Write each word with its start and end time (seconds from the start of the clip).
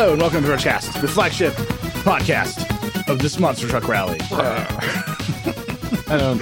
Hello 0.00 0.12
and 0.12 0.22
welcome 0.22 0.42
to 0.42 0.48
Vergecast, 0.48 0.98
the 1.02 1.06
flagship 1.06 1.52
podcast 2.02 2.66
of 3.06 3.18
this 3.18 3.38
monster 3.38 3.68
truck 3.68 3.86
rally. 3.86 4.16
I 4.30 6.16
don't. 6.16 6.38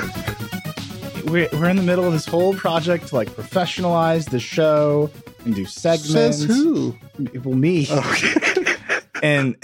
We're, 1.29 1.49
we're 1.53 1.69
in 1.69 1.75
the 1.75 1.83
middle 1.83 2.05
of 2.05 2.13
this 2.13 2.25
whole 2.25 2.55
project 2.55 3.09
to 3.09 3.17
like 3.17 3.29
professionalize 3.31 4.31
the 4.31 4.39
show 4.39 5.11
and 5.45 5.57
do 5.57 5.65
segments. 5.65 6.09
Says 6.13 6.45
who? 6.45 6.97
Well, 7.43 7.57
me. 7.57 7.89
Okay. 7.91 8.77
And 9.25 9.57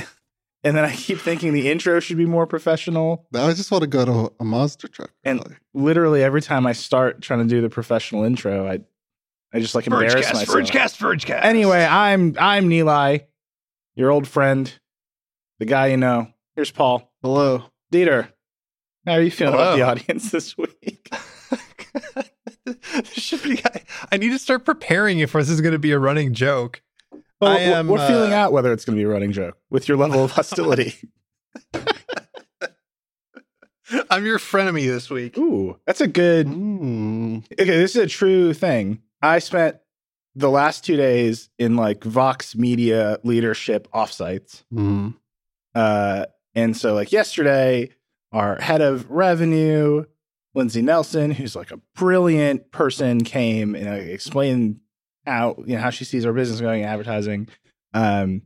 and 0.65 0.77
then 0.77 0.85
I 0.85 0.93
keep 0.93 1.21
thinking 1.21 1.53
the 1.53 1.71
intro 1.71 2.01
should 2.01 2.17
be 2.17 2.27
more 2.27 2.49
professional. 2.49 3.29
I 3.33 3.53
just 3.53 3.71
want 3.71 3.83
to 3.83 3.89
go 3.89 4.05
to 4.05 4.33
a 4.41 4.45
monster 4.45 4.89
truck. 4.89 5.13
And 5.23 5.57
literally 5.73 6.25
every 6.25 6.43
time 6.43 6.67
I 6.67 6.73
start 6.73 7.23
trying 7.23 7.47
to 7.47 7.47
do 7.47 7.61
the 7.61 7.71
professional 7.71 8.25
intro, 8.25 8.67
I 8.69 8.81
I 9.53 9.61
just 9.61 9.77
like 9.77 9.87
embarrass 9.87 10.15
Vergecast, 10.15 10.35
myself. 10.35 10.49
Vergecast, 10.49 10.97
Vergecast. 10.97 11.45
Anyway, 11.45 11.85
I'm 11.85 12.35
I'm 12.41 12.69
Nilay, 12.69 13.27
your 13.95 14.11
old 14.11 14.27
friend, 14.29 14.73
the 15.59 15.65
guy 15.65 15.89
you 15.89 15.97
know. 15.97 16.29
Here's 16.55 16.71
Paul. 16.71 17.13
Hello. 17.23 17.65
Dieter, 17.93 18.29
how 19.07 19.13
are 19.15 19.23
you 19.23 19.31
feeling 19.31 19.55
about 19.55 19.77
the 19.77 19.83
audience 19.83 20.31
this 20.31 20.57
week? 20.57 21.13
Should 23.13 23.43
be. 23.43 23.61
I, 23.65 23.83
I 24.13 24.17
need 24.17 24.31
to 24.31 24.39
start 24.39 24.65
preparing 24.65 25.19
if 25.19 25.33
this 25.33 25.51
is 25.51 25.61
going 25.61 25.73
to 25.73 25.79
be 25.79 25.93
a 25.93 25.99
running 25.99 26.33
joke. 26.35 26.83
Well, 27.41 27.53
I 27.53 27.57
we're- 27.57 27.73
am, 27.73 27.89
we're 27.89 28.07
feeling 28.07 28.33
uh, 28.33 28.37
out 28.37 28.53
whether 28.53 28.73
it's 28.73 28.85
going 28.85 28.97
to 28.97 29.01
be 29.01 29.05
a 29.05 29.09
running 29.09 29.33
joke 29.33 29.57
with 29.71 29.89
your 29.89 29.97
level 29.97 30.25
of 30.25 30.33
hostility. 30.33 30.95
I'm 34.11 34.25
your 34.25 34.39
frenemy 34.39 34.87
this 34.87 35.11
week. 35.11 35.37
Ooh, 35.37 35.79
that's 35.87 36.01
a 36.01 36.09
good. 36.09 36.47
Mm. 36.47 37.45
Okay, 37.53 37.65
this 37.65 37.95
is 37.97 38.03
a 38.03 38.07
true 38.07 38.55
thing. 38.55 39.03
I 39.21 39.39
spent 39.39 39.77
the 40.37 40.51
last 40.51 40.85
two 40.85 40.97
days 40.97 41.49
in 41.59 41.77
like 41.77 42.03
Vox 42.05 42.57
Media 42.57 43.19
leadership 43.23 43.89
offsites. 43.93 44.65
Mm. 44.73 45.15
Uh, 45.75 46.27
and 46.55 46.77
so, 46.77 46.95
like 46.95 47.13
yesterday, 47.13 47.91
our 48.33 48.57
head 48.61 48.81
of 48.81 49.11
revenue, 49.11 50.05
Lindsay 50.55 50.83
Nelson, 50.83 51.31
who's 51.31 51.57
like 51.57 51.71
a 51.71 51.81
brilliant 51.95 52.71
person, 52.71 53.23
came 53.23 53.75
and 53.75 53.89
explained 53.89 54.81
how 55.27 55.57
you 55.67 55.77
know 55.77 55.81
how 55.81 55.91
she 55.91 56.05
sees 56.05 56.27
our 56.27 56.33
business 56.33 56.61
going 56.61 56.83
in 56.83 56.89
advertising. 56.89 57.49
Um, 57.93 58.43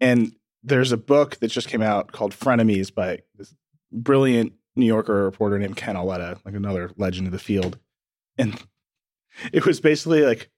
and 0.00 0.32
there's 0.62 0.92
a 0.92 0.96
book 0.96 1.36
that 1.36 1.48
just 1.48 1.68
came 1.68 1.82
out 1.82 2.12
called 2.12 2.32
Frenemies 2.32 2.94
by 2.94 3.20
this 3.36 3.54
brilliant 3.92 4.52
New 4.76 4.86
Yorker 4.86 5.24
reporter 5.24 5.58
named 5.58 5.76
Ken 5.76 5.96
Auletta, 5.96 6.38
like 6.44 6.54
another 6.54 6.90
legend 6.96 7.26
of 7.26 7.32
the 7.32 7.38
field. 7.38 7.78
And 8.36 8.60
it 9.52 9.66
was 9.66 9.80
basically 9.80 10.22
like 10.22 10.50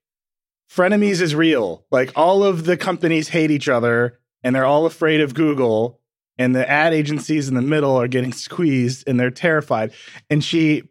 frenemies 0.70 1.20
is 1.20 1.34
real. 1.34 1.84
Like 1.90 2.12
all 2.16 2.44
of 2.44 2.64
the 2.64 2.76
companies 2.76 3.28
hate 3.28 3.50
each 3.50 3.68
other 3.68 4.18
and 4.42 4.54
they're 4.54 4.64
all 4.64 4.86
afraid 4.86 5.20
of 5.20 5.34
Google 5.34 6.00
and 6.38 6.54
the 6.54 6.68
ad 6.68 6.94
agencies 6.94 7.48
in 7.48 7.54
the 7.54 7.62
middle 7.62 7.96
are 8.00 8.08
getting 8.08 8.32
squeezed 8.32 9.04
and 9.06 9.18
they're 9.18 9.30
terrified. 9.30 9.92
And 10.28 10.42
she 10.44 10.84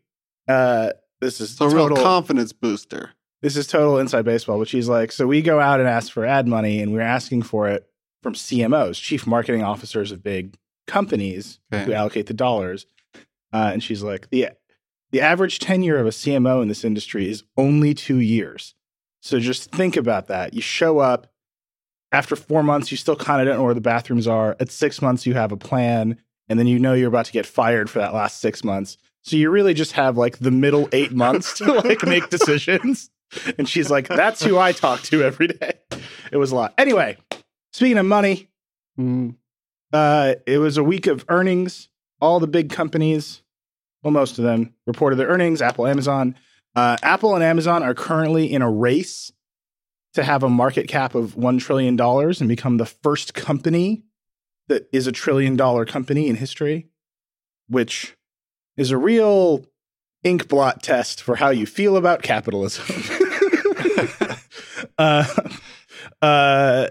uh 0.48 0.92
this 1.22 1.42
is 1.42 1.60
a 1.60 1.68
real 1.68 1.90
total 1.90 2.04
confidence 2.04 2.54
booster. 2.54 3.12
this 3.42 3.56
is 3.58 3.68
total 3.68 3.98
inside 4.00 4.24
baseball, 4.26 4.58
but 4.60 4.68
she's 4.68 4.88
like, 4.88 5.12
so 5.12 5.28
we 5.28 5.42
go 5.42 5.60
out 5.60 5.80
and 5.80 5.90
ask 5.90 6.12
for 6.12 6.26
ad 6.26 6.48
money 6.48 6.82
and 6.82 6.94
we're 6.94 7.02
asking 7.02 7.42
for 7.44 7.68
it 7.68 7.86
from 8.24 8.34
CMOs, 8.34 9.02
chief 9.02 9.26
marketing 9.28 9.64
officers 9.64 10.12
of 10.12 10.22
big 10.24 10.56
companies 10.88 11.60
Okay. 11.74 11.86
who 11.86 11.94
allocate 11.94 12.26
the 12.28 12.34
dollars. 12.34 12.86
Uh, 13.54 13.70
and 13.74 13.84
she's 13.84 14.04
like, 14.04 14.30
the 14.30 14.50
the 15.12 15.22
average 15.22 15.60
tenure 15.60 15.98
of 15.98 16.06
a 16.06 16.12
CMO 16.12 16.62
in 16.62 16.68
this 16.68 16.84
industry 16.84 17.28
is 17.30 17.44
only 17.58 17.94
two 17.96 18.18
years. 18.20 18.76
So 19.22 19.39
just 19.39 19.72
think 19.72 19.98
about 19.98 20.28
that. 20.28 20.53
You 20.53 20.62
show 20.62 21.00
up 21.00 21.28
after 22.12 22.36
four 22.36 22.64
months, 22.64 22.89
you 22.92 22.98
still 22.98 23.16
kind 23.16 23.42
of 23.42 23.48
don't 23.48 23.58
know 23.58 23.64
where 23.64 23.73
the 23.73 23.81
bathrooms 23.81 24.28
are. 24.28 24.56
At 24.59 24.72
six 24.72 25.02
months, 25.02 25.26
you 25.26 25.34
have 25.36 25.52
a 25.52 25.58
plan, 25.58 26.17
and 26.48 26.58
then 26.58 26.66
you 26.67 26.80
know 26.80 26.94
you're 26.94 27.08
about 27.10 27.26
to 27.26 27.32
get 27.32 27.45
fired 27.45 27.89
for 27.89 27.99
that 27.99 28.14
last 28.14 28.39
six 28.39 28.64
months. 28.64 28.98
So 29.23 29.36
you 29.36 29.49
really 29.52 29.73
just 29.73 29.92
have 29.92 30.17
like 30.17 30.39
the 30.39 30.49
middle 30.52 30.88
eight 30.92 31.11
months 31.11 31.58
to 31.60 31.71
like 31.73 32.04
make 32.04 32.30
decisions. 32.32 33.10
And 33.60 33.70
she's 33.70 33.92
like, 33.92 34.08
that's 34.08 34.42
who 34.44 34.58
I 34.58 34.71
talk 34.71 35.02
to 35.04 35.21
every 35.23 35.48
day. 35.48 35.73
It 36.32 36.38
was 36.38 36.52
a 36.52 36.55
lot. 36.55 36.73
Anyway, 36.77 37.17
speaking 37.73 37.98
of 37.98 38.05
money, 38.05 38.48
Mm. 38.99 39.36
uh, 39.94 40.36
it 40.45 40.58
was 40.58 40.77
a 40.77 40.83
week 40.83 41.08
of 41.08 41.23
earnings. 41.30 41.88
All 42.20 42.39
the 42.42 42.48
big 42.48 42.70
companies, 42.70 43.42
well, 44.04 44.11
most 44.11 44.38
of 44.38 44.44
them 44.44 44.73
reported 44.88 45.15
their 45.17 45.27
earnings. 45.30 45.61
Apple, 45.61 45.88
Amazon. 45.88 46.36
Uh, 46.76 46.98
Apple 47.02 47.36
and 47.36 47.44
Amazon 47.44 47.84
are 47.84 47.94
currently 47.94 48.52
in 48.52 48.62
a 48.62 48.72
race 48.72 49.32
to 50.14 50.24
have 50.24 50.44
a 50.44 50.50
market 50.50 50.88
cap 50.88 51.16
of 51.16 51.36
$1 51.36 51.60
trillion 51.60 52.00
and 52.00 52.48
become 52.48 52.78
the 52.78 52.86
first 52.86 53.34
company 53.34 54.04
that 54.68 54.88
is 54.92 55.08
a 55.08 55.12
trillion 55.12 55.56
dollar 55.56 55.86
company 55.86 56.28
in 56.28 56.36
history, 56.36 56.88
which 57.68 58.16
is 58.78 58.92
a 58.92 58.98
real 58.98 59.66
ink 60.24 60.48
blot 60.48 60.82
test 60.82 61.22
for 61.22 61.36
how 61.36 61.50
you 61.50 61.66
feel 61.66 61.98
about 61.98 62.22
capitalism. 62.22 62.86
uh, 64.98 65.26
uh, 66.22 66.88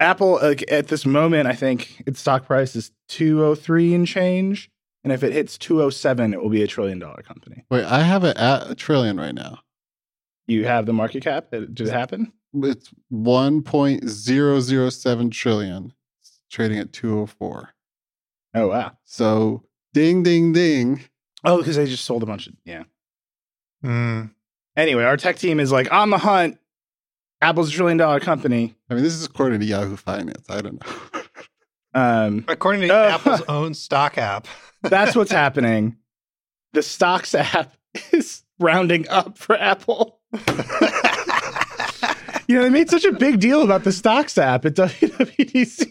Apple 0.00 0.38
like, 0.42 0.64
at 0.70 0.88
this 0.88 1.06
moment, 1.06 1.46
I 1.46 1.54
think 1.54 2.02
its 2.06 2.20
stock 2.20 2.46
price 2.46 2.74
is 2.74 2.90
203 3.08 3.94
and 3.94 4.06
change. 4.06 4.70
And 5.04 5.12
if 5.12 5.22
it 5.24 5.32
hits 5.32 5.58
207, 5.58 6.32
it 6.32 6.40
will 6.40 6.48
be 6.48 6.62
a 6.62 6.66
trillion 6.66 6.98
dollar 6.98 7.22
company. 7.22 7.64
Wait, 7.70 7.84
I 7.84 8.00
have 8.02 8.24
it 8.24 8.36
at 8.36 8.70
a 8.70 8.74
trillion 8.74 9.18
right 9.18 9.34
now. 9.34 9.58
You 10.46 10.64
have 10.64 10.86
the 10.86 10.92
market 10.92 11.24
cap. 11.24 11.50
Did 11.50 11.80
it 11.80 11.88
happen? 11.88 12.32
It's 12.54 12.90
1.007 13.12 15.32
trillion. 15.32 15.92
It's 16.20 16.40
trading 16.50 16.78
at 16.78 16.92
204. 16.92 17.70
Oh, 18.54 18.68
wow. 18.68 18.92
So 19.04 19.64
ding, 19.94 20.22
ding, 20.22 20.52
ding. 20.52 21.04
Oh, 21.44 21.56
because 21.58 21.76
they 21.76 21.86
just 21.86 22.04
sold 22.04 22.22
a 22.22 22.26
bunch 22.26 22.46
of, 22.46 22.52
yeah. 22.64 22.84
Mm. 23.84 24.30
Anyway, 24.76 25.02
our 25.04 25.16
tech 25.16 25.36
team 25.36 25.58
is 25.58 25.72
like 25.72 25.90
on 25.92 26.10
the 26.10 26.18
hunt. 26.18 26.58
Apple's 27.40 27.70
a 27.70 27.72
trillion 27.72 27.98
dollar 27.98 28.20
company. 28.20 28.76
I 28.88 28.94
mean, 28.94 29.02
this 29.02 29.14
is 29.14 29.24
according 29.24 29.58
to 29.60 29.66
Yahoo 29.66 29.96
Finance. 29.96 30.48
I 30.48 30.60
don't 30.60 30.80
know. 30.84 31.20
Um, 31.94 32.44
According 32.48 32.82
to 32.82 32.88
Oh. 32.94 33.08
Apple's 33.08 33.42
own 33.48 33.74
stock 33.74 34.16
app. 34.18 34.46
that's 34.82 35.14
what's 35.16 35.30
happening. 35.32 35.96
The 36.72 36.82
stocks 36.82 37.34
app 37.34 37.74
is 38.12 38.42
rounding 38.58 39.08
up 39.08 39.36
for 39.38 39.56
Apple. 39.56 40.18
You 42.48 42.56
know, 42.58 42.64
they 42.64 42.70
made 42.70 42.90
such 42.90 43.04
a 43.04 43.12
big 43.12 43.38
deal 43.40 43.62
about 43.62 43.84
the 43.84 43.92
stocks 43.92 44.36
app 44.36 44.64
at 44.66 44.74
WWDC. 44.74 45.90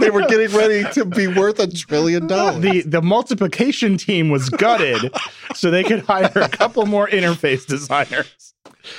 they 0.00 0.10
were 0.10 0.26
getting 0.26 0.56
ready 0.56 0.84
to 0.92 1.04
be 1.04 1.26
worth 1.26 1.58
a 1.58 1.66
trillion 1.66 2.26
dollars. 2.26 2.60
the 2.62 2.82
the 2.82 3.00
multiplication 3.02 3.96
team 3.96 4.28
was 4.28 4.48
gutted 4.50 5.10
so 5.54 5.70
they 5.70 5.82
could 5.82 6.00
hire 6.00 6.30
a 6.36 6.48
couple 6.48 6.84
more 6.86 7.08
interface 7.08 7.66
designers. 7.66 8.54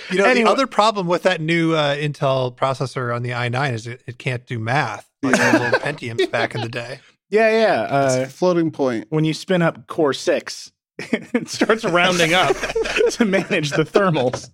You 0.10 0.18
know, 0.18 0.26
Anyway. 0.26 0.46
the 0.46 0.50
other 0.52 0.68
problem 0.68 1.08
with 1.08 1.24
that 1.24 1.40
new 1.40 1.74
uh, 1.76 1.96
Intel 1.96 2.54
processor 2.58 3.16
on 3.16 3.22
the 3.24 3.30
i9 3.30 3.74
is 3.74 3.88
it, 3.88 4.02
it 4.06 4.18
can't 4.18 4.46
do 4.46 4.60
math 4.60 5.10
like 5.24 5.36
those 5.38 5.62
old 5.62 5.74
Pentiums 5.82 6.30
back 6.32 6.56
in 6.56 6.62
the 6.62 6.70
day. 6.70 7.00
Yeah, 7.34 7.50
yeah. 7.50 7.84
It's 8.08 8.16
Uh, 8.18 8.24
a 8.24 8.30
floating 8.30 8.72
point. 8.72 9.06
when 9.10 9.24
you 9.24 9.34
spin 9.34 9.62
up 9.62 9.88
core 9.88 10.12
six, 10.12 10.70
it 11.00 11.48
starts 11.48 11.86
rounding 11.86 12.34
up 12.34 12.54
to 13.12 13.24
manage 13.24 13.70
the 13.70 13.86
thermals. 13.86 14.50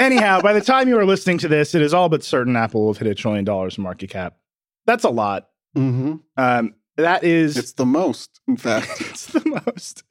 Anyhow, 0.00 0.40
by 0.40 0.54
the 0.54 0.62
time 0.62 0.88
you 0.88 0.98
are 0.98 1.04
listening 1.04 1.36
to 1.38 1.48
this, 1.48 1.74
it 1.74 1.82
is 1.82 1.92
all 1.92 2.08
but 2.08 2.24
certain 2.24 2.56
Apple 2.56 2.80
will 2.86 2.94
have 2.94 2.98
hit 2.98 3.08
a 3.08 3.14
trillion 3.14 3.44
dollars 3.44 3.76
in 3.76 3.84
market 3.84 4.08
cap. 4.08 4.38
That's 4.86 5.04
a 5.04 5.10
lot. 5.10 5.48
hmm 5.74 6.14
Um, 6.38 6.76
that 6.96 7.24
is 7.24 7.58
It's 7.58 7.72
the 7.74 7.84
most, 7.84 8.40
in 8.48 8.56
fact. 8.56 8.88
it's 9.00 9.26
the 9.26 9.62
most. 9.66 10.02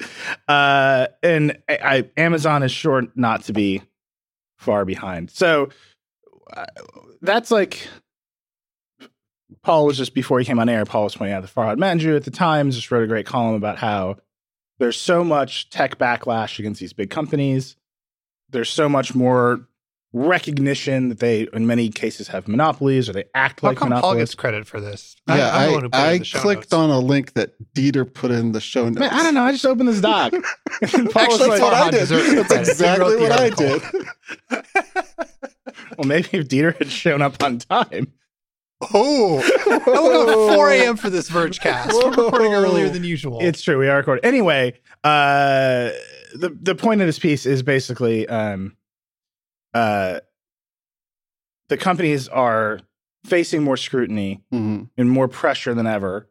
Uh, 0.47 1.07
and 1.23 1.57
I, 1.67 1.77
I, 1.83 2.09
Amazon 2.15 2.61
is 2.61 2.71
sure 2.71 3.07
not 3.15 3.41
to 3.45 3.53
be 3.53 3.81
far 4.59 4.85
behind. 4.85 5.31
So 5.31 5.69
uh, 6.55 6.65
that's 7.23 7.49
like 7.49 7.87
Paul 9.63 9.85
was 9.85 9.97
just 9.97 10.13
before 10.13 10.39
he 10.39 10.45
came 10.45 10.59
on 10.59 10.69
air. 10.69 10.85
Paul 10.85 11.03
was 11.03 11.15
pointing 11.15 11.35
out 11.35 11.41
that 11.41 11.53
Farhad 11.53 11.77
Manjoo 11.77 12.15
at 12.15 12.23
the 12.23 12.31
Times 12.31 12.75
just 12.75 12.89
wrote 12.91 13.03
a 13.03 13.07
great 13.07 13.25
column 13.25 13.55
about 13.55 13.77
how 13.77 14.17
there's 14.79 14.97
so 14.99 15.23
much 15.23 15.69
tech 15.69 15.97
backlash 15.99 16.57
against 16.59 16.79
these 16.79 16.93
big 16.93 17.09
companies. 17.11 17.75
There's 18.49 18.69
so 18.69 18.89
much 18.89 19.13
more 19.13 19.67
recognition 20.13 21.07
that 21.09 21.19
they, 21.19 21.47
in 21.53 21.65
many 21.67 21.89
cases, 21.89 22.27
have 22.29 22.47
monopolies 22.47 23.07
or 23.07 23.13
they 23.13 23.23
act 23.33 23.61
How 23.61 23.69
like 23.69 23.77
come 23.77 23.89
Paul 23.89 23.99
monopolies. 24.01 24.21
gets 24.21 24.35
credit 24.35 24.67
for 24.67 24.81
this? 24.81 25.15
yeah, 25.27 25.55
I'm 25.55 25.67
the 25.67 25.73
one 25.73 25.81
who 25.83 25.89
I, 25.93 26.17
put 26.17 26.27
it 26.27 26.33
in 26.33 26.37
I 26.39 26.41
clicked 26.41 26.61
notes. 26.63 26.73
on 26.73 26.89
a 26.89 26.99
link 26.99 27.33
that 27.33 27.53
Dieter 27.75 28.11
put 28.11 28.31
in 28.31 28.51
the 28.51 28.59
show 28.59 28.85
notes. 28.85 28.99
Man, 28.99 29.09
I 29.13 29.23
don't 29.23 29.35
know. 29.35 29.43
I 29.43 29.51
just 29.51 29.65
opened 29.65 29.87
this 29.89 30.01
doc. 30.01 30.33
And 30.93 31.11
Paul 31.11 31.21
Actually, 31.23 31.49
like, 31.49 31.59
That's 31.59 31.61
what 31.61 31.73
I 31.73 31.91
Farhad 31.91 31.91
did. 31.91 32.47
That's 32.49 32.69
exactly 32.69 33.15
what 33.17 33.31
I 33.31 33.49
did. 33.51 33.81
well, 35.97 36.07
maybe 36.07 36.29
if 36.33 36.47
Dieter 36.47 36.75
had 36.75 36.89
shown 36.89 37.21
up 37.21 37.41
on 37.43 37.59
time. 37.59 38.11
Oh, 38.93 39.39
I 39.41 39.99
woke 39.99 40.27
up 40.29 40.49
at 40.51 40.55
4 40.55 40.69
a.m. 40.71 40.97
for 40.97 41.09
this 41.09 41.29
Vergecast. 41.29 41.93
We're 41.93 42.09
recording 42.23 42.53
earlier 42.53 42.89
than 42.89 43.03
usual. 43.03 43.39
It's 43.41 43.61
true. 43.61 43.77
We 43.77 43.87
are 43.89 43.97
recording. 43.97 44.25
Anyway, 44.25 44.79
uh, 45.03 45.91
the 46.33 46.55
the 46.61 46.75
point 46.75 47.01
of 47.01 47.07
this 47.07 47.19
piece 47.19 47.45
is 47.45 47.61
basically 47.63 48.27
um, 48.27 48.75
uh, 49.73 50.19
the 51.69 51.77
companies 51.77 52.27
are 52.27 52.79
facing 53.25 53.63
more 53.63 53.77
scrutiny 53.77 54.41
Mhm. 54.51 54.89
and 54.97 55.09
more 55.09 55.27
pressure 55.27 55.73
than 55.73 55.85
ever, 55.87 56.27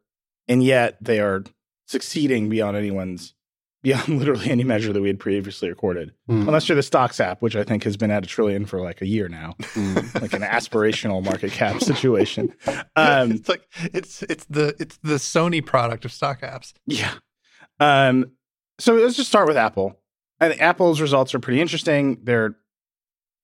and 0.48 0.62
yet 0.62 0.96
they 1.00 1.20
are 1.20 1.44
succeeding 1.86 2.48
beyond 2.48 2.76
anyone's 2.76 3.34
beyond 3.82 4.08
literally 4.18 4.50
any 4.50 4.64
measure 4.64 4.92
that 4.92 5.00
we 5.00 5.08
had 5.08 5.18
previously 5.18 5.68
recorded. 5.68 6.12
Mhm. 6.28 6.46
Unless 6.46 6.68
you're 6.68 6.76
the 6.76 6.82
stocks 6.82 7.20
app, 7.20 7.40
which 7.42 7.56
I 7.56 7.64
think 7.64 7.84
has 7.84 7.96
been 7.96 8.10
at 8.10 8.24
a 8.24 8.26
trillion 8.26 8.66
for 8.66 8.80
like 8.80 9.00
a 9.00 9.06
year 9.06 9.28
now, 9.28 9.54
Mhm. 9.60 10.20
like 10.22 10.32
an 10.32 10.42
aspirational 10.42 11.22
market 11.24 11.52
cap 11.52 11.80
situation. 11.82 12.52
Um, 12.96 13.30
it's 13.32 13.48
like 13.48 13.66
it's 13.92 14.22
it's 14.24 14.44
the 14.46 14.74
it's 14.78 14.98
the 15.02 15.14
Sony 15.14 15.64
product 15.64 16.04
of 16.04 16.12
stock 16.12 16.42
apps. 16.42 16.72
Yeah. 16.86 17.12
Um, 17.78 18.32
so 18.78 18.94
let's 18.94 19.16
just 19.16 19.28
start 19.28 19.46
with 19.48 19.56
Apple. 19.56 19.98
I 20.40 20.48
think 20.48 20.60
Apple's 20.60 21.00
results 21.00 21.34
are 21.34 21.38
pretty 21.38 21.60
interesting. 21.60 22.18
They're, 22.22 22.56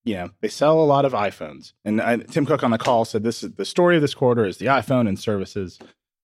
you 0.04 0.14
know, 0.14 0.30
they 0.40 0.48
sell 0.48 0.80
a 0.80 0.84
lot 0.84 1.04
of 1.04 1.12
iPhones, 1.12 1.72
and 1.84 2.00
I, 2.00 2.16
Tim 2.16 2.46
Cook 2.46 2.62
on 2.62 2.70
the 2.70 2.78
call 2.78 3.04
said 3.04 3.22
this 3.22 3.42
is 3.42 3.52
the 3.52 3.64
story 3.66 3.96
of 3.96 4.02
this 4.02 4.14
quarter 4.14 4.46
is 4.46 4.56
the 4.58 4.66
iPhone 4.66 5.08
and 5.08 5.18
services. 5.18 5.78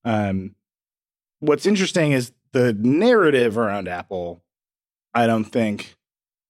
Um, 0.04 0.54
what's 1.40 1.66
interesting 1.66 2.12
is 2.12 2.32
the 2.52 2.72
narrative 2.74 3.56
around 3.58 3.88
Apple. 3.88 4.42
I 5.14 5.26
don't 5.26 5.44
think, 5.44 5.96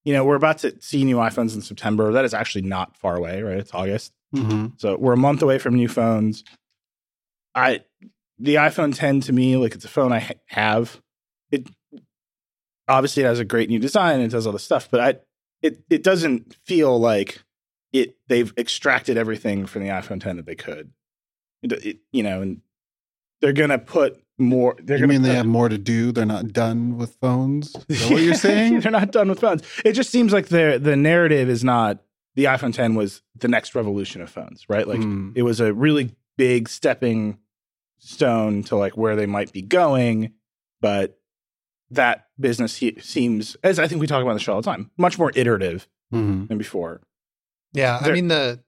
you 0.05 0.13
know, 0.13 0.25
we're 0.25 0.37
about 0.37 0.59
to 0.59 0.81
see 0.81 1.05
new 1.05 1.17
iPhones 1.17 1.55
in 1.55 1.63
September. 1.63 2.13
That 2.13 2.25
is 2.25 2.35
actually 2.35 2.63
not 2.63 2.97
far 2.97 3.17
away, 3.17 3.43
right? 3.43 3.57
It's 3.59 3.75
August. 3.75 4.13
Mhm. 4.35 4.81
So 4.81 4.97
we're 4.97 5.13
a 5.13 5.17
month 5.19 5.43
away 5.43 5.59
from 5.59 5.75
new 5.75 5.89
phones. 5.89 6.45
I 7.55 7.85
the 8.39 8.55
iPhone 8.57 8.95
10 8.95 9.21
to 9.23 9.33
me, 9.33 9.57
like 9.57 9.75
it's 9.75 9.85
a 9.85 9.89
phone 9.89 10.13
I 10.13 10.21
ha- 10.21 10.33
have. 10.47 11.01
It 11.51 11.69
obviously 12.89 13.23
it 13.23 13.27
has 13.27 13.39
a 13.41 13.45
great 13.45 13.69
new 13.69 13.79
design 13.79 14.17
and 14.17 14.25
it 14.25 14.29
does 14.31 14.47
all 14.47 14.53
this 14.53 14.65
stuff, 14.65 14.89
but 14.91 15.01
I 15.01 15.15
it 15.61 15.83
it 15.91 16.03
doesn't 16.03 16.55
feel 16.67 16.99
like 16.99 17.43
it 17.93 18.17
they've 18.29 18.53
extracted 18.57 19.17
everything 19.17 19.67
from 19.67 19.83
the 19.83 19.89
iPhone 19.91 20.21
10 20.21 20.37
that 20.39 20.47
they 20.47 20.55
could. 20.57 20.93
It, 21.63 21.73
it- 21.85 21.99
you 22.13 22.23
know, 22.23 22.41
and 22.43 22.61
they're 23.41 23.53
gonna 23.53 23.79
put 23.79 24.23
more. 24.43 24.77
They're 24.83 24.97
You 24.99 25.03
gonna 25.03 25.13
mean 25.15 25.23
they 25.23 25.31
put- 25.31 25.37
have 25.37 25.47
more 25.47 25.69
to 25.69 25.79
do? 25.79 26.13
They're 26.13 26.27
not 26.27 26.53
done 26.53 26.97
with 26.99 27.15
phones? 27.21 27.75
Is 27.89 28.01
that 28.03 28.11
what 28.13 28.23
you're 28.23 28.35
saying? 28.49 28.81
they're 28.81 28.93
not 28.93 29.11
done 29.13 29.29
with 29.29 29.41
phones. 29.41 29.63
It 29.85 29.93
just 29.93 30.11
seems 30.11 30.33
like 30.33 30.49
the 30.49 30.79
the 30.83 30.97
narrative 30.97 31.49
is 31.49 31.63
not 31.65 32.03
the 32.35 32.45
iPhone 32.45 32.73
10 32.75 32.95
was 32.95 33.23
the 33.39 33.49
next 33.49 33.75
revolution 33.75 34.21
of 34.23 34.31
phones, 34.31 34.65
right? 34.69 34.87
Like 34.89 35.01
Mm. 35.01 35.33
it 35.37 35.43
was 35.43 35.61
a 35.61 35.73
really 35.75 36.15
big 36.39 36.69
stepping 36.69 37.39
stone 37.99 38.63
to 38.65 38.77
like 38.77 38.97
where 38.97 39.17
they 39.17 39.27
might 39.27 39.53
be 39.53 39.63
going, 39.63 40.33
but 40.81 41.19
that 41.91 42.27
business 42.41 42.77
he- 42.77 42.99
seems, 43.01 43.57
as 43.63 43.79
I 43.79 43.87
think 43.87 44.01
we 44.01 44.07
talk 44.07 44.23
about 44.23 44.31
on 44.31 44.37
the 44.37 44.41
show 44.41 44.55
all 44.55 44.63
the 44.63 44.71
time, 44.71 44.91
much 44.97 45.19
more 45.19 45.31
iterative 45.35 45.87
Mhm. 46.13 46.49
than 46.49 46.57
before. 46.59 47.03
Yeah, 47.75 47.99
I 48.01 48.05
They're- 48.05 48.15
mean 48.15 48.29
the 48.29 48.61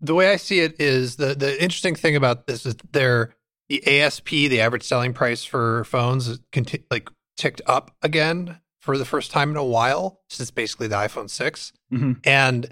the 0.00 0.14
way 0.14 0.30
I 0.30 0.36
see 0.36 0.60
it 0.60 0.80
is 0.80 1.16
the 1.16 1.34
the 1.34 1.52
interesting 1.62 1.94
thing 1.94 2.16
about 2.16 2.46
this 2.46 2.66
is 2.66 2.76
their 2.92 3.34
the 3.68 4.00
ASP, 4.00 4.28
the 4.30 4.60
average 4.60 4.82
selling 4.84 5.12
price 5.12 5.44
for 5.44 5.84
phones, 5.84 6.38
conti- 6.52 6.84
like 6.90 7.08
ticked 7.36 7.60
up 7.66 7.94
again 8.02 8.60
for 8.80 8.96
the 8.96 9.04
first 9.04 9.30
time 9.30 9.50
in 9.50 9.56
a 9.56 9.64
while 9.64 10.20
since 10.30 10.50
basically 10.50 10.86
the 10.86 10.94
iPhone 10.96 11.28
6 11.28 11.72
Mhm. 11.92 12.20
and 12.24 12.68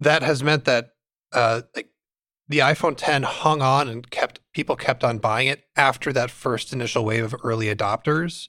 that 0.00 0.22
has 0.22 0.42
meant 0.42 0.64
that 0.64 0.90
uh, 1.32 1.60
like 1.76 1.90
the 2.48 2.60
iPhone 2.60 2.94
10 2.96 3.22
hung 3.24 3.60
on 3.60 3.88
and 3.88 4.10
kept 4.10 4.40
people 4.54 4.74
kept 4.76 5.04
on 5.04 5.18
buying 5.18 5.46
it 5.48 5.64
after 5.76 6.12
that 6.12 6.30
first 6.30 6.72
initial 6.72 7.04
wave 7.04 7.22
of 7.24 7.34
early 7.44 7.66
adopters, 7.74 8.48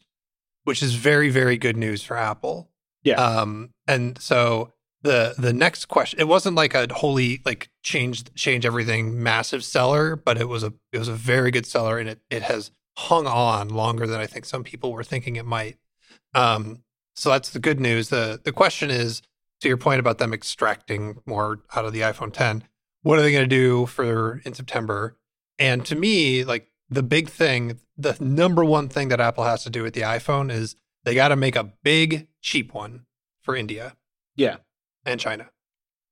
which 0.63 0.81
is 0.81 0.95
very 0.95 1.29
very 1.29 1.57
good 1.57 1.75
news 1.75 2.01
for 2.03 2.15
Apple. 2.15 2.71
Yeah. 3.03 3.15
Um, 3.15 3.71
and 3.87 4.17
so 4.21 4.71
the 5.01 5.33
the 5.37 5.53
next 5.53 5.85
question, 5.85 6.19
it 6.19 6.27
wasn't 6.27 6.55
like 6.55 6.73
a 6.73 6.87
wholly 6.93 7.41
like 7.45 7.69
change 7.83 8.33
change 8.33 8.65
everything 8.65 9.21
massive 9.21 9.63
seller, 9.63 10.15
but 10.15 10.37
it 10.37 10.47
was 10.47 10.63
a 10.63 10.73
it 10.91 10.99
was 10.99 11.07
a 11.07 11.13
very 11.13 11.51
good 11.51 11.65
seller, 11.65 11.97
and 11.97 12.09
it 12.09 12.19
it 12.29 12.43
has 12.43 12.71
hung 12.97 13.27
on 13.27 13.69
longer 13.69 14.05
than 14.05 14.19
I 14.19 14.27
think 14.27 14.45
some 14.45 14.63
people 14.63 14.91
were 14.91 15.03
thinking 15.03 15.37
it 15.37 15.45
might. 15.45 15.77
Um, 16.35 16.83
so 17.15 17.29
that's 17.29 17.49
the 17.49 17.59
good 17.59 17.79
news. 17.79 18.09
the 18.09 18.41
The 18.43 18.51
question 18.51 18.89
is 18.89 19.21
to 19.61 19.67
your 19.67 19.77
point 19.77 19.99
about 19.99 20.17
them 20.17 20.33
extracting 20.33 21.21
more 21.25 21.59
out 21.75 21.85
of 21.85 21.93
the 21.93 22.01
iPhone 22.01 22.33
10. 22.33 22.63
What 23.01 23.19
are 23.19 23.21
they 23.21 23.31
going 23.31 23.43
to 23.43 23.55
do 23.55 23.85
for 23.85 24.41
in 24.45 24.53
September? 24.53 25.17
And 25.57 25.85
to 25.85 25.95
me, 25.95 26.43
like 26.43 26.71
the 26.89 27.03
big 27.03 27.29
thing, 27.29 27.79
the 27.97 28.17
number 28.19 28.63
one 28.63 28.89
thing 28.89 29.09
that 29.09 29.19
Apple 29.19 29.43
has 29.43 29.63
to 29.63 29.69
do 29.69 29.83
with 29.83 29.93
the 29.93 30.01
iPhone 30.01 30.51
is 30.51 30.75
they 31.03 31.15
got 31.15 31.29
to 31.29 31.35
make 31.35 31.55
a 31.55 31.71
big 31.83 32.27
cheap 32.41 32.73
one 32.73 33.05
for 33.41 33.55
India 33.55 33.95
Yeah. 34.35 34.57
And 35.05 35.19
China. 35.19 35.49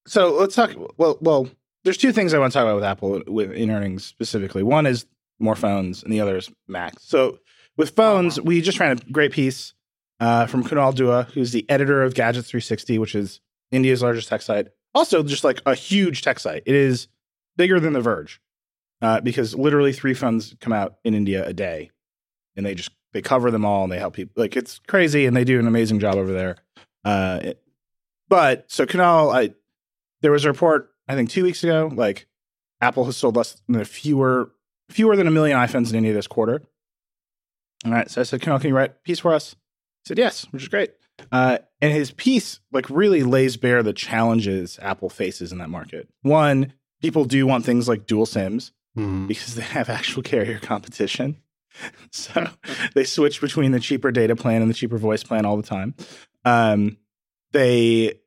So 0.08 0.34
let's 0.34 0.56
talk. 0.56 0.72
Well, 0.98 1.18
well, 1.22 1.50
there's 1.84 1.98
two 1.98 2.12
things 2.12 2.34
I 2.34 2.40
want 2.40 2.54
to 2.54 2.58
talk 2.60 2.64
about 2.64 2.76
with 2.76 2.84
Apple 2.84 3.22
with 3.28 3.52
in 3.52 3.70
earnings 3.70 4.06
specifically. 4.06 4.64
One 4.64 4.86
is 4.86 5.06
more 5.40 5.56
phones, 5.56 6.04
and 6.04 6.12
the 6.12 6.22
other 6.22 6.38
is 6.38 6.50
Macs. 6.68 7.04
So 7.04 7.40
with 7.78 7.96
phones, 7.96 8.40
we 8.42 8.62
just 8.62 8.80
ran 8.80 8.98
a 8.98 9.12
great 9.12 9.32
piece 9.32 9.74
uh, 10.20 10.48
from 10.48 10.64
Kunal 10.64 10.96
Dua, 10.96 11.28
who's 11.34 11.52
the 11.52 11.70
editor 11.70 12.04
of 12.04 12.14
Gadgets 12.16 12.50
360, 12.50 12.98
which 12.98 13.14
is 13.16 13.40
India's 13.72 14.02
largest 14.02 14.30
tech 14.30 14.42
site. 14.42 14.68
Also, 14.96 15.22
just 15.24 15.44
like 15.44 15.62
a 15.66 15.76
huge 15.76 16.22
tech 16.24 16.40
site. 16.40 16.64
It 16.66 16.74
is 16.74 17.08
bigger 17.56 17.80
than 17.80 17.94
The 17.94 18.02
Verge 18.02 18.40
uh, 19.02 19.22
because 19.22 19.54
literally 19.54 19.94
three 19.94 20.14
phones 20.14 20.56
come 20.60 20.74
out 20.74 20.96
in 21.04 21.14
India 21.14 21.46
a 21.46 21.54
day, 21.54 21.92
and 22.56 22.66
they 22.66 22.74
just 22.76 22.90
they 23.14 23.22
cover 23.22 23.52
them 23.52 23.66
all 23.66 23.84
and 23.84 23.92
they 23.92 24.00
help 24.00 24.16
people. 24.16 24.34
Like 24.42 24.56
it's 24.56 24.80
crazy, 24.88 25.26
and 25.26 25.36
they 25.36 25.44
do 25.44 25.60
an 25.60 25.68
amazing 25.68 26.00
job 26.00 26.16
over 26.16 26.32
there. 26.32 26.56
Uh, 27.04 27.40
it- 27.44 27.62
but 28.30 28.66
so 28.72 28.86
Kunal, 28.86 29.34
I 29.36 29.54
there 30.22 30.32
was 30.32 30.46
a 30.46 30.50
report 30.50 30.90
I 31.08 31.16
think 31.16 31.30
two 31.30 31.44
weeks 31.44 31.64
ago, 31.64 31.92
like 31.94 32.28
Apple 32.82 33.06
has 33.06 33.18
sold 33.18 33.36
less 33.36 33.62
than 33.68 33.80
a 33.82 33.86
fewer 33.86 34.52
fewer 34.90 35.16
than 35.16 35.28
a 35.28 35.32
million 35.32 35.58
iPhones 35.58 35.90
in 35.90 35.96
India 35.98 36.14
this 36.14 36.28
quarter. 36.28 36.62
All 37.86 37.92
right, 37.92 38.10
so 38.10 38.22
I 38.22 38.24
said, 38.24 38.42
Kunal, 38.42 38.60
can 38.60 38.70
you 38.70 38.76
write 38.76 38.92
a 38.92 39.04
piece 39.04 39.20
for 39.20 39.34
us? 39.34 39.52
He 40.04 40.08
said 40.10 40.18
yes, 40.18 40.46
which 40.52 40.64
is 40.64 40.68
great. 40.70 40.94
Uh, 41.32 41.58
and 41.82 41.92
his 41.94 42.12
piece 42.12 42.60
like 42.72 42.90
really 42.90 43.24
lays 43.24 43.58
bare 43.58 43.84
the 43.84 43.94
challenges 43.94 44.78
Apple 44.82 45.10
faces 45.10 45.52
in 45.52 45.58
that 45.60 45.70
market. 45.70 46.08
One, 46.22 46.74
people 47.02 47.26
do 47.26 47.46
want 47.48 47.66
things 47.66 47.88
like 47.88 48.06
dual 48.08 48.26
SIMs 48.26 48.72
Mhm. 48.98 49.28
because 49.28 49.54
they 49.56 49.62
have 49.62 49.90
actual 49.90 50.24
carrier 50.24 50.60
competition. 50.60 51.38
So 52.12 52.48
they 52.96 53.04
switch 53.04 53.40
between 53.40 53.72
the 53.72 53.80
cheaper 53.80 54.10
data 54.12 54.36
plan 54.36 54.64
and 54.64 54.70
the 54.72 54.74
cheaper 54.74 54.98
voice 54.98 55.24
plan 55.24 55.46
all 55.46 55.58
the 55.58 55.62
time. 55.62 55.94
Um, 56.44 56.98
they 57.52 58.20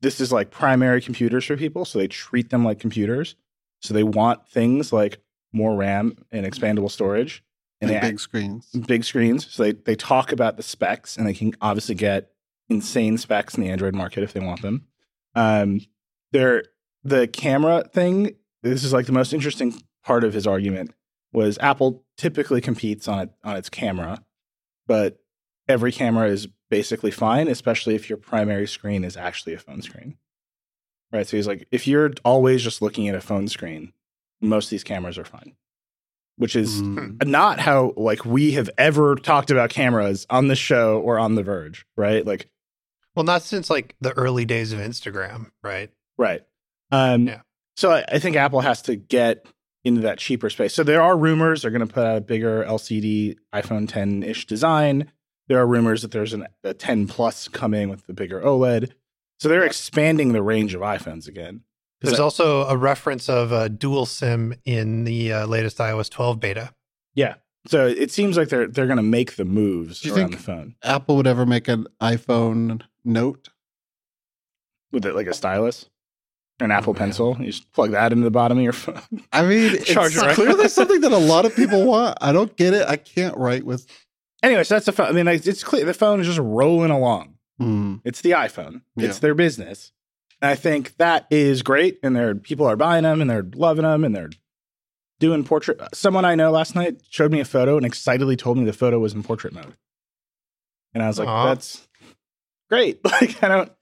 this 0.00 0.20
is 0.20 0.32
like 0.32 0.50
primary 0.50 1.00
computers 1.00 1.44
for 1.44 1.56
people, 1.56 1.84
so 1.84 1.98
they 1.98 2.08
treat 2.08 2.50
them 2.50 2.64
like 2.64 2.80
computers. 2.80 3.36
So 3.80 3.94
they 3.94 4.02
want 4.02 4.48
things 4.48 4.92
like 4.92 5.18
more 5.52 5.76
RAM 5.76 6.16
and 6.30 6.46
expandable 6.46 6.90
storage, 6.90 7.44
and, 7.80 7.90
And 7.90 8.00
big 8.00 8.20
screens. 8.20 8.70
big 8.86 9.04
screens. 9.04 9.50
So 9.52 9.64
they 9.64 9.72
they 9.72 9.94
talk 9.96 10.32
about 10.32 10.56
the 10.56 10.62
specs, 10.62 11.16
and 11.16 11.26
they 11.26 11.34
can 11.34 11.52
obviously 11.60 11.94
get 11.94 12.30
insane 12.68 13.18
specs 13.18 13.54
in 13.56 13.62
the 13.62 13.70
Android 13.70 13.94
market 13.94 14.22
if 14.22 14.32
they 14.32 14.40
want 14.40 14.62
them. 14.62 14.86
Um, 15.34 15.80
they're 16.32 16.64
the 17.04 17.26
camera 17.28 17.84
thing. 17.92 18.36
This 18.62 18.84
is 18.84 18.92
like 18.92 19.06
the 19.06 19.12
most 19.12 19.32
interesting 19.32 19.74
part 20.04 20.24
of 20.24 20.32
his 20.32 20.46
argument 20.46 20.94
was 21.32 21.58
Apple 21.60 22.04
typically 22.16 22.60
competes 22.60 23.08
on 23.08 23.20
it 23.20 23.30
on 23.44 23.56
its 23.56 23.68
camera, 23.68 24.22
but 24.86 25.18
every 25.68 25.92
camera 25.92 26.28
is 26.28 26.48
basically 26.70 27.10
fine, 27.10 27.48
especially 27.48 27.94
if 27.94 28.08
your 28.08 28.18
primary 28.18 28.66
screen 28.66 29.04
is 29.04 29.16
actually 29.16 29.54
a 29.54 29.58
phone 29.58 29.82
screen. 29.82 30.16
Right. 31.12 31.26
So 31.26 31.36
he's 31.36 31.46
like, 31.46 31.66
if 31.70 31.86
you're 31.86 32.12
always 32.24 32.62
just 32.62 32.80
looking 32.80 33.06
at 33.08 33.14
a 33.14 33.20
phone 33.20 33.46
screen, 33.48 33.92
most 34.40 34.66
of 34.66 34.70
these 34.70 34.84
cameras 34.84 35.18
are 35.18 35.24
fine. 35.24 35.54
Which 36.36 36.56
is 36.56 36.80
Mhm. 36.82 37.24
not 37.26 37.60
how 37.60 37.92
like 37.96 38.24
we 38.24 38.52
have 38.52 38.70
ever 38.78 39.14
talked 39.16 39.50
about 39.50 39.68
cameras 39.70 40.26
on 40.30 40.48
the 40.48 40.56
show 40.56 40.98
or 41.00 41.18
on 41.18 41.34
the 41.34 41.42
verge 41.42 41.84
right 41.96 42.26
like 42.26 42.48
Well, 43.14 43.24
not 43.24 43.42
since 43.42 43.68
like 43.68 43.94
the 44.00 44.12
early 44.14 44.46
days 44.46 44.72
of 44.72 44.80
Instagram, 44.80 45.50
right? 45.62 45.90
right 46.16 46.42
um 46.90 47.26
Yeah. 47.28 47.42
so 47.76 47.90
I, 47.92 48.04
I 48.08 48.18
think 48.18 48.36
apple 48.36 48.62
has 48.62 48.80
to 48.82 48.96
get 48.96 49.46
into 49.84 50.00
that 50.02 50.18
cheaper 50.18 50.48
space 50.48 50.72
so 50.74 50.82
there 50.82 51.02
are 51.02 51.16
rumors 51.18 51.62
they're 51.62 51.70
going 51.70 51.86
to 51.86 51.92
put 51.92 52.06
out 52.06 52.16
a 52.16 52.20
bigger 52.22 52.64
lcd 52.64 53.36
iphone 53.54 53.86
10-ish 53.86 54.46
design 54.46 55.10
there 55.52 55.60
are 55.60 55.66
rumors 55.66 56.00
that 56.00 56.10
there's 56.12 56.32
an, 56.32 56.46
a 56.64 56.72
10 56.72 57.06
plus 57.08 57.46
coming 57.46 57.90
with 57.90 58.06
the 58.06 58.14
bigger 58.14 58.40
oled 58.40 58.90
so 59.38 59.48
they're 59.50 59.64
expanding 59.64 60.32
the 60.32 60.40
range 60.42 60.72
of 60.72 60.80
iphones 60.80 61.28
again. 61.28 61.60
There's 62.00 62.18
I- 62.18 62.22
also 62.22 62.62
a 62.68 62.76
reference 62.76 63.28
of 63.28 63.52
a 63.52 63.68
dual 63.68 64.06
SIM 64.06 64.54
in 64.64 65.04
the 65.04 65.32
uh, 65.32 65.46
latest 65.46 65.76
iOS 65.78 66.08
12 66.08 66.40
beta. 66.40 66.72
yeah 67.14 67.34
so 67.66 67.86
it 67.86 68.10
seems 68.10 68.36
like 68.38 68.48
they're 68.48 68.66
they're 68.66 68.86
going 68.86 68.96
to 68.96 69.02
make 69.18 69.36
the 69.36 69.44
moves 69.44 70.00
Do 70.00 70.08
you 70.08 70.14
around 70.14 70.28
think- 70.30 70.36
the 70.38 70.42
phone 70.42 70.74
Apple 70.82 71.16
would 71.16 71.26
ever 71.26 71.44
make 71.44 71.68
an 71.68 71.86
iPhone 72.00 72.80
Note? 73.04 73.50
with 74.90 75.04
it 75.06 75.14
like 75.14 75.26
a 75.26 75.34
stylus 75.34 75.88
an 76.60 76.70
apple 76.70 76.90
Oh, 76.92 76.94
pencil 76.94 77.36
you 77.40 77.46
just 77.46 77.70
plug 77.72 77.90
that 77.92 78.12
into 78.12 78.24
the 78.24 78.30
bottom 78.30 78.58
of 78.58 78.64
your 78.64 78.72
phone 78.84 79.02
I 79.32 79.42
mean, 79.42 79.74
it's 79.74 79.84
Charger, 79.86 80.20
right? 80.20 80.34
clearly 80.34 80.68
something 80.68 81.00
that 81.00 81.12
a 81.12 81.16
lot 81.18 81.44
of 81.44 81.54
people 81.56 81.84
want. 81.84 82.16
I 82.20 82.32
don't 82.32 82.54
get 82.56 82.74
it. 82.74 82.86
I 82.88 82.96
can't 82.96 83.36
write 83.36 83.64
with. 83.64 83.86
Anyway, 84.42 84.64
so 84.64 84.74
that's 84.74 84.86
the 84.86 84.92
phone. 84.92 85.06
I 85.06 85.12
mean, 85.12 85.28
it's 85.28 85.62
clear 85.62 85.84
the 85.84 85.94
phone 85.94 86.20
is 86.20 86.26
just 86.26 86.38
rolling 86.40 86.90
along. 86.90 87.34
Mm, 87.60 88.00
It's 88.04 88.20
the 88.22 88.32
iPhone. 88.32 88.82
It's 88.96 89.18
their 89.20 89.34
business. 89.34 89.92
And 90.40 90.50
I 90.50 90.56
think 90.56 90.96
that 90.96 91.26
is 91.30 91.62
great, 91.62 91.98
and 92.02 92.16
there 92.16 92.34
people 92.34 92.66
are 92.66 92.76
buying 92.76 93.04
them 93.04 93.20
and 93.20 93.30
they're 93.30 93.46
loving 93.54 93.84
them 93.84 94.02
and 94.04 94.14
they're 94.16 94.30
doing 95.20 95.44
portrait. 95.44 95.80
Someone 95.94 96.24
I 96.24 96.34
know 96.34 96.50
last 96.50 96.74
night 96.74 97.00
showed 97.08 97.30
me 97.30 97.38
a 97.38 97.44
photo 97.44 97.76
and 97.76 97.86
excitedly 97.86 98.36
told 98.36 98.58
me 98.58 98.64
the 98.64 98.72
photo 98.72 98.98
was 98.98 99.14
in 99.14 99.22
portrait 99.22 99.52
mode, 99.52 99.76
and 100.94 101.02
I 101.02 101.06
was 101.06 101.18
like. 101.20 101.28
"That's 101.46 101.86
great!" 102.68 103.00
Like 103.04 103.40
I 103.44 103.48
don't, 103.48 103.72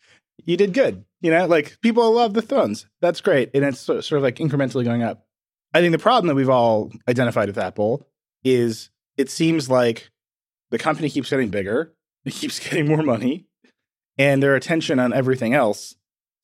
you 0.44 0.58
did 0.58 0.74
good. 0.74 1.04
You 1.22 1.30
know, 1.30 1.46
like 1.46 1.78
people 1.80 2.12
love 2.12 2.34
the 2.34 2.42
phones. 2.42 2.86
That's 3.00 3.22
great, 3.22 3.50
and 3.54 3.64
it's 3.64 3.80
sort 3.80 4.12
of 4.12 4.22
like 4.22 4.36
incrementally 4.36 4.84
going 4.84 5.02
up. 5.02 5.26
I 5.72 5.80
think 5.80 5.92
the 5.92 5.98
problem 5.98 6.26
that 6.28 6.34
we've 6.34 6.50
all 6.50 6.92
identified 7.08 7.48
with 7.48 7.56
Apple 7.56 8.06
is 8.44 8.90
it 9.16 9.30
seems 9.30 9.70
like 9.70 10.09
the 10.70 10.78
company 10.78 11.10
keeps 11.10 11.30
getting 11.30 11.48
bigger, 11.50 11.92
it 12.24 12.32
keeps 12.34 12.58
getting 12.58 12.86
more 12.88 13.02
money, 13.02 13.46
and 14.18 14.42
their 14.42 14.54
attention 14.54 14.98
on 14.98 15.12
everything 15.12 15.54
else 15.54 15.94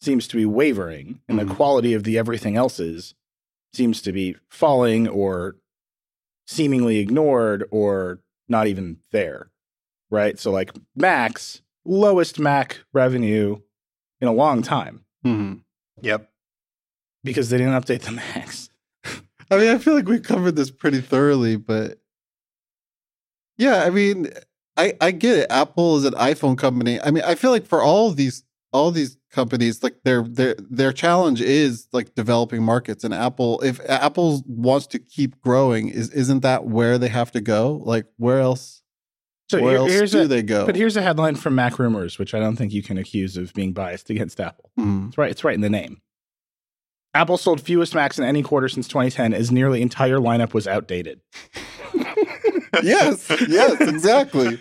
seems 0.01 0.29
to 0.29 0.37
be 0.37 0.45
wavering, 0.47 1.21
and 1.29 1.39
Mhm. 1.39 1.49
the 1.49 1.55
quality 1.55 1.95
of 1.95 2.05
the 2.05 2.19
everything 2.19 2.57
else's 2.57 3.15
seems 3.73 4.01
to 4.03 4.13
be 4.13 4.37
falling 4.51 5.09
or 5.09 5.57
seemingly 6.47 6.99
ignored 6.99 7.65
or 7.71 8.21
not 8.49 8.67
even 8.67 8.99
there. 9.11 9.51
Right. 10.11 10.39
So, 10.39 10.51
like 10.53 10.71
Macs, 10.95 11.63
lowest 11.85 12.39
Mac 12.39 12.79
revenue 12.93 13.61
in 14.21 14.29
a 14.29 14.33
long 14.33 14.63
time 14.63 15.05
Mhm. 15.25 15.63
Yep. 16.01 16.31
because 17.25 17.51
they 17.51 17.59
didn't 17.59 17.73
update 17.75 18.03
the 18.03 18.13
Macs. 18.13 18.71
I 19.51 19.59
mean, 19.59 19.69
I 19.69 19.79
feel 19.79 19.95
like 19.95 20.09
we 20.09 20.21
covered 20.21 20.57
this 20.57 20.71
pretty 20.71 21.01
thoroughly, 21.01 21.57
but 21.57 21.99
yeah, 23.59 23.83
I 23.85 23.91
mean, 23.91 24.29
I 24.77 24.95
I 25.01 25.11
get 25.11 25.39
it. 25.39 25.47
Apple 25.51 25.97
is 25.97 26.05
an 26.05 26.15
iPhone 26.15 26.57
company. 26.59 27.01
I 27.01 27.11
mean, 27.11 27.25
I 27.25 27.35
feel 27.35 27.51
like 27.51 27.67
for 27.67 27.83
all 27.83 28.09
of 28.09 28.17
these 28.17 28.45
all 28.73 28.91
these 28.91 29.17
companies, 29.31 29.83
like 29.83 29.97
their 30.05 30.23
their 30.23 30.55
their 30.71 30.93
challenge 30.93 31.41
is 31.41 31.89
like 31.93 32.15
developing 32.15 32.63
markets. 32.63 33.05
And 33.05 33.15
Apple, 33.15 33.61
if 33.63 33.81
Apple 33.89 34.43
wants 34.47 34.87
to 34.89 34.99
keep 34.99 35.41
growing, 35.41 35.89
is 35.89 36.11
isn't 36.11 36.41
that 36.41 36.67
where 36.67 36.99
they 36.99 37.09
have 37.09 37.31
to 37.33 37.41
go? 37.41 37.81
Like 37.85 38.07
where 38.17 38.41
else? 38.41 38.83
So 39.49 39.63
where 39.63 39.87
here- 39.87 40.03
else 40.03 40.11
do 40.11 40.23
a, 40.23 40.27
they 40.27 40.43
go? 40.43 40.67
But 40.67 40.75
here's 40.77 40.97
a 40.97 41.03
headline 41.03 41.37
from 41.37 41.55
Mac 41.55 41.79
Rumors, 41.79 42.19
which 42.19 42.35
I 42.35 42.41
don't 42.41 42.57
think 42.57 42.73
you 42.73 42.83
can 42.83 42.99
accuse 42.99 43.37
of 43.37 43.55
being 43.55 43.73
biased 43.73 44.11
against 44.11 44.41
Apple. 44.41 44.71
Mhm. 44.79 45.09
It's 45.09 45.19
right. 45.19 45.31
It's 45.31 45.45
right 45.45 45.55
in 45.55 45.61
the 45.61 45.71
name. 45.71 46.01
Apple 47.17 47.37
sold 47.39 47.61
fewest 47.61 47.95
Macs 47.95 48.19
in 48.19 48.25
any 48.25 48.43
quarter 48.43 48.69
since 48.69 48.87
2010, 48.89 49.33
as 49.35 49.51
nearly 49.51 49.81
entire 49.83 50.19
lineup 50.19 50.53
was 50.55 50.67
outdated. 50.69 51.21
yes, 52.83 53.31
yes, 53.49 53.81
exactly. 53.81 54.59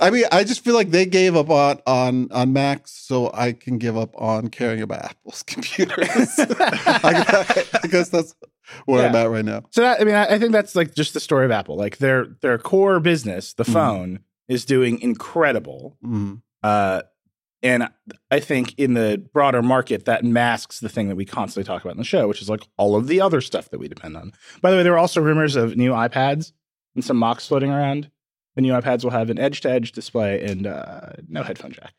I 0.00 0.10
mean, 0.10 0.24
I 0.30 0.44
just 0.44 0.62
feel 0.62 0.74
like 0.74 0.90
they 0.90 1.06
gave 1.06 1.34
up 1.36 1.48
on 1.50 1.80
on 1.86 2.30
on 2.30 2.52
Macs, 2.52 2.92
so 2.92 3.30
I 3.32 3.52
can 3.52 3.78
give 3.78 3.96
up 3.96 4.10
on 4.20 4.48
caring 4.48 4.82
about 4.82 5.04
Apple's 5.04 5.42
computers. 5.46 6.06
I, 6.38 7.64
I 7.82 7.86
guess 7.88 8.08
that's 8.10 8.34
where 8.84 9.08
I'm 9.08 9.14
at 9.16 9.30
right 9.30 9.44
now. 9.44 9.62
So 9.70 9.80
that 9.80 10.00
I 10.00 10.04
mean, 10.04 10.14
I, 10.14 10.34
I 10.34 10.38
think 10.38 10.52
that's 10.52 10.74
like 10.76 10.94
just 10.94 11.14
the 11.14 11.20
story 11.20 11.44
of 11.44 11.50
Apple. 11.50 11.76
Like 11.76 11.98
their 11.98 12.26
their 12.42 12.58
core 12.58 13.00
business, 13.00 13.54
the 13.54 13.64
Mhm. 13.64 13.72
phone, 13.72 14.18
is 14.48 14.64
doing 14.64 15.00
incredible. 15.00 15.96
Mm. 16.04 16.42
Uh, 16.62 17.02
and 17.62 17.88
I 18.30 18.40
think 18.40 18.74
in 18.78 18.94
the 18.94 19.24
broader 19.32 19.62
market, 19.62 20.04
that 20.06 20.24
masks 20.24 20.80
the 20.80 20.88
thing 20.88 21.08
that 21.08 21.16
we 21.16 21.24
constantly 21.24 21.66
talk 21.66 21.82
about 21.82 21.92
in 21.92 21.98
the 21.98 22.04
show, 22.04 22.26
which 22.28 22.42
is 22.42 22.48
like 22.48 22.66
all 22.76 22.96
of 22.96 23.06
the 23.06 23.20
other 23.20 23.40
stuff 23.40 23.70
that 23.70 23.78
we 23.78 23.88
depend 23.88 24.16
on. 24.16 24.32
By 24.60 24.70
the 24.70 24.76
way, 24.76 24.82
there 24.82 24.92
were 24.92 24.98
also 24.98 25.20
rumors 25.20 25.54
of 25.56 25.76
new 25.76 25.92
iPads 25.92 26.52
and 26.94 27.04
some 27.04 27.16
mocks 27.16 27.46
floating 27.46 27.70
around. 27.70 28.10
The 28.56 28.62
new 28.62 28.72
iPads 28.72 29.04
will 29.04 29.12
have 29.12 29.30
an 29.30 29.38
edge 29.38 29.60
to 29.62 29.70
edge 29.70 29.92
display 29.92 30.42
and 30.44 30.66
uh, 30.66 31.10
no 31.28 31.42
headphone 31.42 31.72
jack 31.72 31.94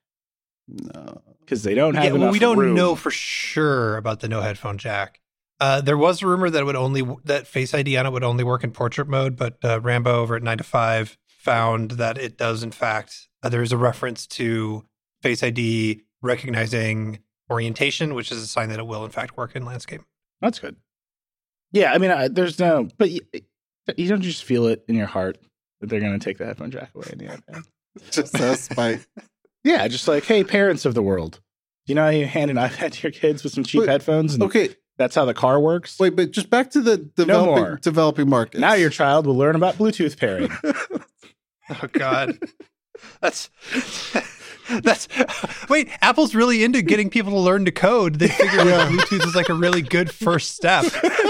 No. 0.68 1.22
because 1.40 1.64
they 1.64 1.74
don't 1.74 1.96
have 1.96 2.04
Yeah, 2.04 2.12
well, 2.14 2.32
we 2.32 2.40
don't 2.40 2.60
room. 2.60 2.76
know 2.76 2.96
for 2.96 3.10
sure 3.10 3.98
about 3.98 4.20
the 4.20 4.28
no 4.28 4.42
headphone 4.42 4.78
jack. 4.78 5.20
Uh, 5.60 5.82
there 5.82 5.98
was 5.98 6.22
a 6.22 6.28
rumor 6.28 6.50
that 6.50 6.60
it 6.62 6.66
would 6.66 6.76
only 6.76 7.04
that 7.24 7.48
Face 7.48 7.74
ID 7.74 7.96
on 7.98 8.06
it 8.06 8.12
would 8.12 8.24
only 8.24 8.44
work 8.44 8.64
in 8.64 8.72
portrait 8.72 9.08
mode, 9.08 9.38
but 9.38 9.58
uh, 9.64 9.80
Rambo 9.80 10.12
over 10.22 10.36
at 10.36 10.44
nine 10.44 10.58
to 10.58 10.64
five 10.64 11.18
found 11.28 11.92
that 11.92 12.18
it 12.18 12.38
does. 12.38 12.64
In 12.64 12.72
fact, 12.72 13.30
uh, 13.42 13.50
there 13.50 13.62
is 13.62 13.72
a 13.72 13.78
reference 13.78 14.28
to 14.28 14.84
Face 15.24 15.42
ID 15.42 16.02
recognizing 16.22 17.20
orientation, 17.50 18.14
which 18.14 18.32
is 18.32 18.42
a 18.42 18.48
sign 18.48 18.70
that 18.70 18.78
it 18.80 18.86
will 18.86 19.04
in 19.06 19.10
fact 19.12 19.36
work 19.38 19.56
in 19.56 19.66
landscape. 19.66 20.02
That's 20.42 20.60
good. 20.60 20.76
Yeah, 21.72 21.92
I 21.94 21.98
mean, 21.98 22.12
I, 22.12 22.28
there's 22.28 22.60
no, 22.60 22.88
but 22.98 23.10
you, 23.10 23.22
you 23.98 24.08
don't 24.10 24.22
just 24.22 24.44
feel 24.44 24.68
it 24.68 24.84
in 24.88 24.96
your 24.96 25.08
heart 25.08 25.38
that 25.82 25.90
they're 25.90 26.00
going 26.00 26.18
to 26.20 26.24
take 26.24 26.38
the 26.38 26.46
headphone 26.46 26.70
jack 26.72 26.92
away 26.94 27.08
in 27.12 27.18
the 27.18 27.26
iPad. 27.26 27.64
Just 28.12 28.40
as 28.40 28.62
spite. 28.66 29.06
Yeah, 29.66 29.88
just 29.88 30.10
like, 30.10 30.26
hey, 30.26 30.44
parents 30.44 30.84
of 30.84 30.94
the 30.94 31.02
world, 31.02 31.40
do 31.86 31.92
you 31.94 31.96
know 31.96 32.04
how 32.04 32.10
you 32.10 32.26
hand 32.26 32.52
an 32.52 32.58
iPad 32.58 32.92
to 32.92 33.04
your 33.04 33.14
kids 33.14 33.46
with 33.46 33.54
some 33.54 33.64
cheap 33.64 33.80
Wait, 33.80 33.88
headphones, 33.90 34.34
and 34.34 34.44
Okay, 34.44 34.76
that's 34.98 35.16
how 35.16 35.24
the 35.24 35.34
car 35.34 35.58
works? 35.58 35.98
wait, 36.02 36.18
but 36.18 36.32
just 36.32 36.50
back 36.50 36.70
to 36.72 36.82
the 36.82 36.98
developing 36.98 37.56
more. 37.64 37.80
developing 37.82 38.30
markets. 38.30 38.60
Now 38.60 38.74
your 38.74 38.90
child 38.90 39.26
will 39.26 39.38
learn 39.38 39.56
about 39.56 39.76
Bluetooth 39.76 40.18
pairing. 40.20 40.50
Oh 41.70 41.88
God, 41.94 42.38
that's 43.22 43.50
that's 44.82 45.08
wait. 45.70 45.90
Apple's 46.02 46.34
really 46.36 46.64
into 46.64 46.82
getting 46.82 47.10
people 47.10 47.32
to 47.32 47.40
learn 47.40 47.66
to 47.66 47.72
code. 47.72 48.16
They 48.16 48.28
figure 48.30 48.64
Yeah. 48.66 48.88
Bluetooth 48.90 49.26
is 49.26 49.36
like 49.36 49.50
a 49.50 49.54
really 49.54 49.82
good 49.82 50.10
first 50.12 50.52
step 50.56 50.86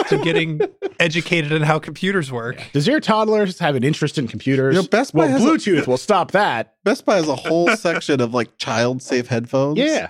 to 0.09 0.19
getting 0.23 0.61
educated 0.99 1.51
in 1.51 1.61
how 1.63 1.79
computers 1.79 2.31
work. 2.31 2.61
Does 2.73 2.87
your 2.87 2.99
toddler 2.99 3.45
have 3.59 3.75
an 3.75 3.83
interest 3.83 4.17
in 4.17 4.27
computers? 4.27 4.75
You 4.75 4.81
know, 4.81 4.87
Best 4.87 5.13
Buy 5.13 5.19
well, 5.25 5.29
has 5.29 5.43
a- 5.43 5.47
Bluetooth 5.47 5.87
will 5.87 5.97
stop 5.97 6.31
that. 6.31 6.75
Best 6.83 7.05
Buy 7.05 7.15
has 7.15 7.27
a 7.27 7.35
whole 7.35 7.69
section 7.75 8.21
of 8.21 8.33
like 8.33 8.57
child 8.57 9.01
safe 9.01 9.27
headphones. 9.27 9.77
Yeah, 9.77 10.09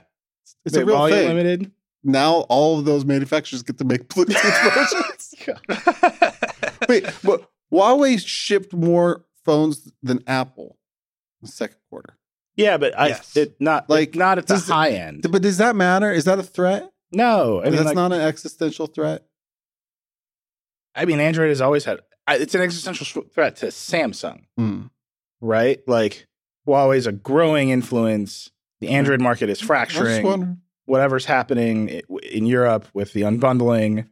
it's 0.66 0.76
a 0.76 0.86
real 0.86 0.96
volume 0.98 1.18
thing. 1.20 1.28
limited. 1.28 1.72
Now 2.04 2.46
all 2.50 2.80
of 2.80 2.86
those 2.86 3.06
manufacturers 3.06 3.64
get 3.64 3.78
to 3.78 3.86
make 3.86 4.10
Bluetooth 4.10 4.74
versions. 4.74 5.34
Wait, 6.90 7.06
but 7.24 7.50
Huawei 7.72 8.22
shipped 8.24 8.74
more 8.74 9.26
phones 9.46 9.90
than 10.02 10.22
Apple 10.28 10.78
second 11.46 11.76
quarter. 11.76 11.83
Yeah, 12.56 12.78
but 12.78 12.98
I 12.98 13.10
Yes. 13.10 13.36
it 13.38 13.56
not 13.60 13.90
Like, 13.90 14.10
like 14.10 14.16
not 14.16 14.38
at 14.38 14.48
the 14.48 14.54
does 14.56 14.70
it- 14.70 14.72
high 14.72 14.92
end. 14.92 15.26
But 15.32 15.42
does 15.42 15.58
that 15.58 15.76
matter? 15.76 16.12
Is 16.12 16.26
that 16.26 16.40
a 16.40 16.44
threat? 16.44 16.90
no, 17.12 17.60
I 17.62 17.66
mean, 17.66 17.74
That's 17.74 17.86
like, 17.88 17.96
not 17.96 18.12
an 18.12 18.22
existential 18.22 18.88
threat. 18.88 19.24
I 20.96 21.06
mean, 21.06 21.20
Android 21.20 21.50
has 21.50 21.62
always 21.62 21.86
had. 21.86 22.00
It's 22.30 22.56
an 22.56 22.62
existential 22.62 23.24
threat 23.24 23.58
to 23.58 23.68
Samsung, 23.68 24.44
Hmm. 24.58 24.84
right? 25.42 25.80
Like 25.88 26.28
Huawei's 26.68 27.08
a 27.08 27.12
growing 27.12 27.70
influence. 27.70 28.50
The 28.80 28.90
Android 28.90 29.22
market 29.22 29.50
is 29.50 29.60
fracturing. 29.62 30.60
Whatever's 30.86 31.26
happening 31.26 32.02
in 32.30 32.46
Europe 32.46 32.88
with 32.94 33.14
the 33.14 33.22
unbundling, 33.22 34.08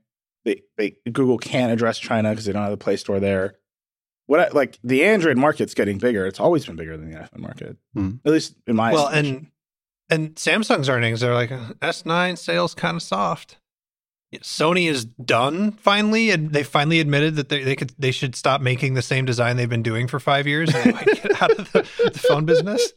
they, 0.46 0.62
they 0.78 0.96
Google 1.12 1.38
can't 1.38 1.72
address 1.72 2.00
China 2.00 2.30
because 2.32 2.46
they 2.46 2.54
don't 2.54 2.62
have 2.64 2.72
the 2.72 2.78
Play 2.78 2.96
Store 2.96 3.20
there. 3.20 3.56
What 4.32 4.40
I, 4.40 4.48
like 4.58 4.80
the 4.82 5.04
Android 5.04 5.36
market's 5.38 5.74
getting 5.74 5.98
bigger. 5.98 6.26
It's 6.26 6.40
always 6.40 6.66
been 6.66 6.78
bigger 6.78 6.96
than 6.96 7.12
the 7.12 7.18
iPhone 7.18 7.40
market, 7.40 7.76
Hmm. 7.94 8.12
at 8.24 8.32
least 8.32 8.56
in 8.66 8.78
my 8.78 8.94
well, 8.94 9.10
estimation. 9.10 9.52
and 10.10 10.22
and 10.28 10.36
Samsung's 10.36 10.88
earnings 10.88 11.20
they're 11.20 11.34
like 11.34 11.50
S9 11.50 12.38
sales 12.38 12.74
kind 12.74 12.96
of 12.96 13.04
soft. 13.04 13.58
Sony 14.36 14.90
is 14.90 15.04
done 15.04 15.74
finally, 15.74 16.30
and 16.32 16.54
they 16.54 16.64
finally 16.64 17.02
admitted 17.02 17.36
that 17.36 17.50
they, 17.50 17.64
they 17.66 17.76
could 17.76 17.92
they 18.00 18.12
should 18.12 18.34
stop 18.34 18.62
making 18.62 18.94
the 18.94 19.02
same 19.02 19.26
design 19.26 19.58
they've 19.58 19.68
been 19.68 19.84
doing 19.84 20.08
for 20.08 20.18
five 20.22 20.48
years 20.48 20.74
and 20.74 20.84
they 20.86 20.92
might 20.94 21.06
get 21.08 21.42
out 21.42 21.52
of 21.52 21.70
the, 21.74 21.82
the 22.14 22.18
phone 22.20 22.46
business. 22.46 22.94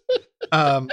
Um, 0.53 0.89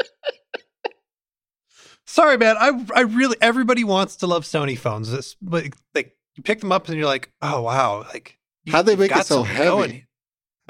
sorry, 2.05 2.37
man. 2.37 2.55
I 2.57 2.83
I 2.95 3.01
really 3.01 3.37
everybody 3.41 3.83
wants 3.83 4.15
to 4.17 4.27
love 4.27 4.43
Sony 4.43 4.77
phones. 4.77 5.11
This, 5.11 5.35
but 5.41 5.65
like 5.93 6.15
you 6.35 6.43
pick 6.43 6.59
them 6.61 6.71
up 6.71 6.87
and 6.87 6.97
you're 6.97 7.05
like, 7.05 7.31
oh 7.43 7.61
wow, 7.61 7.99
like 8.11 8.39
you- 8.63 8.73
How'd 8.73 8.85
they 8.87 8.95
make 8.95 9.11
it 9.15 9.25
so 9.25 9.43
heavy? 9.43 9.63
going. 9.69 10.03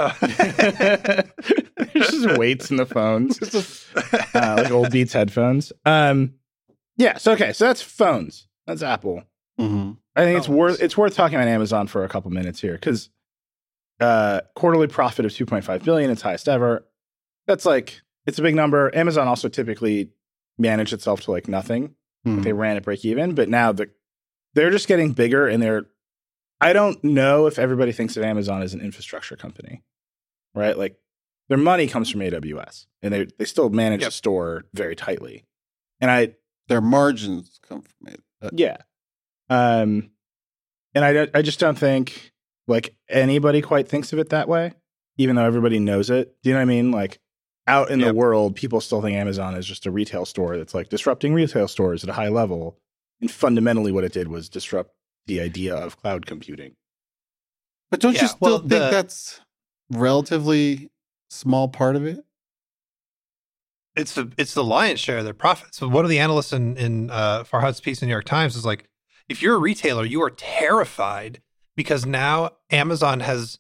Uh, 0.02 1.24
There's 1.94 2.10
just 2.10 2.38
weights 2.38 2.72
in 2.72 2.78
the 2.78 2.86
phones. 2.86 3.86
uh, 4.34 4.56
like 4.58 4.72
old 4.72 4.92
Beats 4.92 5.14
headphones. 5.14 5.72
Um, 5.86 6.34
yeah. 6.98 7.18
So 7.18 7.34
okay, 7.34 7.54
so 7.54 7.66
that's 7.66 7.82
phones. 7.82 8.48
That's 8.68 8.84
Apple. 8.84 9.24
Mhm. 9.60 9.98
I 10.16 10.24
think 10.24 10.38
it's 10.38 10.50
worth 10.50 10.82
it's 10.82 10.98
worth 10.98 11.14
talking 11.16 11.36
about 11.38 11.48
Amazon 11.48 11.88
for 11.88 12.04
a 12.04 12.10
couple 12.10 12.32
minutes 12.32 12.60
here 12.62 12.74
because 12.74 13.10
uh, 14.00 14.42
quarterly 14.56 14.88
profit 14.88 15.26
of 15.26 15.32
2.5 15.32 15.84
billion, 15.84 16.10
its 16.10 16.22
highest 16.22 16.50
ever. 16.50 16.88
That's 17.48 17.66
like 17.66 18.02
it's 18.26 18.40
a 18.40 18.42
big 18.42 18.56
number. 18.56 18.94
Amazon 18.96 19.28
also 19.28 19.50
typically 19.50 20.12
managed 20.58 20.94
itself 20.94 21.22
to 21.22 21.32
like 21.32 21.48
nothing. 21.48 21.96
Mhm. 22.26 22.44
They 22.44 22.54
ran 22.54 22.78
at 22.78 22.84
break 22.84 23.04
even, 23.06 23.34
but 23.36 23.50
now 23.50 23.72
the 23.72 23.90
they're 24.54 24.70
just 24.72 24.88
getting 24.88 25.14
bigger 25.14 25.48
and 25.48 25.62
they're. 25.62 25.86
I 26.64 26.74
don't 26.74 27.04
know 27.04 27.48
if 27.48 27.58
everybody 27.58 27.92
thinks 27.92 28.18
of 28.18 28.24
Amazon 28.24 28.62
as 28.62 28.76
an 28.76 28.82
infrastructure 28.82 29.36
company, 29.36 29.82
right? 30.56 30.78
Like 30.78 30.98
their 31.50 31.58
money 31.58 31.88
comes 31.88 32.10
from 32.10 32.22
AWS, 32.22 32.86
and 33.02 33.14
they 33.14 33.26
they 33.38 33.46
still 33.46 33.70
manage 33.70 34.02
Yep. 34.02 34.08
the 34.08 34.12
store 34.12 34.66
very 34.74 34.96
tightly. 34.96 35.46
And 36.00 36.10
I 36.12 36.36
Their 36.68 36.82
margins 36.82 37.60
come 37.68 37.82
from 37.82 38.08
it. 38.14 38.22
Uh, 38.42 38.50
yeah. 38.54 38.78
Um, 39.50 40.12
and 40.96 41.04
I, 41.06 41.28
I 41.34 41.42
just 41.42 41.60
don't 41.60 41.78
think 41.78 42.32
like 42.68 42.96
anybody 43.10 43.62
quite 43.62 43.88
thinks 43.88 44.14
of 44.14 44.20
it 44.20 44.30
that 44.30 44.48
way, 44.48 44.74
even 45.18 45.36
though 45.36 45.46
everybody 45.46 45.80
knows 45.80 46.10
it. 46.10 46.36
Do 46.42 46.50
you 46.50 46.54
know 46.54 46.60
what 46.60 46.64
I 46.64 46.66
mean? 46.66 46.92
Like 46.92 47.20
out 47.68 47.92
in 47.92 48.00
the 48.00 48.14
world, 48.14 48.56
people 48.56 48.82
still 48.82 49.02
think 49.02 49.16
Amazon 49.18 49.56
is 49.56 49.66
just 49.66 49.86
a 49.86 49.92
retail 49.92 50.26
store 50.26 50.58
that's 50.58 50.74
like 50.74 50.90
disrupting 50.90 51.34
retail 51.34 51.68
stores 51.68 52.04
at 52.04 52.10
a 52.10 52.14
high 52.14 52.30
level. 52.30 52.78
And 53.20 53.30
fundamentally, 53.30 53.92
what 53.92 54.04
it 54.04 54.14
did 54.14 54.30
was 54.30 54.50
disrupt 54.50 54.92
the 55.28 55.42
idea 55.42 55.76
of 55.76 55.98
cloud 55.98 56.26
computing. 56.26 56.76
But 57.92 58.00
don't 58.00 58.20
you 58.20 58.28
still 58.28 58.38
well, 58.40 58.58
think 58.60 58.70
the- 58.70 58.90
that's 58.90 59.42
relatively 59.92 60.90
small 61.30 61.68
part 61.68 61.96
of 61.96 62.06
it? 62.06 62.26
it's 63.96 64.14
the 64.16 64.32
it's 64.38 64.54
the 64.54 64.64
lion's 64.64 65.00
share 65.00 65.20
of 65.20 65.26
their 65.26 65.34
profits. 65.34 65.78
So 65.78 65.88
one 65.88 66.06
of 66.06 66.10
the 66.10 66.20
analysts 66.20 66.54
in 66.54 66.78
in 66.78 67.10
uh, 67.10 67.44
Farhad's 67.44 67.82
piece 67.82 68.02
in 68.02 68.06
the 68.06 68.08
New 68.08 68.14
York 68.14 68.26
Times 68.26 68.56
is 68.56 68.66
like, 68.66 68.88
if 69.28 69.42
you're 69.42 69.56
a 69.56 69.60
retailer, 69.60 70.06
you 70.06 70.22
are 70.22 70.30
terrified 70.30 71.42
because 71.76 72.06
now 72.06 72.52
Amazon 72.70 73.22
has, 73.22 73.60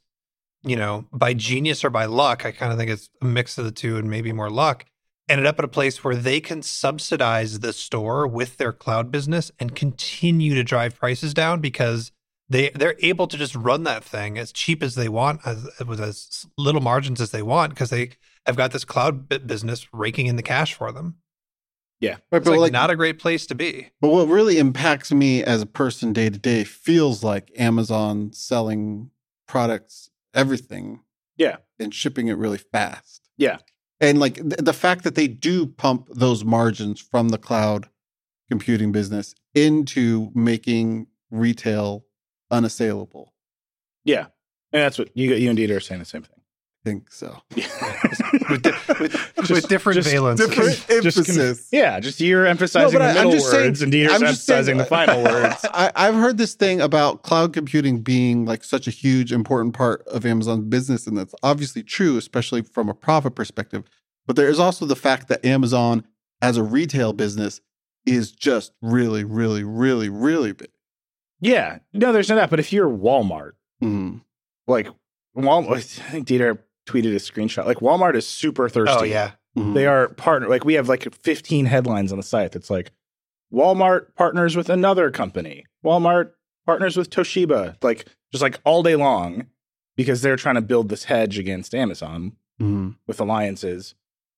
you 0.63 0.75
know, 0.75 1.05
by 1.11 1.33
genius 1.33 1.83
or 1.83 1.89
by 1.89 2.05
luck, 2.05 2.45
I 2.45 2.51
kind 2.51 2.71
of 2.71 2.77
think 2.77 2.91
it's 2.91 3.09
a 3.21 3.25
mix 3.25 3.57
of 3.57 3.65
the 3.65 3.71
two 3.71 3.97
and 3.97 4.09
maybe 4.09 4.31
more 4.31 4.49
luck, 4.49 4.85
ended 5.27 5.45
up 5.45 5.59
at 5.59 5.65
a 5.65 5.69
place 5.69 6.03
where 6.03 6.15
they 6.15 6.39
can 6.39 6.61
subsidize 6.61 7.59
the 7.59 7.73
store 7.73 8.27
with 8.27 8.57
their 8.57 8.73
cloud 8.73 9.11
business 9.11 9.51
and 9.59 9.75
continue 9.75 10.55
to 10.55 10.63
drive 10.63 10.97
prices 10.97 11.33
down 11.33 11.59
because 11.59 12.11
they 12.51 12.69
they're 12.69 12.95
able 12.99 13.27
to 13.27 13.37
just 13.37 13.55
run 13.55 13.83
that 13.83 14.03
thing 14.03 14.37
as 14.37 14.51
cheap 14.51 14.83
as 14.83 14.95
they 14.95 15.09
want, 15.09 15.41
as 15.45 15.67
with 15.87 15.99
as 16.01 16.45
little 16.57 16.81
margins 16.81 17.19
as 17.21 17.31
they 17.31 17.41
want 17.41 17.69
because 17.73 17.89
they 17.89 18.11
have 18.45 18.55
got 18.57 18.71
this 18.71 18.85
cloud 18.85 19.27
business 19.47 19.87
raking 19.93 20.27
in 20.27 20.35
the 20.35 20.43
cash 20.43 20.73
for 20.73 20.91
them. 20.91 21.15
Right, 22.03 22.13
It's 22.13 22.23
but 22.31 22.45
like, 22.47 22.59
like, 22.59 22.71
not 22.71 22.89
a 22.89 22.95
great 22.95 23.19
place 23.19 23.45
to 23.47 23.53
be. 23.55 23.91
but 24.01 24.09
what 24.09 24.27
really 24.27 24.57
impacts 24.57 25.11
me 25.11 25.43
as 25.43 25.61
a 25.61 25.67
person 25.67 26.13
day 26.13 26.29
to 26.31 26.39
day 26.39 26.63
feels 26.63 27.23
like 27.23 27.51
Amazon 27.57 28.33
selling 28.33 29.11
products, 29.47 30.09
everything, 30.33 31.01
Yeah. 31.37 31.57
and 31.79 31.93
shipping 31.93 32.27
it 32.27 32.37
really 32.37 32.57
fast. 32.57 33.29
Yeah. 33.37 33.59
and 33.99 34.19
like 34.19 34.35
th- 34.35 34.55
the 34.57 34.73
fact 34.73 35.03
that 35.03 35.13
they 35.13 35.27
do 35.27 35.67
pump 35.67 36.07
those 36.09 36.43
margins 36.43 36.99
from 36.99 37.29
the 37.29 37.37
cloud 37.37 37.87
computing 38.49 38.91
business 38.91 39.35
into 39.53 40.31
making 40.33 41.05
retail 41.29 42.03
unassailable. 42.51 43.33
Yeah. 44.05 44.27
And 44.73 44.81
that's 44.83 44.97
what 44.97 45.09
you, 45.15 45.33
you 45.35 45.49
and 45.49 45.57
Dieter 45.59 45.77
are 45.77 45.79
saying 45.81 45.99
the 45.99 46.05
same 46.05 46.23
thing. 46.23 46.37
I 46.85 46.89
think 46.89 47.11
so. 47.11 47.41
With, 48.49 48.63
di- 48.63 48.71
with, 48.99 49.37
with 49.49 49.67
different 49.69 49.95
just 49.97 50.09
valence. 50.11 50.39
different 50.39 50.69
Just 51.03 51.15
con- 51.17 51.25
emphasis. 51.39 51.69
yeah, 51.71 51.99
just 51.99 52.19
you're 52.19 52.45
emphasizing 52.45 52.97
but 52.97 53.05
the 53.05 53.11
I- 53.11 53.13
middle 53.13 53.31
I'm 53.31 53.37
just 53.37 53.51
saying- 53.51 53.65
words 53.67 53.81
and 53.81 53.93
Dieter's 53.93 54.11
I'm 54.13 54.19
just 54.21 54.45
saying- 54.45 54.57
emphasizing 54.59 54.77
the 54.77 54.85
final 54.85 55.23
words. 55.23 55.65
I, 55.73 55.91
I've 55.95 56.15
heard 56.15 56.37
this 56.37 56.53
thing 56.55 56.81
about 56.81 57.21
cloud 57.23 57.53
computing 57.53 58.01
being 58.01 58.45
like 58.45 58.63
such 58.63 58.87
a 58.87 58.91
huge, 58.91 59.31
important 59.31 59.73
part 59.73 60.05
of 60.07 60.25
Amazon's 60.25 60.65
business, 60.65 61.07
and 61.07 61.17
that's 61.17 61.35
obviously 61.43 61.83
true, 61.83 62.17
especially 62.17 62.61
from 62.63 62.89
a 62.89 62.93
profit 62.93 63.35
perspective. 63.35 63.83
But 64.25 64.35
there 64.35 64.49
is 64.49 64.59
also 64.59 64.85
the 64.85 64.95
fact 64.95 65.27
that 65.29 65.45
Amazon, 65.45 66.05
as 66.41 66.57
a 66.57 66.63
retail 66.63 67.13
business, 67.13 67.61
is 68.05 68.31
just 68.31 68.73
really, 68.81 69.23
really, 69.23 69.63
really, 69.63 70.09
really 70.09 70.51
big. 70.51 70.69
Yeah. 71.41 71.79
No, 71.93 72.13
there's 72.13 72.29
no 72.29 72.35
doubt. 72.35 72.49
But 72.49 72.59
if 72.59 72.71
you're 72.71 72.89
Walmart, 72.89 73.53
Mm. 73.83 74.21
like 74.67 74.87
Walmart, 75.35 75.99
I 76.01 76.11
think 76.11 76.27
Dieter 76.27 76.59
tweeted 76.87 77.11
a 77.13 77.19
screenshot. 77.19 77.65
Like 77.65 77.77
Walmart 77.79 78.15
is 78.15 78.27
super 78.27 78.69
thirsty. 78.69 78.95
oh 78.99 79.03
yeah, 79.03 79.31
Mhm. 79.57 79.73
They 79.73 79.85
are 79.87 80.07
partner. 80.09 80.47
Like 80.47 80.63
we 80.65 80.75
have 80.75 80.87
like 80.87 81.11
15 81.15 81.65
headlines 81.65 82.11
on 82.11 82.17
the 82.19 82.23
site 82.23 82.51
that's 82.51 82.69
like 82.69 82.91
Walmart 83.53 84.13
partners 84.15 84.55
with 84.55 84.69
another 84.69 85.09
company. 85.11 85.65
Walmart 85.83 86.31
partners 86.65 86.95
with 86.95 87.09
Toshiba. 87.09 87.75
Like 87.83 88.05
just 88.31 88.41
like 88.41 88.59
all 88.63 88.83
day 88.83 88.95
long 88.95 89.47
because 89.97 90.21
they're 90.21 90.35
trying 90.37 90.55
to 90.55 90.61
build 90.61 90.89
this 90.89 91.05
hedge 91.05 91.37
against 91.39 91.73
Amazon 91.75 92.33
Mhm. 92.61 92.95
with 93.07 93.19
alliances, 93.19 93.95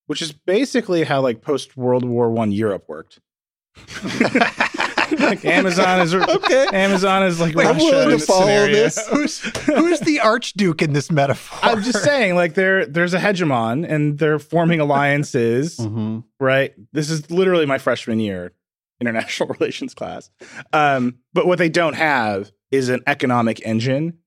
which 0.08 0.22
is 0.22 0.32
basically 0.32 1.04
how 1.04 1.22
like 1.22 1.42
post 1.42 1.76
World 1.78 2.06
War 2.06 2.30
One 2.32 2.52
Europe 2.52 2.86
worked. 2.88 3.20
like 5.20 5.44
Amazon 5.46 6.02
is 6.02 6.14
Okay. 6.14 6.68
Amazon 6.74 7.24
is 7.24 7.40
like 7.40 7.56
Wait, 7.56 7.68
I'm 7.68 7.78
willing 7.78 8.18
to 8.18 8.26
follow 8.26 8.42
scenario. 8.46 8.74
this. 8.74 9.08
who's 9.10 9.40
who's 9.66 10.00
the 10.02 10.20
Archduke 10.20 10.82
in 10.82 10.94
this 10.94 11.12
metaphor? 11.12 11.60
I'm 11.62 11.82
just 11.84 12.04
saying, 12.04 12.36
like 12.36 12.54
there, 12.56 12.86
there's 12.86 13.14
a 13.14 13.20
hegemon, 13.20 13.86
and 13.90 14.18
they're 14.20 14.40
forming 14.40 14.80
alliances. 14.80 15.78
Mhm. 15.84 16.24
right? 16.40 16.74
This 16.94 17.10
is 17.10 17.30
literally 17.30 17.66
my 17.66 17.78
freshman 17.78 18.20
year 18.20 18.54
international 19.02 19.50
relations 19.50 19.94
class. 19.94 20.30
Um, 20.72 21.20
but 21.34 21.46
what 21.46 21.58
they 21.58 21.70
don't 21.70 21.94
have 21.96 22.52
is 22.72 22.90
an 22.90 23.02
economic 23.08 23.66
engine 23.66 24.18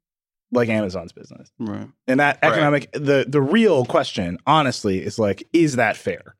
like 0.53 0.69
Amazon's 0.69 1.13
business. 1.13 1.51
Right. 1.59 1.89
And 2.07 2.21
that 2.21 2.39
Right. 2.43 2.53
economic 2.53 2.93
the 2.93 3.25
the 3.29 3.41
real 3.41 3.85
question, 3.85 4.39
honestly, 4.47 5.03
is 5.05 5.19
like, 5.19 5.43
is 5.53 5.77
that 5.77 5.97
fair? 5.97 6.37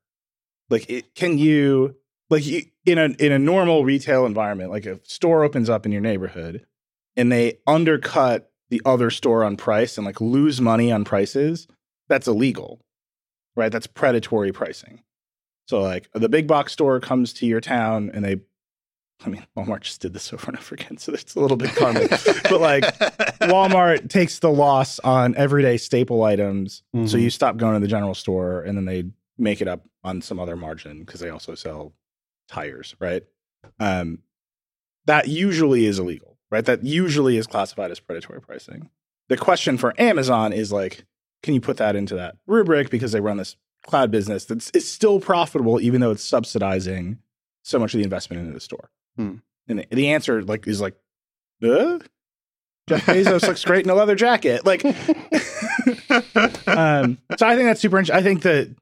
Like, 0.71 0.89
it, 0.91 1.15
can 1.15 1.39
you 1.39 1.95
like 2.31 2.45
in 2.85 2.99
a 2.99 3.05
in 3.19 3.33
a 3.33 3.39
normal 3.39 3.85
retail 3.85 4.27
environment, 4.27 4.71
like 4.71 4.87
a 4.87 5.01
store 5.05 5.45
opens 5.45 5.69
up 5.71 5.87
in 5.87 5.93
your 5.93 6.01
neighborhood 6.01 6.65
and 7.17 7.31
they 7.31 7.59
undercut 7.67 8.51
the 8.69 8.83
other 8.85 9.11
store 9.11 9.45
on 9.45 9.57
price 9.57 9.97
and 9.97 10.05
like 10.07 10.21
lose 10.21 10.61
money 10.61 10.91
on 10.91 11.05
prices, 11.05 11.69
that's 12.09 12.27
illegal, 12.27 12.81
right? 13.55 13.71
That's 13.71 13.87
predatory 13.87 14.53
pricing. 14.53 15.03
So 15.69 15.81
like 15.81 16.09
the 16.15 16.29
big 16.29 16.47
box 16.47 16.73
store 16.73 16.99
comes 17.01 17.33
to 17.35 17.47
your 17.47 17.61
town 17.61 18.11
and 18.13 18.25
they, 18.25 18.37
I 19.25 19.29
mean, 19.29 19.47
Walmart 19.57 19.83
just 19.83 20.01
did 20.01 20.13
this 20.15 20.33
over 20.33 20.47
and 20.49 20.59
over 20.59 20.75
again, 20.75 20.99
so 20.99 21.13
it's 21.13 21.35
a 21.37 21.41
little 21.41 21.57
bit 21.57 21.75
karmic. 21.77 22.11
but 22.11 22.61
like 22.61 22.85
Walmart 23.41 24.09
takes 24.11 24.39
the 24.41 24.51
loss 24.51 24.99
on 25.01 25.35
everyday 25.37 25.77
staple 25.77 26.23
items. 26.25 26.83
So 26.93 26.99
Mhm. 27.17 27.21
you 27.23 27.31
stop 27.31 27.57
going 27.57 27.75
to 27.75 27.81
the 27.81 27.89
general 27.89 28.15
store 28.15 28.63
and 28.63 28.77
then 28.77 28.85
they 28.85 29.05
make 29.39 29.61
it 29.61 29.69
up 29.69 29.85
on 30.03 30.23
some 30.23 30.39
other 30.41 30.57
margin 30.57 31.01
because 31.01 31.21
they 31.21 31.31
also 31.31 31.55
sell 31.55 31.93
tires, 32.49 32.95
right? 32.99 33.23
Um, 33.81 34.21
that 35.07 35.29
usually 35.29 35.87
is 35.87 35.99
illegal, 35.99 36.39
right? 36.51 36.65
That 36.65 36.85
usually 36.85 37.37
is 37.37 37.47
classified 37.47 37.91
as 37.91 38.01
predatory 38.01 38.41
pricing. 38.41 38.91
The 39.29 39.37
question 39.37 39.79
for 39.79 39.95
Amazon 40.01 40.53
is 40.53 40.73
like, 40.73 41.05
can 41.43 41.55
you 41.55 41.61
put 41.61 41.77
that 41.79 41.97
into 41.97 42.15
that 42.17 42.37
rubric 42.47 42.91
because 42.91 43.13
they 43.13 43.21
run 43.21 43.37
this 43.37 43.57
cloud 43.87 44.11
business 44.11 44.45
that's 44.45 44.71
it's 44.75 44.89
still 44.89 45.21
profitable 45.21 45.81
even 45.81 46.01
though 46.01 46.11
it's 46.11 46.25
subsidizing 46.25 47.19
so 47.63 47.79
much 47.79 47.95
of 47.95 47.99
the 47.99 48.05
investment 48.05 48.41
into 48.41 48.53
the 48.53 48.61
store? 48.61 48.91
Hmm. 49.17 49.37
And 49.69 49.81
the, 49.81 49.87
the 49.91 50.09
answer 50.09 50.43
like 50.43 50.67
is 50.67 50.81
like, 50.81 50.95
uh? 51.63 51.99
Jeff 52.89 53.05
Bezos 53.07 53.47
looks 53.47 53.65
great 53.65 53.85
in 53.85 53.91
a 53.91 53.95
leather 53.95 54.15
jacket. 54.15 54.65
Like, 54.65 54.85
um, 56.67 57.19
so 57.37 57.47
I 57.47 57.57
think 57.57 57.67
that's 57.67 57.81
super 57.81 57.99
interesting. 57.99 58.17
I 58.17 58.23
think 58.23 58.43
that 58.43 58.75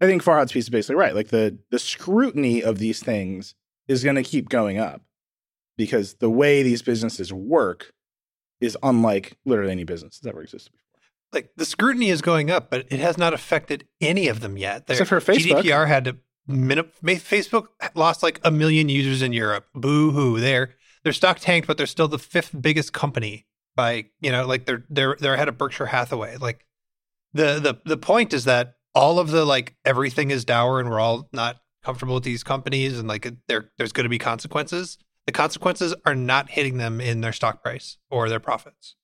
I 0.00 0.06
think 0.06 0.22
Farhad's 0.22 0.52
piece 0.52 0.64
is 0.64 0.70
basically 0.70 0.96
right. 0.96 1.14
Like 1.14 1.28
the 1.28 1.58
the 1.70 1.78
scrutiny 1.78 2.62
of 2.62 2.78
these 2.78 3.02
things 3.02 3.54
is 3.88 4.02
going 4.02 4.16
to 4.16 4.22
keep 4.22 4.48
going 4.48 4.78
up 4.78 5.02
because 5.76 6.14
the 6.14 6.30
way 6.30 6.62
these 6.62 6.82
businesses 6.82 7.32
work 7.32 7.92
is 8.60 8.76
unlike 8.82 9.36
literally 9.44 9.72
any 9.72 9.84
business 9.84 10.18
that's 10.18 10.30
ever 10.30 10.42
existed 10.42 10.72
before. 10.72 11.00
like 11.32 11.50
the 11.56 11.64
scrutiny 11.64 12.10
is 12.10 12.22
going 12.22 12.50
up, 12.50 12.70
but 12.70 12.86
it 12.90 13.00
has 13.00 13.16
not 13.18 13.34
affected 13.34 13.86
any 14.00 14.28
of 14.28 14.40
them 14.40 14.56
yet. 14.56 14.86
Their 14.86 15.00
Except 15.00 15.08
for 15.08 15.20
Facebook. 15.32 15.62
GDPR 15.62 15.86
had 15.88 16.04
to 16.04 16.16
min- 16.46 16.90
Facebook 17.02 17.66
lost 17.94 18.22
like 18.22 18.40
a 18.44 18.50
million 18.50 18.88
users 18.88 19.22
in 19.22 19.32
Europe. 19.32 19.66
Boo 19.74 20.10
hoo! 20.12 20.40
Their 20.40 20.74
their 21.04 21.12
stock 21.12 21.38
tanked, 21.40 21.66
but 21.66 21.76
they're 21.76 21.86
still 21.86 22.08
the 22.08 22.18
fifth 22.18 22.60
biggest 22.60 22.92
company 22.92 23.46
by 23.74 24.06
you 24.20 24.30
know 24.32 24.46
like 24.46 24.66
they're 24.66 24.84
they're 24.90 25.16
they're 25.18 25.34
ahead 25.34 25.48
of 25.48 25.58
Berkshire 25.58 25.86
Hathaway. 25.86 26.36
Like 26.36 26.64
the 27.32 27.58
the 27.60 27.80
the 27.84 27.96
point 27.96 28.32
is 28.32 28.44
that 28.44 28.74
all 28.94 29.18
of 29.18 29.30
the 29.30 29.44
like 29.44 29.74
everything 29.84 30.30
is 30.30 30.44
dour 30.44 30.80
and 30.80 30.88
we're 30.88 31.00
all 31.00 31.28
not 31.32 31.60
comfortable 31.82 32.14
with 32.14 32.24
these 32.24 32.42
companies 32.42 32.98
and 32.98 33.08
like 33.08 33.26
there 33.48 33.70
there's 33.78 33.92
going 33.92 34.04
to 34.04 34.10
be 34.10 34.18
consequences. 34.18 34.98
The 35.26 35.32
consequences 35.32 35.94
are 36.04 36.14
not 36.14 36.50
hitting 36.50 36.78
them 36.78 37.00
in 37.00 37.20
their 37.20 37.32
stock 37.32 37.62
price 37.62 37.98
or 38.10 38.28
their 38.28 38.40
profits. 38.40 38.96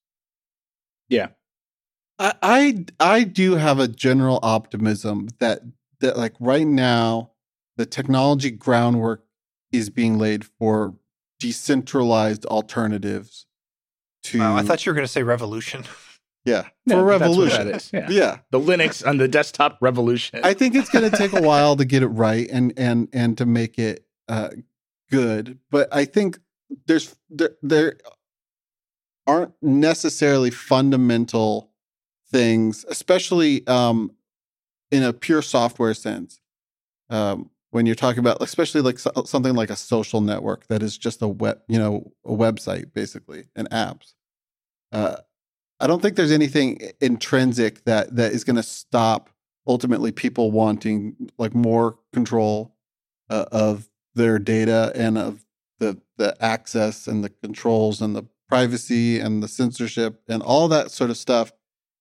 I, 2.19 2.35
I 2.43 2.85
I 2.99 3.25
do 3.25 3.55
have 3.55 3.79
a 3.79 3.89
general 3.89 4.41
optimism 4.43 5.29
that 5.39 5.61
that 6.01 6.17
like 6.17 6.35
right 6.41 6.67
now 6.67 7.33
the 7.77 7.87
technology 7.87 8.51
groundwork 8.51 9.25
is 9.73 9.91
being 9.91 10.19
laid 10.19 10.45
for 10.45 10.95
decentralized 11.39 12.45
alternatives 12.47 13.47
to 14.25 14.41
Wow, 14.41 14.57
I 14.57 14.63
thought 14.63 14.85
you 14.85 14.91
were 14.91 14.95
going 14.95 15.07
to 15.07 15.13
say 15.13 15.23
revolution. 15.23 15.85
yeah 16.49 16.69
No, 16.87 16.97
for 16.97 17.05
but 17.05 17.19
that's 17.19 17.37
what 17.37 17.39
revolution 17.39 17.67
that 17.67 17.77
is. 17.77 17.91
Yeah. 17.93 18.07
yeah 18.11 18.39
The 18.51 18.61
Linux 18.61 19.07
on 19.07 19.19
the 19.19 19.29
desktop 19.29 19.79
revolution. 19.81 20.41
I 20.43 20.55
think 20.55 20.75
it's 20.75 20.89
going 20.89 21.11
to 21.11 21.17
take 21.17 21.33
a 21.33 21.43
while 21.51 21.77
to 21.77 21.85
get 21.85 22.03
it 22.03 22.09
right 22.09 22.49
and 22.51 22.73
and 22.77 23.09
and 23.13 23.37
to 23.39 23.47
make 23.47 23.79
it 23.79 24.05
uh, 24.29 24.51
good. 25.11 25.59
But 25.71 25.89
I 25.93 26.05
think 26.05 26.39
there's 26.87 27.17
there, 27.31 27.57
there 27.63 27.97
aren't 29.27 29.53
necessarily 29.63 30.51
fundamental 30.51 31.71
things, 32.31 32.85
especially 32.89 33.67
um, 33.67 34.13
in 34.91 35.03
a 35.03 35.13
pure 35.13 35.43
software 35.43 35.95
sense. 35.95 36.41
Um, 37.11 37.51
when 37.71 37.85
you're 37.85 37.95
talking 37.95 38.21
about, 38.21 38.39
especially 38.43 38.81
like 38.81 38.99
so, 38.99 39.11
something 39.27 39.55
like 39.55 39.71
a 39.71 39.77
social 39.77 40.21
network 40.23 40.67
that 40.69 40.83
is 40.83 40.97
just 40.97 41.21
a 41.21 41.29
web, 41.29 41.61
you 41.69 41.79
know, 41.79 42.13
a 42.25 42.31
website 42.33 42.93
basically 42.95 43.45
and 43.55 43.69
apps. 43.71 44.15
Uh, 44.91 45.17
I 45.81 45.87
don't 45.87 46.03
think 46.03 46.17
there's 46.17 46.33
anything 46.33 46.81
intrinsic 47.01 47.85
that 47.85 48.17
that 48.17 48.33
is 48.33 48.45
going 48.45 48.57
to 48.57 48.63
stop 48.63 49.31
ultimately 49.67 50.13
people 50.13 50.51
wanting 50.51 51.31
like 51.39 51.55
more 51.55 51.99
control 52.13 52.75
uh, 53.31 53.45
of 53.53 53.89
their 54.15 54.39
data 54.39 54.93
and 54.95 55.19
of 55.19 55.45
the 55.79 56.01
the 56.17 56.37
access 56.43 57.07
and 57.07 57.23
the 57.23 57.31
controls 57.31 58.01
and 58.01 58.17
the 58.17 58.25
privacy 58.49 59.21
and 59.21 59.43
the 59.43 59.49
censorship 59.49 60.23
and 60.29 60.43
all 60.43 60.69
that 60.69 60.91
sort 60.91 61.11
of 61.11 61.17
stuff. 61.17 61.53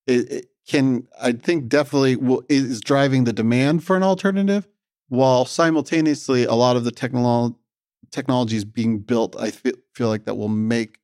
It, 0.07 0.31
it 0.31 0.45
can 0.67 1.07
i 1.19 1.31
think 1.31 1.67
definitely 1.67 2.15
will, 2.15 2.43
is 2.49 2.81
driving 2.81 3.23
the 3.23 3.33
demand 3.33 3.83
for 3.83 3.95
an 3.95 4.03
alternative 4.03 4.67
while 5.07 5.45
simultaneously 5.45 6.43
a 6.43 6.53
lot 6.53 6.75
of 6.75 6.83
the 6.83 6.91
technolo- 6.91 7.55
technologies 8.11 8.65
being 8.65 8.99
built 8.99 9.35
i 9.39 9.49
feel, 9.49 9.73
feel 9.93 10.09
like 10.09 10.25
that 10.25 10.35
will 10.35 10.49
make 10.49 10.99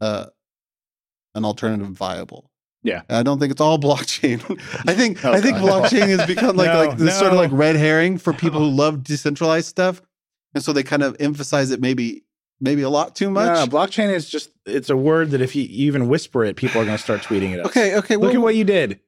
uh, 0.00 0.26
an 1.34 1.44
alternative 1.44 1.88
viable 1.88 2.50
Yeah. 2.82 3.02
I 3.08 3.22
don't 3.22 3.38
think 3.38 3.52
it's 3.52 3.60
all 3.60 3.78
blockchain 3.88 4.40
i 4.88 4.94
think 4.94 5.24
Oh, 5.24 5.32
i 5.32 5.40
think 5.40 5.56
God. 5.58 5.84
blockchain 5.84 6.08
has 6.08 6.26
become 6.26 6.56
like 6.56 6.68
No, 6.72 6.84
like 6.86 6.98
this 6.98 7.18
sort 7.18 7.32
of 7.32 7.38
like 7.38 7.50
red 7.52 7.76
herring 7.76 8.18
for 8.18 8.32
people 8.32 8.60
who 8.60 8.70
love 8.70 9.02
decentralized 9.04 9.66
stuff 9.68 10.02
and 10.54 10.62
so 10.62 10.72
they 10.72 10.82
kind 10.82 11.02
of 11.02 11.16
emphasize 11.20 11.70
it 11.70 11.80
maybe 11.80 12.24
maybe 12.60 12.82
a 12.82 12.90
lot 12.90 13.16
too 13.16 13.30
much 13.30 13.54
No, 13.54 13.66
blockchain 13.78 14.12
is 14.12 14.28
just 14.28 14.50
it's 14.66 14.90
a 14.90 14.96
word 14.96 15.30
that 15.30 15.40
if 15.40 15.56
you 15.56 15.64
even 15.68 16.08
whisper 16.08 16.44
it, 16.44 16.56
people 16.56 16.80
are 16.80 16.84
going 16.84 16.96
to 16.96 17.02
start 17.02 17.22
tweeting 17.22 17.52
it 17.52 17.64
okay 17.66 17.96
okay 17.96 18.16
Look 18.16 18.28
well, 18.28 18.36
at 18.36 18.42
what 18.42 18.56
you 18.56 18.64
did. 18.64 19.00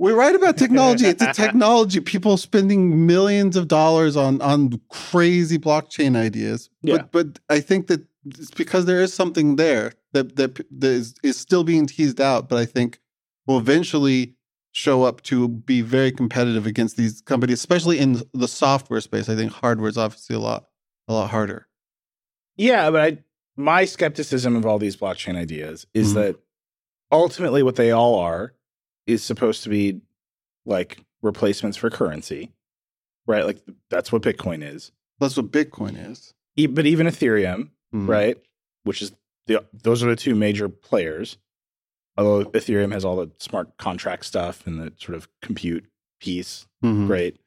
We 0.00 0.12
write 0.12 0.36
about 0.36 0.56
technology. 0.56 1.06
It's 1.06 1.22
a 1.22 1.32
technology. 1.44 1.98
People 1.98 2.36
spending 2.36 3.04
millions 3.06 3.56
of 3.56 3.66
dollars 3.66 4.16
on 4.16 4.40
on 4.40 4.80
crazy 4.90 5.58
blockchain 5.58 6.16
ideas. 6.16 6.70
Yeah. 6.82 6.98
But 6.98 7.10
but 7.10 7.40
I 7.48 7.58
think 7.58 7.88
that 7.88 8.06
it's 8.24 8.52
because 8.52 8.84
there 8.86 9.00
is 9.02 9.12
something 9.12 9.56
there 9.56 9.94
that 10.12 10.36
that, 10.36 10.54
that 10.80 10.88
is, 10.90 11.14
is 11.22 11.36
still 11.36 11.64
being 11.64 11.86
teased 11.86 12.20
out. 12.20 12.48
But 12.48 12.58
I 12.58 12.64
think 12.66 12.98
will 13.46 13.58
eventually 13.58 14.34
show 14.72 15.02
up 15.04 15.22
to 15.22 15.48
be 15.48 15.80
very 15.80 16.12
competitive 16.12 16.66
against 16.66 16.96
these 16.96 17.20
companies, 17.22 17.58
especially 17.58 17.98
in 17.98 18.22
the 18.34 18.46
software 18.48 19.00
space. 19.00 19.28
I 19.28 19.34
think 19.36 19.50
hardware 19.52 19.88
is 19.88 19.98
obviously 19.98 20.36
a 20.36 20.40
lot 20.40 20.66
a 21.08 21.12
lot 21.14 21.30
harder. 21.30 21.66
Yeah, 22.56 22.90
but 22.90 23.00
I 23.00 23.18
my 23.56 23.84
skepticism 23.84 24.54
of 24.56 24.64
all 24.66 24.78
these 24.78 24.96
blockchain 24.96 25.36
ideas 25.36 25.86
is 25.94 26.12
Mhm. 26.12 26.14
that 26.14 26.36
ultimately 27.10 27.62
what 27.62 27.76
they 27.76 27.90
all 27.90 28.18
are 28.18 28.54
is 29.06 29.22
supposed 29.24 29.62
to 29.64 29.68
be 29.68 30.00
like 30.64 31.04
replacements 31.22 31.76
for 31.76 31.90
currency. 31.90 32.52
Right? 33.26 33.44
Like 33.44 33.58
that's 33.90 34.12
what 34.12 34.22
Bitcoin 34.22 34.62
is. 34.62 34.92
That's 35.18 35.36
what 35.36 35.50
Bitcoin 35.50 36.10
is. 36.10 36.34
E- 36.56 36.66
But 36.66 36.86
even 36.86 37.06
Ethereum, 37.06 37.70
Mhm. 37.94 38.08
right? 38.08 38.36
Which 38.84 39.02
is 39.02 39.12
the 39.48 39.64
those 39.72 40.02
are 40.04 40.08
the 40.08 40.16
two 40.16 40.34
major 40.36 40.68
players. 40.68 41.36
Although 42.16 42.50
Ethereum 42.50 42.92
has 42.92 43.04
all 43.04 43.16
the 43.16 43.30
smart 43.38 43.76
contract 43.78 44.24
stuff 44.24 44.66
and 44.66 44.80
the 44.80 44.92
sort 44.98 45.16
of 45.16 45.28
compute 45.42 45.84
piece, 46.20 46.66
Mhm. 46.84 47.06
great. 47.06 47.38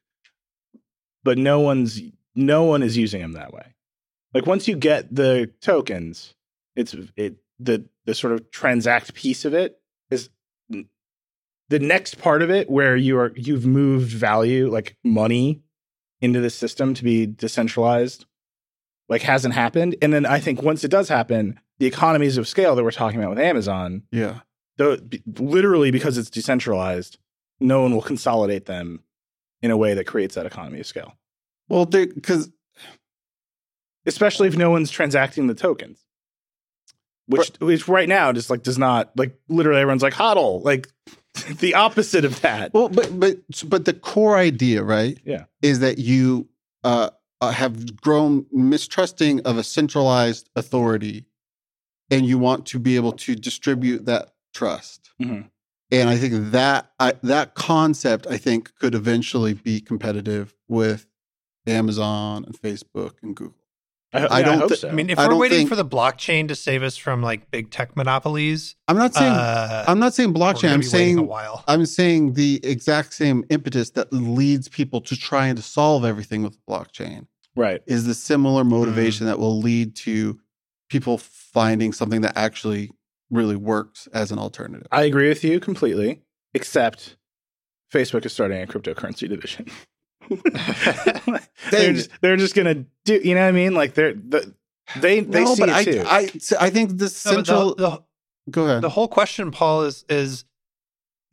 But 1.24 1.38
no 1.38 1.60
one's 1.60 2.00
no 2.34 2.64
one 2.64 2.82
is 2.82 2.96
using 2.96 3.20
them 3.22 3.32
that 3.32 3.52
way. 3.52 3.74
Like 4.34 4.46
once 4.46 4.66
you 4.68 4.76
get 4.76 5.14
the 5.14 5.50
tokens, 5.60 6.34
it's 6.76 6.94
it 7.16 7.36
the 7.58 7.84
the 8.06 8.14
sort 8.14 8.32
of 8.32 8.50
transact 8.50 9.14
piece 9.14 9.44
of 9.44 9.54
it 9.54 9.78
is 10.10 10.30
the 11.68 11.78
next 11.78 12.18
part 12.18 12.42
of 12.42 12.50
it 12.50 12.68
where 12.68 12.96
you 12.96 13.16
are 13.18 13.32
you've 13.36 13.64
moved 13.66 14.10
value 14.10 14.68
like 14.70 14.96
money 15.04 15.62
into 16.20 16.40
the 16.40 16.50
system 16.50 16.92
to 16.94 17.04
be 17.04 17.26
decentralized 17.26 18.26
like 19.08 19.22
hasn't 19.22 19.54
happened 19.54 19.96
and 20.02 20.12
then 20.12 20.26
i 20.26 20.38
think 20.38 20.60
once 20.62 20.84
it 20.84 20.90
does 20.90 21.08
happen 21.08 21.58
the 21.82 21.88
economies 21.88 22.36
of 22.36 22.46
scale 22.46 22.76
that 22.76 22.84
we're 22.84 22.92
talking 22.92 23.18
about 23.18 23.30
with 23.30 23.40
amazon 23.40 24.02
Yeah. 24.12 24.40
though 24.76 24.96
b- 24.98 25.20
literally 25.38 25.90
because 25.90 26.16
it's 26.16 26.30
decentralized 26.30 27.18
no 27.58 27.82
one 27.82 27.92
will 27.92 28.02
consolidate 28.02 28.66
them 28.66 29.02
in 29.62 29.70
a 29.72 29.76
way 29.76 29.92
that 29.94 30.06
creates 30.06 30.36
that 30.36 30.46
economy 30.46 30.78
of 30.78 30.86
scale 30.86 31.16
Well, 31.68 31.84
because 31.86 32.50
especially 34.06 34.48
if 34.48 34.56
no 34.56 34.70
one's 34.70 34.90
transacting 34.90 35.46
the 35.48 35.54
tokens 35.54 36.04
which 37.26 37.50
which 37.60 37.88
right 37.88 38.08
now 38.08 38.32
just 38.32 38.50
like 38.50 38.62
does 38.62 38.78
not 38.78 39.10
like 39.16 39.36
literally 39.48 39.80
everyone's 39.80 40.02
like 40.02 40.14
hodl 40.14 40.62
like 40.64 40.88
the 41.60 41.74
opposite 41.74 42.24
of 42.24 42.40
that 42.42 42.72
Well, 42.74 42.88
but 42.90 43.18
but 43.18 43.38
but 43.66 43.84
the 43.86 43.94
core 43.94 44.36
idea, 44.36 44.82
right? 44.82 45.18
Yeah. 45.24 45.44
is 45.62 45.80
that 45.80 45.96
you 45.98 46.48
uh, 46.84 47.08
uh, 47.40 47.50
have 47.52 47.96
grown 47.96 48.44
mistrusting 48.52 49.40
of 49.46 49.56
a 49.56 49.64
centralized 49.64 50.50
authority, 50.56 51.24
and 52.12 52.26
you 52.26 52.38
want 52.38 52.66
to 52.66 52.78
be 52.78 52.94
able 52.96 53.12
to 53.12 53.34
distribute 53.34 54.04
that 54.06 54.32
trust. 54.54 55.10
Mhm. 55.20 55.48
And 55.90 56.08
I 56.08 56.16
think 56.16 56.52
that 56.52 56.90
I, 57.00 57.14
that 57.22 57.54
concept, 57.54 58.26
I 58.26 58.36
think, 58.38 58.74
could 58.78 58.94
eventually 58.94 59.52
be 59.54 59.80
competitive 59.80 60.54
with 60.68 61.06
Amazon 61.66 62.44
and 62.44 62.54
Facebook 62.58 63.14
and 63.22 63.34
Google. 63.36 63.56
I, 64.14 64.26
I 64.40 64.42
don't 64.42 64.58
hope 64.58 64.70
thi- 64.70 64.76
so. 64.76 64.88
I 64.88 64.92
mean, 64.92 65.08
if 65.08 65.18
I 65.18 65.26
we're 65.26 65.36
waiting 65.36 65.58
think- 65.60 65.68
for 65.70 65.76
the 65.76 65.86
blockchain 65.86 66.48
to 66.48 66.54
save 66.54 66.82
us 66.82 66.96
from 66.98 67.22
like 67.22 67.50
big 67.50 67.70
tech 67.70 67.96
monopolies, 67.96 68.74
I'm 68.88 68.96
not 68.98 69.14
saying 69.14 69.32
uh, 69.32 69.84
I'm 69.88 69.98
not 69.98 70.12
saying 70.12 70.34
blockchain. 70.34 70.70
I'm 70.70 70.80
be 70.80 70.86
waiting 70.86 70.88
a 70.88 70.90
saying 70.90 71.26
while. 71.26 71.64
I'm 71.66 71.86
saying 71.86 72.34
the 72.34 72.60
exact 72.62 73.14
same 73.14 73.44
impetus 73.48 73.90
that 73.90 74.12
leads 74.12 74.68
people 74.68 75.00
to 75.02 75.16
trying 75.16 75.56
to 75.56 75.62
solve 75.62 76.04
everything 76.04 76.42
with 76.42 76.58
blockchain 76.66 77.26
right 77.56 77.80
is 77.86 78.04
the 78.06 78.14
similar 78.14 78.64
motivation 78.64 79.26
that 79.26 79.38
will 79.38 79.58
lead 79.58 79.94
to 79.96 80.38
people 80.92 81.16
finding 81.16 81.90
something 81.90 82.20
that 82.20 82.36
actually 82.36 82.90
really 83.30 83.56
works 83.56 84.08
as 84.12 84.30
an 84.30 84.38
alternative. 84.38 84.86
I 84.92 85.04
agree 85.04 85.30
with 85.30 85.42
you 85.42 85.58
completely, 85.58 86.20
except 86.52 87.16
Facebook 87.90 88.26
is 88.26 88.32
starting 88.34 88.62
a 88.62 88.66
cryptocurrency 88.66 89.26
division. 89.26 89.66
they're 91.70 91.94
just 91.94 92.10
they're 92.20 92.36
just 92.36 92.54
gonna 92.54 92.84
do 93.06 93.20
you 93.24 93.34
know 93.34 93.40
what 93.40 93.48
I 93.48 93.52
mean? 93.52 93.72
Like 93.74 93.94
they're 93.94 94.12
the, 94.12 94.54
they 95.00 95.20
they 95.20 95.44
no, 95.44 95.54
see 95.54 95.62
but 95.62 95.68
it 95.70 95.74
I, 95.74 95.84
too. 95.84 96.02
I 96.06 96.30
I 96.60 96.70
think 96.70 96.98
the 96.98 97.04
No, 97.04 97.08
central. 97.08 97.74
the, 97.74 97.88
the, 97.88 98.02
go 98.50 98.64
ahead. 98.66 98.82
the 98.82 98.90
whole 98.90 99.08
question, 99.08 99.50
Paul, 99.50 99.84
is 99.84 100.04
is 100.10 100.44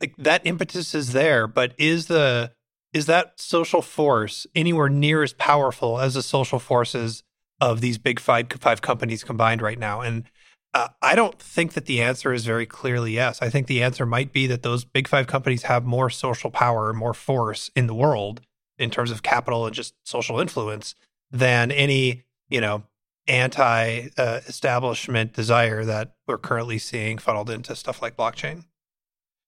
like 0.00 0.14
that 0.16 0.46
impetus 0.46 0.94
is 0.94 1.12
there, 1.12 1.46
but 1.46 1.74
is 1.76 2.06
the 2.06 2.52
is 2.94 3.04
that 3.06 3.38
social 3.38 3.82
force 3.82 4.46
anywhere 4.54 4.88
near 4.88 5.22
as 5.22 5.34
powerful 5.34 6.00
as 6.00 6.14
the 6.14 6.22
social 6.22 6.58
forces 6.58 7.22
of 7.60 7.80
these 7.80 7.98
big 7.98 8.20
five 8.20 8.46
five 8.60 8.82
companies 8.82 9.24
combined 9.24 9.62
right 9.62 9.78
now? 9.78 10.00
And 10.00 10.24
uh, 10.72 10.88
I 11.02 11.14
don't 11.14 11.38
think 11.38 11.72
that 11.72 11.86
the 11.86 12.00
answer 12.00 12.32
is 12.32 12.44
very 12.44 12.66
clearly 12.66 13.12
yes. 13.12 13.42
I 13.42 13.50
think 13.50 13.66
the 13.66 13.82
answer 13.82 14.06
might 14.06 14.32
be 14.32 14.46
that 14.46 14.62
those 14.62 14.84
big 14.84 15.08
five 15.08 15.26
companies 15.26 15.64
have 15.64 15.84
more 15.84 16.10
social 16.10 16.50
power 16.50 16.92
more 16.92 17.14
force 17.14 17.70
in 17.74 17.86
the 17.86 17.94
world 17.94 18.40
in 18.78 18.90
terms 18.90 19.10
of 19.10 19.22
capital 19.22 19.66
and 19.66 19.74
just 19.74 19.94
social 20.04 20.40
influence 20.40 20.94
than 21.30 21.70
any 21.70 22.22
you 22.48 22.60
know 22.60 22.84
anti 23.26 24.08
uh, 24.16 24.40
establishment 24.46 25.32
desire 25.32 25.84
that 25.84 26.14
we're 26.26 26.38
currently 26.38 26.78
seeing 26.78 27.18
funneled 27.18 27.50
into 27.50 27.74
stuff 27.76 28.02
like 28.02 28.16
blockchain. 28.16 28.64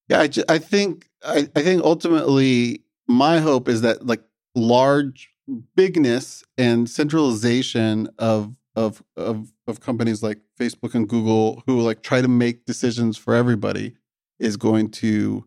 Yeah, 0.09 0.21
I, 0.21 0.29
ju- 0.29 0.45
I 0.49 0.59
think 0.59 1.09
I, 1.25 1.49
I 1.55 1.63
think 1.63 1.83
ultimately 1.83 2.85
my 3.07 3.39
hope 3.39 3.69
is 3.69 3.83
that 3.83 4.07
like 4.07 4.23
large 4.55 5.32
bigness 5.77 6.45
and 6.57 6.89
centralization 6.89 8.09
of 8.19 8.55
of 8.75 9.03
of 9.17 9.53
of 9.67 9.81
companies 9.81 10.23
like 10.23 10.39
Facebook 10.59 10.95
and 10.95 11.09
Google 11.09 11.63
who 11.67 11.81
like 11.81 12.03
try 12.03 12.21
to 12.23 12.29
make 12.29 12.65
decisions 12.65 13.17
for 13.17 13.35
everybody 13.35 13.95
is 14.39 14.57
going 14.57 14.91
to 14.91 15.45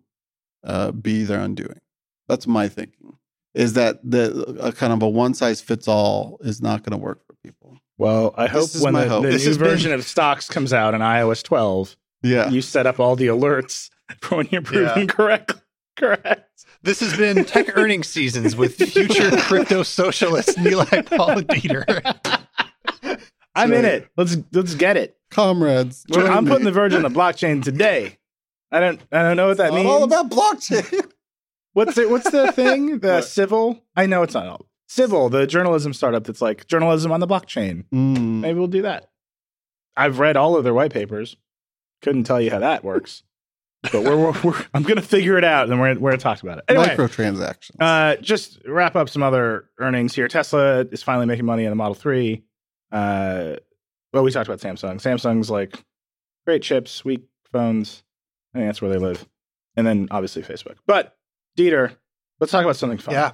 uh, 0.64 0.92
be 0.92 1.24
their 1.24 1.40
undoing. 1.40 1.80
That's 2.28 2.48
my 2.48 2.68
thinking. 2.68 3.18
Is 3.54 3.74
that 3.74 4.00
the 4.04 4.58
a 4.62 4.72
kind 4.72 4.92
of 4.94 5.02
a 5.02 5.08
one 5.10 5.34
size 5.34 5.62
fits 5.62 5.88
all 5.88 6.38
is 6.42 6.62
not 6.62 6.84
going 6.84 6.92
to 6.92 7.04
work 7.04 7.26
for 7.26 7.34
people. 7.44 7.78
well, 7.98 8.34
I 8.38 8.48
hope 8.48 8.64
This 8.64 8.76
is 8.76 8.82
when 8.84 8.94
my 8.94 9.04
the, 9.06 9.10
hope. 9.10 9.24
the 9.24 9.30
This 9.30 9.44
new 9.44 9.48
has 9.50 9.58
been- 9.58 9.68
version 9.68 9.94
of 9.94 10.04
stocks 10.04 10.50
comes 10.50 10.74
out 10.74 10.94
in 10.94 11.02
iOS 11.02 11.42
12, 11.44 11.96
Yeah. 12.24 12.50
you 12.50 12.62
set 12.62 12.86
up 12.86 13.00
all 13.00 13.16
the 13.16 13.28
alerts 13.28 13.90
for 14.22 14.38
when 14.38 14.48
you're 14.52 14.62
proven 14.62 15.02
Yeah. 15.02 15.06
correct. 15.06 15.54
Correct. 15.96 16.55
This 16.86 17.00
has 17.00 17.18
been 17.18 17.44
Tech 17.46 17.76
Earnings 17.78 18.08
Seasons 18.08 18.56
with 18.56 18.76
future 18.76 19.32
crypto 19.38 19.82
socialist 19.82 20.50
Nilay 20.58 21.04
Paul 21.18 21.40
and 21.40 21.48
Dieter. 21.48 23.20
I'm 23.56 23.74
in 23.74 23.86
it. 23.86 24.08
Let's 24.16 24.38
let's 24.52 24.76
get 24.76 24.96
it. 24.96 25.18
Comrades, 25.32 26.06
Well, 26.10 26.32
I'm 26.32 26.46
me. 26.46 26.52
putting 26.52 26.66
the 26.66 26.72
Verge 26.72 26.94
on 26.94 27.02
the 27.02 27.10
blockchain 27.10 27.64
today. 27.64 28.20
I 28.72 28.80
don't 28.80 29.02
I 29.12 29.24
don't 29.24 29.36
know 29.36 29.48
what 29.48 29.58
that 29.58 29.68
It's 29.68 29.76
means. 29.76 29.88
all 29.88 30.04
about 30.04 30.30
blockchain. 30.30 31.12
What's 31.74 31.98
it? 31.98 32.10
What's 32.10 32.30
the 32.30 32.52
thing? 32.52 33.00
The 33.00 33.16
What? 33.16 33.26
civil? 33.26 33.82
I 33.96 34.06
know 34.06 34.22
it's 34.22 34.36
not 34.36 34.46
all. 34.46 34.68
Civil, 34.88 35.30
the 35.30 35.48
journalism 35.48 35.92
startup 35.92 36.24
that's 36.26 36.42
like 36.42 36.68
journalism 36.68 37.12
on 37.12 37.20
the 37.20 37.28
blockchain. 37.28 37.84
Mm. 37.92 38.42
Maybe 38.42 38.60
we'll 38.60 38.68
do 38.68 38.84
that. 38.84 39.10
I've 39.98 40.20
read 40.20 40.38
all 40.38 40.56
of 40.56 40.64
their 40.64 40.74
white 40.76 40.94
papers. 40.94 41.36
Couldn't 42.04 42.26
tell 42.26 42.40
you 42.40 42.52
how 42.52 42.60
that 42.60 42.84
works, 42.84 43.24
but 43.92 44.04
we're, 44.04 44.16
we're, 44.18 44.42
we're 44.44 44.66
I'm 44.74 44.84
gonna 44.84 45.02
figure 45.02 45.38
it 45.38 45.44
out, 45.44 45.64
and 45.64 45.72
then 45.72 45.80
we're 45.80 45.94
we're 46.00 46.12
gonna 46.12 46.22
talk 46.22 46.42
about 46.44 46.60
it. 46.60 46.66
Anyway, 46.68 46.88
Microtransactions. 46.96 47.72
uh, 47.80 48.16
just 48.22 48.60
wrap 48.68 48.96
up 48.96 49.10
some 49.10 49.24
other 49.24 49.70
earnings 49.80 50.14
here. 50.16 50.28
Tesla 50.28 50.82
is 50.92 51.04
finally 51.04 51.26
making 51.26 51.46
money 51.46 51.66
on 51.66 51.70
the 51.72 51.76
Model 51.76 51.96
Three. 51.96 52.44
Uh, 52.92 53.56
well, 54.14 54.24
we 54.24 54.32
talked 54.32 54.48
about 54.50 54.60
Samsung. 54.60 54.96
Samsung's 55.02 55.50
like 55.50 55.78
great 56.46 56.62
chips, 56.62 57.04
weak 57.04 57.24
phones. 57.52 58.04
I 58.54 58.60
think 58.60 58.70
that's 58.70 58.82
where 58.82 58.92
they 58.92 58.98
live, 59.00 59.28
and 59.76 59.86
then 59.86 60.08
obviously 60.12 60.42
Facebook. 60.44 60.76
But 60.88 61.16
Dieter, 61.58 61.96
let's 62.40 62.52
talk 62.52 62.64
about 62.64 62.76
something 62.78 62.98
fun. 63.00 63.14
Yeah. 63.16 63.32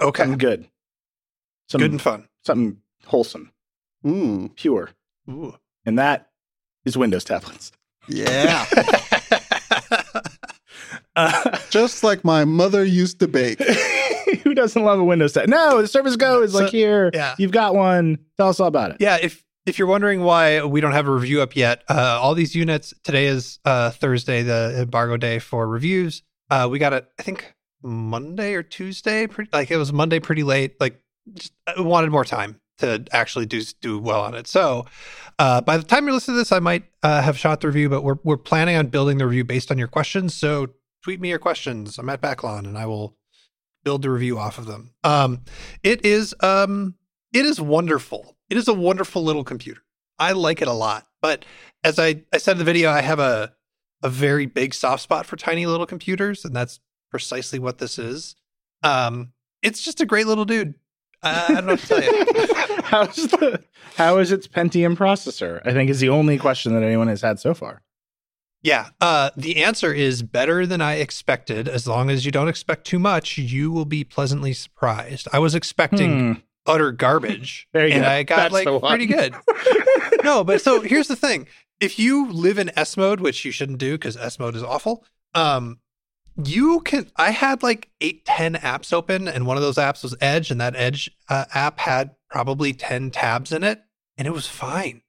Okay. 0.00 0.22
Something 0.24 0.38
good. 0.38 0.68
Something, 1.68 1.86
Good 1.86 1.92
and 1.92 2.02
fun. 2.02 2.28
something 2.44 2.78
wholesome, 3.06 3.50
Mm, 4.04 4.54
pure. 4.56 4.90
Ooh. 5.30 5.54
And 5.86 5.98
that 5.98 6.30
is 6.84 6.96
Windows 6.98 7.24
tablets. 7.24 7.72
yeah. 8.08 8.64
Uh, 11.16 11.58
Just 11.70 12.02
like 12.02 12.24
my 12.24 12.44
mother 12.44 12.84
used 12.84 13.20
to 13.20 13.28
bake. 13.28 13.60
who 14.42 14.54
doesn't 14.54 14.82
love 14.82 14.98
a 14.98 15.04
Windows 15.04 15.32
tablet? 15.32 15.50
No, 15.50 15.80
the 15.82 15.88
Surface 15.88 16.16
Go 16.16 16.42
is 16.42 16.54
like 16.54 16.70
here. 16.70 17.10
yeah. 17.14 17.34
You've 17.38 17.52
got 17.52 17.74
one. 17.74 18.18
Tell 18.36 18.48
us 18.48 18.60
all 18.60 18.68
about 18.68 18.92
it. 18.92 18.96
Yeah, 19.00 19.18
if 19.20 19.44
if 19.66 19.78
you're 19.78 19.88
wondering 19.88 20.20
why 20.22 20.62
we 20.64 20.80
don't 20.80 20.92
have 20.92 21.08
a 21.08 21.12
review 21.12 21.40
up 21.40 21.56
yet, 21.56 21.84
uh, 21.88 22.18
all 22.20 22.34
these 22.34 22.54
units 22.54 22.92
today 23.02 23.26
is 23.26 23.58
uh, 23.64 23.90
Thursday, 23.90 24.42
the 24.42 24.80
embargo 24.82 25.16
day 25.16 25.38
for 25.38 25.66
reviews. 25.66 26.22
Uh, 26.50 26.68
we 26.70 26.78
got 26.78 26.92
it, 26.92 27.06
I 27.18 27.22
think 27.22 27.54
Monday 27.82 28.54
or 28.54 28.62
Tuesday. 28.62 29.26
Pretty, 29.26 29.50
like 29.52 29.70
it 29.70 29.76
was 29.76 29.92
Monday, 29.92 30.20
pretty 30.20 30.42
late. 30.42 30.78
Like 30.80 31.00
just 31.32 31.52
I 31.66 31.80
wanted 31.80 32.10
more 32.10 32.24
time 32.24 32.60
to 32.78 33.04
actually 33.12 33.46
do 33.46 33.62
do 33.80 33.98
well 33.98 34.20
on 34.20 34.34
it. 34.34 34.46
So 34.46 34.84
uh, 35.38 35.60
by 35.60 35.76
the 35.78 35.84
time 35.84 36.06
you 36.06 36.12
listen 36.12 36.34
to 36.34 36.38
this, 36.38 36.52
I 36.52 36.58
might 36.58 36.84
uh, 37.02 37.22
have 37.22 37.38
shot 37.38 37.60
the 37.60 37.68
review, 37.68 37.88
but 37.88 38.02
we're 38.02 38.18
we're 38.24 38.36
planning 38.36 38.76
on 38.76 38.88
building 38.88 39.18
the 39.18 39.26
review 39.26 39.44
based 39.44 39.70
on 39.70 39.78
your 39.78 39.88
questions. 39.88 40.34
So 40.34 40.68
tweet 41.04 41.20
me 41.20 41.28
your 41.28 41.38
questions. 41.38 41.98
I'm 41.98 42.08
at 42.08 42.22
Backlon, 42.22 42.64
and 42.64 42.78
I 42.78 42.86
will 42.86 43.14
build 43.84 44.02
the 44.02 44.10
review 44.10 44.38
off 44.38 44.56
of 44.58 44.64
them. 44.66 44.94
Um, 45.04 45.42
it 45.82 46.04
is 46.04 46.34
um, 46.40 46.94
it 47.32 47.44
is 47.44 47.60
wonderful. 47.60 48.36
It 48.48 48.56
is 48.56 48.66
a 48.68 48.74
wonderful 48.74 49.22
little 49.22 49.44
computer. 49.44 49.82
I 50.18 50.32
like 50.32 50.62
it 50.62 50.68
a 50.68 50.72
lot. 50.72 51.06
But 51.20 51.44
as 51.82 51.98
I, 51.98 52.22
I 52.32 52.38
said 52.38 52.52
in 52.52 52.58
the 52.58 52.64
video, 52.64 52.90
I 52.90 53.02
have 53.02 53.20
a 53.20 53.52
a 54.02 54.08
very 54.08 54.46
big 54.46 54.74
soft 54.74 55.02
spot 55.02 55.26
for 55.26 55.36
tiny 55.36 55.66
little 55.66 55.86
computers, 55.86 56.44
and 56.44 56.56
that's 56.56 56.80
precisely 57.10 57.58
what 57.58 57.78
this 57.78 57.98
is. 57.98 58.34
Um, 58.82 59.32
it's 59.62 59.82
just 59.82 60.00
a 60.00 60.06
great 60.06 60.26
little 60.26 60.44
dude. 60.44 60.74
I 61.22 61.54
don't 61.54 61.66
know 61.66 61.72
what 61.72 61.80
to 61.80 61.86
tell 61.86 62.02
you. 62.02 62.26
How's 62.84 63.16
the 63.16 63.62
how 63.96 64.18
is 64.18 64.30
its 64.32 64.46
Pentium 64.46 64.96
processor? 64.96 65.60
I 65.64 65.72
think 65.72 65.88
is 65.88 66.00
the 66.00 66.10
only 66.10 66.38
question 66.38 66.74
that 66.74 66.82
anyone 66.82 67.08
has 67.08 67.22
had 67.22 67.38
so 67.40 67.54
far. 67.54 67.83
Yeah. 68.64 68.88
Uh, 69.00 69.30
the 69.36 69.62
answer 69.62 69.92
is 69.92 70.22
better 70.22 70.66
than 70.66 70.80
I 70.80 70.94
expected. 70.94 71.68
As 71.68 71.86
long 71.86 72.10
as 72.10 72.24
you 72.26 72.32
don't 72.32 72.48
expect 72.48 72.86
too 72.86 72.98
much, 72.98 73.38
you 73.38 73.70
will 73.70 73.84
be 73.84 74.02
pleasantly 74.02 74.52
surprised. 74.54 75.28
I 75.32 75.38
was 75.38 75.54
expecting 75.54 76.34
Hmm. 76.34 76.40
utter 76.66 76.90
garbage, 76.90 77.68
There 77.72 77.86
you 77.86 77.92
and 77.94 78.02
go. 78.04 78.08
I 78.10 78.22
got 78.24 78.50
That's 78.50 78.66
like 78.66 78.80
pretty 78.82 79.06
good. 79.06 79.34
no, 80.24 80.42
but 80.42 80.60
so 80.62 80.80
here's 80.80 81.08
the 81.08 81.14
thing: 81.16 81.46
if 81.78 81.98
you 81.98 82.32
live 82.32 82.58
in 82.58 82.76
S 82.76 82.96
mode, 82.96 83.20
which 83.20 83.44
you 83.44 83.52
shouldn't 83.52 83.78
do 83.78 83.92
because 83.92 84.16
S 84.16 84.38
mode 84.38 84.56
is 84.56 84.62
awful, 84.62 85.04
um, 85.34 85.78
you 86.42 86.80
can. 86.80 87.06
I 87.16 87.30
had 87.32 87.62
like 87.62 87.90
eight, 88.00 88.24
ten 88.24 88.54
apps 88.54 88.92
open, 88.94 89.28
and 89.28 89.46
one 89.46 89.56
of 89.58 89.62
those 89.62 89.76
apps 89.76 90.02
was 90.02 90.16
Edge, 90.22 90.50
and 90.50 90.60
that 90.60 90.74
Edge 90.74 91.10
uh, 91.28 91.44
app 91.54 91.78
had 91.80 92.12
probably 92.30 92.72
ten 92.72 93.10
tabs 93.10 93.52
in 93.52 93.62
it, 93.62 93.82
and 94.16 94.26
it 94.26 94.32
was 94.32 94.46
fine. 94.46 95.02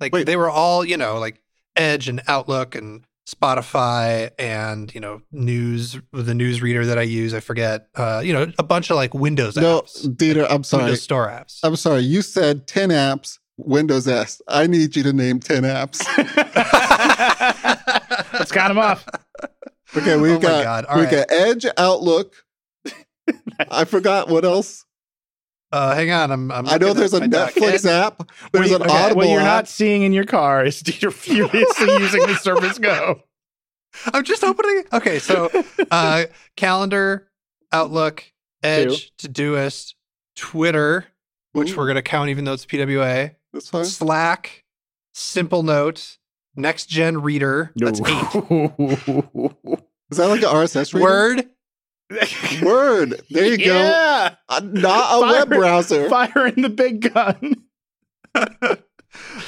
Like 0.00 0.12
Wait. 0.12 0.26
they 0.26 0.36
were 0.36 0.50
all, 0.50 0.84
you 0.84 0.96
know, 0.96 1.18
like 1.18 1.40
Edge 1.76 2.08
and 2.08 2.22
Outlook 2.26 2.74
and 2.74 3.04
Spotify 3.28 4.30
and 4.38 4.94
you 4.94 5.00
know 5.00 5.20
news 5.32 5.98
the 6.12 6.32
news 6.34 6.62
reader 6.62 6.86
that 6.86 6.96
I 6.98 7.02
use. 7.02 7.34
I 7.34 7.40
forget, 7.40 7.88
uh, 7.96 8.22
you 8.24 8.32
know, 8.32 8.46
a 8.58 8.62
bunch 8.62 8.88
of 8.90 8.96
like 8.96 9.14
Windows 9.14 9.56
No, 9.56 9.80
apps, 9.82 10.04
No, 10.04 10.10
Dieter, 10.12 10.46
I'm 10.48 10.62
sorry. 10.62 10.84
Windows 10.84 11.02
Store 11.02 11.26
apps. 11.28 11.58
I'm 11.64 11.74
sorry. 11.76 12.02
You 12.02 12.22
said 12.22 12.68
10 12.68 12.90
apps, 12.90 13.38
Windows 13.56 14.06
S. 14.06 14.40
I 14.46 14.68
need 14.68 14.94
you 14.94 15.02
to 15.02 15.12
name 15.12 15.40
10 15.40 15.64
apps. 15.64 16.06
Let's 18.32 18.52
count 18.52 18.68
them 18.70 18.78
off. 18.78 19.04
Okay, 19.96 20.16
we've 20.20 20.36
Oh 20.36 20.38
got 20.38 20.86
we 20.94 21.02
right. 21.02 21.10
got 21.10 21.26
Edge, 21.32 21.66
Outlook. 21.76 22.32
I 23.70 23.84
forgot 23.84 24.28
what 24.28 24.44
else. 24.44 24.84
Uh, 25.76 25.94
hang 25.94 26.10
on, 26.10 26.30
I'm. 26.30 26.50
I'm 26.50 26.66
I 26.68 26.78
know 26.78 26.94
there's 26.94 27.12
a 27.12 27.22
at 27.22 27.28
doc. 27.30 27.52
Netflix 27.52 27.84
Ed- 27.84 27.90
app. 28.06 28.30
There's 28.52 28.70
what 28.70 28.80
an 28.80 28.86
okay, 28.88 28.96
Audible 29.04 29.18
What 29.18 29.28
you're 29.28 29.40
app. 29.40 29.46
not 29.46 29.68
seeing 29.68 30.02
in 30.04 30.12
your 30.14 30.24
car 30.24 30.64
is 30.64 30.82
Dieter 30.82 31.12
furiously 31.12 31.92
using 31.98 32.22
the 32.22 32.34
Surface 32.36 32.78
Go. 32.78 33.22
I'm 34.14 34.24
just 34.24 34.42
opening. 34.42 34.84
Okay, 34.92 35.18
so 35.18 35.50
uh, 35.90 36.24
calendar, 36.56 37.28
Outlook, 37.72 38.24
Edge, 38.62 39.14
Todoist, 39.18 39.92
Twitter, 40.34 41.04
which 41.52 41.72
Ooh. 41.72 41.76
we're 41.76 41.86
gonna 41.88 42.00
count 42.00 42.30
even 42.30 42.46
though 42.46 42.54
it's 42.54 42.64
PWA, 42.64 43.34
That's 43.52 43.68
fine. 43.68 43.84
Slack, 43.84 44.64
Simplenote, 45.14 46.16
Next 46.56 46.86
Gen 46.86 47.20
Reader. 47.20 47.72
That's 47.76 48.00
eight. 48.00 48.06
Is 50.10 50.18
that 50.18 50.28
like 50.28 50.40
an 50.42 50.48
RSS 50.48 50.94
reader? 50.94 51.04
Word. 51.04 51.48
Word. 52.62 53.20
There 53.30 53.46
you 53.46 53.58
go. 53.58 53.64
yeah. 53.64 54.34
Uh, 54.48 54.60
not 54.64 55.18
a 55.18 55.20
Fire- 55.20 55.32
web 55.40 55.48
browser. 55.48 56.08
Fire 56.08 56.46
in 56.48 56.62
the 56.62 56.68
big 56.70 57.12
gun. 57.12 57.54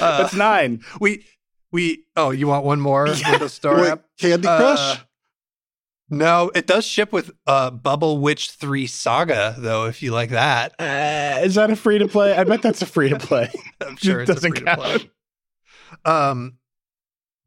Uh, 0.00 0.22
That's 0.22 0.32
nine. 0.34 0.82
we 0.98 1.26
we. 1.72 2.04
Oh, 2.16 2.30
you 2.30 2.46
want 2.46 2.64
one 2.64 2.80
more 2.80 3.06
Yeah. 3.08 3.32
Windows 3.32 3.52
Store 3.52 3.76
Wait, 3.82 3.90
app? 3.90 4.04
Candy 4.18 4.48
Uh, 4.48 4.56
Crush. 4.58 5.04
No, 6.08 6.50
it 6.54 6.66
does 6.66 6.86
ship 6.86 7.12
with 7.12 7.30
uh, 7.46 7.70
Bubble 7.70 8.16
Witch 8.16 8.52
3 8.52 8.86
Saga, 8.86 9.54
though, 9.58 9.84
if 9.84 10.02
you 10.02 10.12
like 10.12 10.30
that. 10.30 10.72
Uh, 10.80 11.40
is 11.44 11.56
that 11.56 11.70
a 11.70 11.76
free 11.76 11.98
to 11.98 12.08
play? 12.08 12.34
I 12.34 12.44
bet 12.44 12.62
that's 12.62 12.80
a 12.80 12.86
free 12.86 13.10
to 13.10 13.18
play. 13.18 13.50
I'm 13.82 13.96
sure 13.96 14.20
It 14.22 14.26
doesn't 14.26 14.56
a 14.56 14.76
free-to-play. 14.76 15.10
Um, 16.06 16.56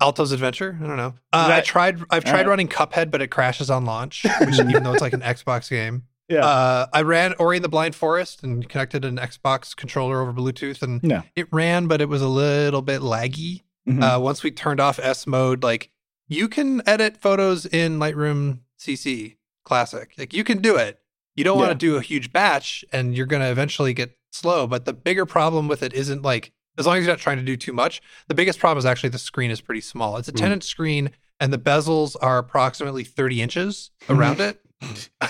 Alto's 0.02 0.32
Adventure. 0.32 0.78
I 0.84 0.88
don't 0.88 0.98
know. 0.98 1.14
Uh, 1.32 1.50
I 1.52 1.62
tried. 1.62 2.00
I've 2.10 2.24
tried 2.24 2.32
Alright. 2.34 2.48
running 2.48 2.68
Cuphead, 2.68 3.12
but 3.12 3.22
it 3.22 3.28
crashes 3.28 3.70
on 3.70 3.86
launch, 3.86 4.26
which, 4.42 4.60
even 4.60 4.84
though 4.84 4.94
it's 4.94 5.02
like 5.02 5.14
an 5.14 5.22
Xbox 5.22 5.70
game. 5.70 6.04
Yeah. 6.28 6.46
Uh, 6.46 6.88
I 6.94 7.02
ran 7.02 7.34
Ori 7.40 7.58
and 7.58 7.64
the 7.64 7.70
Blind 7.70 7.94
Forest 7.94 8.42
and 8.44 8.68
connected 8.68 9.04
an 9.06 9.18
Xbox 9.18 9.76
controller 9.76 10.22
over 10.22 10.34
Bluetooth, 10.34 10.82
and 10.82 11.04
No. 11.04 11.24
it 11.36 11.48
ran, 11.52 11.88
but 11.88 12.02
it 12.02 12.08
was 12.10 12.22
a 12.22 12.28
little 12.28 12.82
bit 12.82 13.02
laggy. 13.02 13.64
Mhm. 13.88 14.02
Uh, 14.02 14.20
once 14.20 14.42
we 14.44 14.52
turned 14.52 14.80
off 14.80 14.98
S 15.00 15.28
mode, 15.28 15.62
like 15.64 15.92
you 16.28 16.48
can 16.48 16.82
edit 16.88 17.18
photos 17.18 17.66
in 17.66 18.00
Lightroom 18.00 18.60
CC 18.80 19.36
Classic. 19.66 20.12
Like 20.18 20.34
you 20.34 20.44
can 20.44 20.60
do 20.60 20.76
it. 20.78 21.00
You 21.36 21.44
don't 21.44 21.58
Yeah. 21.58 21.68
want 21.68 21.80
to 21.80 21.86
do 21.86 21.96
a 21.98 22.02
huge 22.02 22.32
batch, 22.32 22.86
and 22.94 23.16
you're 23.16 23.26
going 23.26 23.42
to 23.42 23.50
eventually 23.52 23.94
get 23.94 24.18
slow. 24.32 24.68
But 24.68 24.86
the 24.86 24.94
bigger 24.94 25.26
problem 25.26 25.68
with 25.68 25.84
it 25.84 25.94
isn't 25.94 26.22
like 26.22 26.52
as 26.78 26.86
long 26.88 26.98
as 26.98 27.06
you're 27.06 27.14
not 27.14 27.20
trying 27.20 27.38
to 27.38 27.44
do 27.44 27.56
too 27.58 27.74
much. 27.74 28.02
The 28.28 28.36
biggest 28.36 28.60
problem 28.60 28.78
is 28.80 28.86
actually 28.86 29.10
the 29.10 29.20
screen 29.20 29.52
is 29.52 29.62
pretty 29.62 29.82
small. 29.82 30.18
It's 30.18 30.28
a 30.28 30.32
10 30.32 30.52
inch 30.52 30.64
screen, 30.64 31.12
and 31.40 31.52
the 31.52 31.58
bezels 31.58 32.16
are 32.22 32.38
approximately 32.38 33.04
30 33.04 33.42
inches 33.42 33.92
around 34.10 34.40
it. 34.40 34.62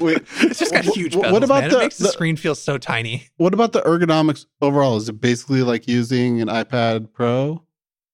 Wait, 0.00 0.18
It's 0.40 0.58
just 0.58 0.72
got 0.72 0.84
huge 0.84 1.14
bezels. 1.14 1.32
what 1.32 1.42
about 1.42 1.62
man. 1.62 1.70
the- 1.70 1.76
it 1.76 1.80
makes 1.80 1.98
the, 1.98 2.04
the- 2.04 2.10
screen 2.10 2.36
feel 2.36 2.54
so 2.54 2.78
tiny. 2.78 3.28
what 3.36 3.54
about 3.54 3.72
the 3.72 3.80
ergonomics 3.82 4.46
overall? 4.60 4.96
Is 4.96 5.08
it 5.08 5.20
basically 5.20 5.62
like 5.62 5.88
using 5.88 6.40
an 6.40 6.48
iPad 6.48 7.12
Pro 7.12 7.62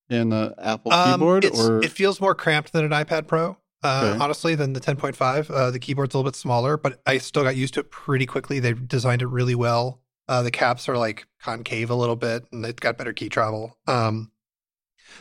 and 0.09 0.33
an 0.33 0.55
Apple 0.59 0.92
Um, 0.92 1.12
keyboard, 1.20 1.44
or 1.46 1.83
it 1.83 1.90
feels 1.90 2.20
more 2.20 2.35
cramped 2.35 2.72
than 2.72 2.85
an 2.85 2.90
iPad 2.92 3.27
Pro, 3.27 3.57
uh, 3.83 4.11
Okay. 4.12 4.22
honestly, 4.25 4.55
than 4.55 4.72
the 4.75 4.81
10.5. 4.81 5.51
Uh, 5.51 5.70
the 5.70 5.79
keyboard's 5.79 6.14
a 6.14 6.18
little 6.18 6.31
bit 6.31 6.37
smaller, 6.37 6.77
but 6.77 7.01
I 7.07 7.18
still 7.18 7.42
got 7.42 7.57
used 7.57 7.75
to 7.75 7.81
it 7.81 7.90
pretty 7.90 8.27
quickly. 8.27 8.61
They 8.61 8.75
designed 8.75 9.22
it 9.22 9.27
really 9.29 9.55
well. 9.55 10.01
Uh, 10.33 10.40
the 10.42 10.51
caps 10.51 10.88
are 10.88 10.97
like 10.97 11.27
concave 11.42 11.90
a 11.90 11.95
little 11.95 12.16
bit, 12.16 12.47
and 12.53 12.64
it's 12.64 12.81
got 12.81 12.97
better 12.97 13.12
key 13.12 13.29
travel. 13.29 13.77
Um, 13.87 14.31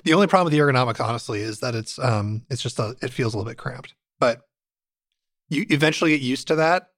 the 0.06 0.14
only 0.14 0.28
problem 0.28 0.46
with 0.46 0.54
the 0.54 0.60
ergonomics, 0.60 1.02
honestly, 1.04 1.42
is 1.42 1.60
that 1.60 1.76
it's 1.76 2.00
um, 2.00 2.44
it's 2.50 2.62
just 2.62 2.80
a, 2.80 2.96
it 3.02 3.12
feels 3.12 3.34
a 3.34 3.38
little 3.38 3.52
bit 3.52 3.58
cramped. 3.58 3.94
But 4.22 4.40
you 5.50 5.66
eventually 5.70 6.12
get 6.12 6.22
used 6.22 6.48
to 6.48 6.56
that, 6.56 6.92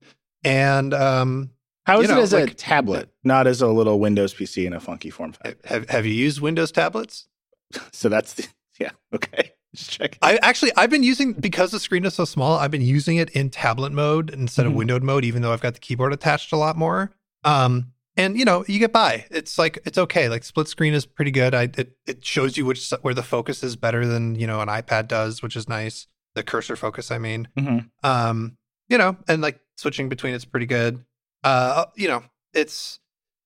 and 0.44 0.94
um, 0.94 1.50
How 1.88 2.02
is 2.02 2.08
you 2.08 2.14
it 2.14 2.18
know, 2.18 2.22
as 2.22 2.34
a 2.34 2.46
tablet, 2.46 3.10
not 3.24 3.48
as 3.48 3.64
a 3.64 3.68
little 3.68 4.00
Windows 4.00 4.32
PC 4.36 4.68
in 4.68 4.74
a 4.74 4.80
funky 4.80 5.10
form 5.10 5.32
factor? 5.34 5.58
have 5.68 5.90
have 5.90 6.06
you 6.06 6.14
used 6.14 6.40
Windows 6.40 6.72
tablets? 6.72 7.28
So 7.92 8.10
that's 8.10 8.34
the, 8.36 8.48
yeah, 8.80 8.92
okay. 9.16 9.54
Just 9.76 9.90
check. 9.90 10.20
I 10.22 10.38
actually 10.44 10.72
I've 10.78 10.92
been 10.92 11.02
using 11.02 11.34
because 11.34 11.72
the 11.72 11.80
screen 11.80 12.06
is 12.06 12.14
so 12.14 12.26
small. 12.26 12.60
I've 12.60 12.70
been 12.70 12.84
using 12.84 13.18
it 13.18 13.32
in 13.32 13.50
tablet 13.50 13.92
mode 13.92 14.30
instead 14.30 14.68
Mhm. 14.68 14.70
of 14.70 14.74
windowed 14.76 15.02
mode, 15.02 15.26
even 15.26 15.42
though 15.42 15.52
I've 15.52 15.62
got 15.62 15.74
the 15.74 15.80
keyboard 15.80 16.14
attached 16.14 16.52
a 16.52 16.58
lot 16.58 16.78
more. 16.78 17.10
Um, 17.44 17.93
and 18.18 18.38
you 18.38 18.46
know, 18.46 18.64
you 18.68 18.80
get 18.80 18.94
by. 18.94 19.26
It's 19.32 19.58
like 19.58 19.80
it's 19.86 19.98
okay. 19.98 20.30
Like 20.30 20.44
split 20.44 20.68
screen 20.68 20.94
is 20.94 21.06
pretty 21.06 21.32
good. 21.32 21.54
I 21.56 21.64
it 21.78 21.98
it 22.06 22.26
shows 22.26 22.58
you 22.58 22.66
which 22.66 22.92
where 23.02 23.14
the 23.14 23.24
focus 23.24 23.64
is 23.64 23.76
better 23.76 24.06
than 24.06 24.36
you 24.36 24.48
know 24.48 24.62
an 24.62 24.68
iPad 24.68 25.08
does, 25.08 25.42
which 25.42 25.56
is 25.56 25.68
nice. 25.68 26.08
The 26.36 26.44
cursor 26.44 26.76
focus, 26.76 27.12
I 27.12 27.18
mean. 27.18 27.48
Mhm. 27.58 27.90
Um, 28.04 28.58
you 28.90 28.98
know, 28.98 29.18
and 29.28 29.42
like 29.42 29.60
switching 29.78 30.10
between 30.10 30.34
it's 30.34 30.46
pretty 30.46 30.66
good. 30.66 31.04
Uh, 31.44 31.86
you 31.96 32.08
know, 32.08 32.24
it's 32.54 33.00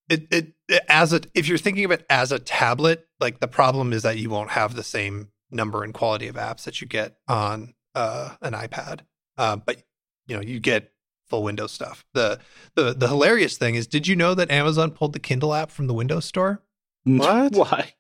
it, 0.10 0.27
it 0.32 0.53
it 0.69 0.84
as 0.88 1.13
a 1.13 1.21
if 1.34 1.47
you're 1.47 1.58
thinking 1.58 1.86
of 1.86 1.91
it 1.91 2.06
as 2.10 2.32
a 2.32 2.39
tablet, 2.39 3.06
like 3.19 3.39
the 3.39 3.47
problem 3.47 3.93
is 3.93 4.03
that 4.03 4.17
you 4.17 4.30
won't 4.30 4.51
have 4.51 4.75
the 4.75 4.84
same 4.84 5.30
number 5.51 5.84
and 5.84 5.93
quality 5.93 6.27
of 6.27 6.36
apps 6.36 6.63
that 6.63 6.82
you 6.82 6.88
get 6.88 7.17
on 7.27 7.73
uh 7.95 8.36
an 8.41 8.53
iPad. 8.53 9.01
Uh, 9.38 9.56
but 9.56 9.84
you 10.27 10.36
know, 10.36 10.41
you 10.41 10.60
get 10.60 10.91
full 11.29 11.43
Windows 11.43 11.71
stuff. 11.71 12.05
The 12.13 12.39
the 12.75 12.93
the 12.93 13.07
hilarious 13.07 13.57
thing 13.57 13.75
is, 13.75 13.87
did 13.87 14.07
you 14.07 14.15
know 14.15 14.33
that 14.35 14.49
Amazon 14.51 14.91
pulled 14.91 15.13
the 15.13 15.19
Kindle 15.19 15.53
app 15.53 15.71
from 15.71 15.87
the 15.87 15.93
Windows 15.93 16.25
Store? 16.25 16.61
What? 17.03 17.53
Why? 17.53 17.93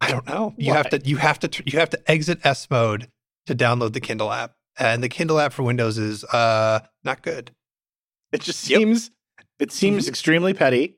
I 0.00 0.10
don't 0.10 0.26
know. 0.26 0.54
You 0.56 0.72
have 0.72 0.88
to 0.90 1.00
you 1.04 1.16
have 1.18 1.38
to 1.40 1.48
tr- 1.48 1.62
you 1.66 1.78
have 1.78 1.90
to 1.90 2.10
exit 2.10 2.40
S 2.44 2.68
mode 2.70 3.08
to 3.46 3.54
download 3.54 3.92
the 3.92 4.00
Kindle 4.00 4.32
app. 4.32 4.54
and 4.78 5.02
the 5.04 5.08
Kindle 5.08 5.38
app 5.38 5.52
for 5.52 5.62
Windows 5.62 5.98
is 5.98 6.24
uh 6.24 6.80
not 7.04 7.22
good. 7.22 7.52
It 8.32 8.40
just 8.40 8.68
Yep. 8.68 8.78
seems 8.78 9.10
it 9.60 9.70
seems 9.72 10.08
extremely 10.08 10.52
petty. 10.54 10.96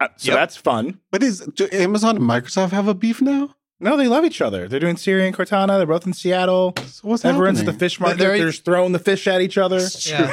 Uh, 0.00 0.08
so 0.16 0.32
Yep. 0.32 0.38
that's 0.40 0.56
fun. 0.56 0.98
But 1.10 1.22
is 1.22 1.40
do 1.54 1.68
Amazon 1.72 2.16
and 2.16 2.24
Microsoft 2.24 2.70
have 2.70 2.88
a 2.88 2.94
beef 2.94 3.20
now? 3.20 3.54
No, 3.82 3.96
they 3.96 4.08
love 4.08 4.24
each 4.26 4.40
other. 4.42 4.68
They're 4.68 4.78
doing 4.80 4.96
Siri 4.96 5.26
and 5.26 5.34
Cortana. 5.34 5.78
They're 5.78 5.86
both 5.86 6.06
in 6.06 6.12
Seattle. 6.12 6.74
So 6.86 7.08
what's 7.08 7.24
Everyone's 7.24 7.60
at 7.60 7.66
the 7.66 7.72
fish 7.72 7.98
market. 7.98 8.18
they're- 8.18 8.36
They're, 8.36 8.48
just 8.50 8.64
throwing 8.64 8.92
the 8.92 8.98
fish 8.98 9.26
at 9.26 9.40
each 9.40 9.56
other. 9.56 9.78
It's 9.78 10.04
true. 10.08 10.28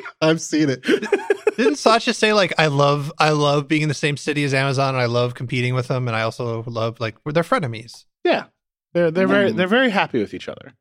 I've 0.20 0.40
seen 0.40 0.68
it. 0.70 0.82
Didn't 1.56 1.76
Satya 1.76 2.12
say 2.12 2.32
like 2.34 2.52
I 2.58 2.66
love 2.66 3.10
I 3.18 3.30
love 3.30 3.66
being 3.68 3.82
in 3.82 3.88
the 3.88 3.94
same 3.94 4.16
city 4.18 4.44
as 4.44 4.52
Amazon 4.52 4.94
and 4.94 5.02
I 5.02 5.06
love 5.06 5.34
competing 5.34 5.74
with 5.74 5.88
them 5.88 6.06
and 6.06 6.14
I 6.16 6.20
also 6.22 6.62
love 6.66 7.00
like 7.00 7.16
they're 7.24 7.42
frenemies. 7.42 8.04
Yeah, 8.24 8.44
they're 8.92 9.10
they're 9.10 9.26
very 9.26 9.52
Mm. 9.52 9.56
they're 9.56 9.66
very 9.68 9.88
happy 9.90 10.18
with 10.20 10.34
each 10.34 10.48
other. 10.48 10.74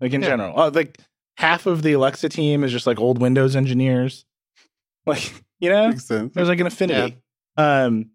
Like 0.00 0.12
in 0.14 0.22
Yeah. 0.22 0.28
general, 0.28 0.58
uh, 0.58 0.70
like 0.72 0.98
half 1.36 1.66
of 1.66 1.82
the 1.82 1.92
Alexa 1.92 2.28
team 2.30 2.64
is 2.64 2.72
just 2.72 2.86
like 2.86 2.98
old 2.98 3.18
Windows 3.20 3.54
engineers. 3.56 4.24
Like 5.06 5.32
you 5.60 5.68
know, 5.68 5.88
Makes 5.88 6.04
sense. 6.06 6.32
there's 6.34 6.48
like 6.48 6.60
an 6.60 6.66
affinity. 6.68 7.16
Um, 7.56 8.10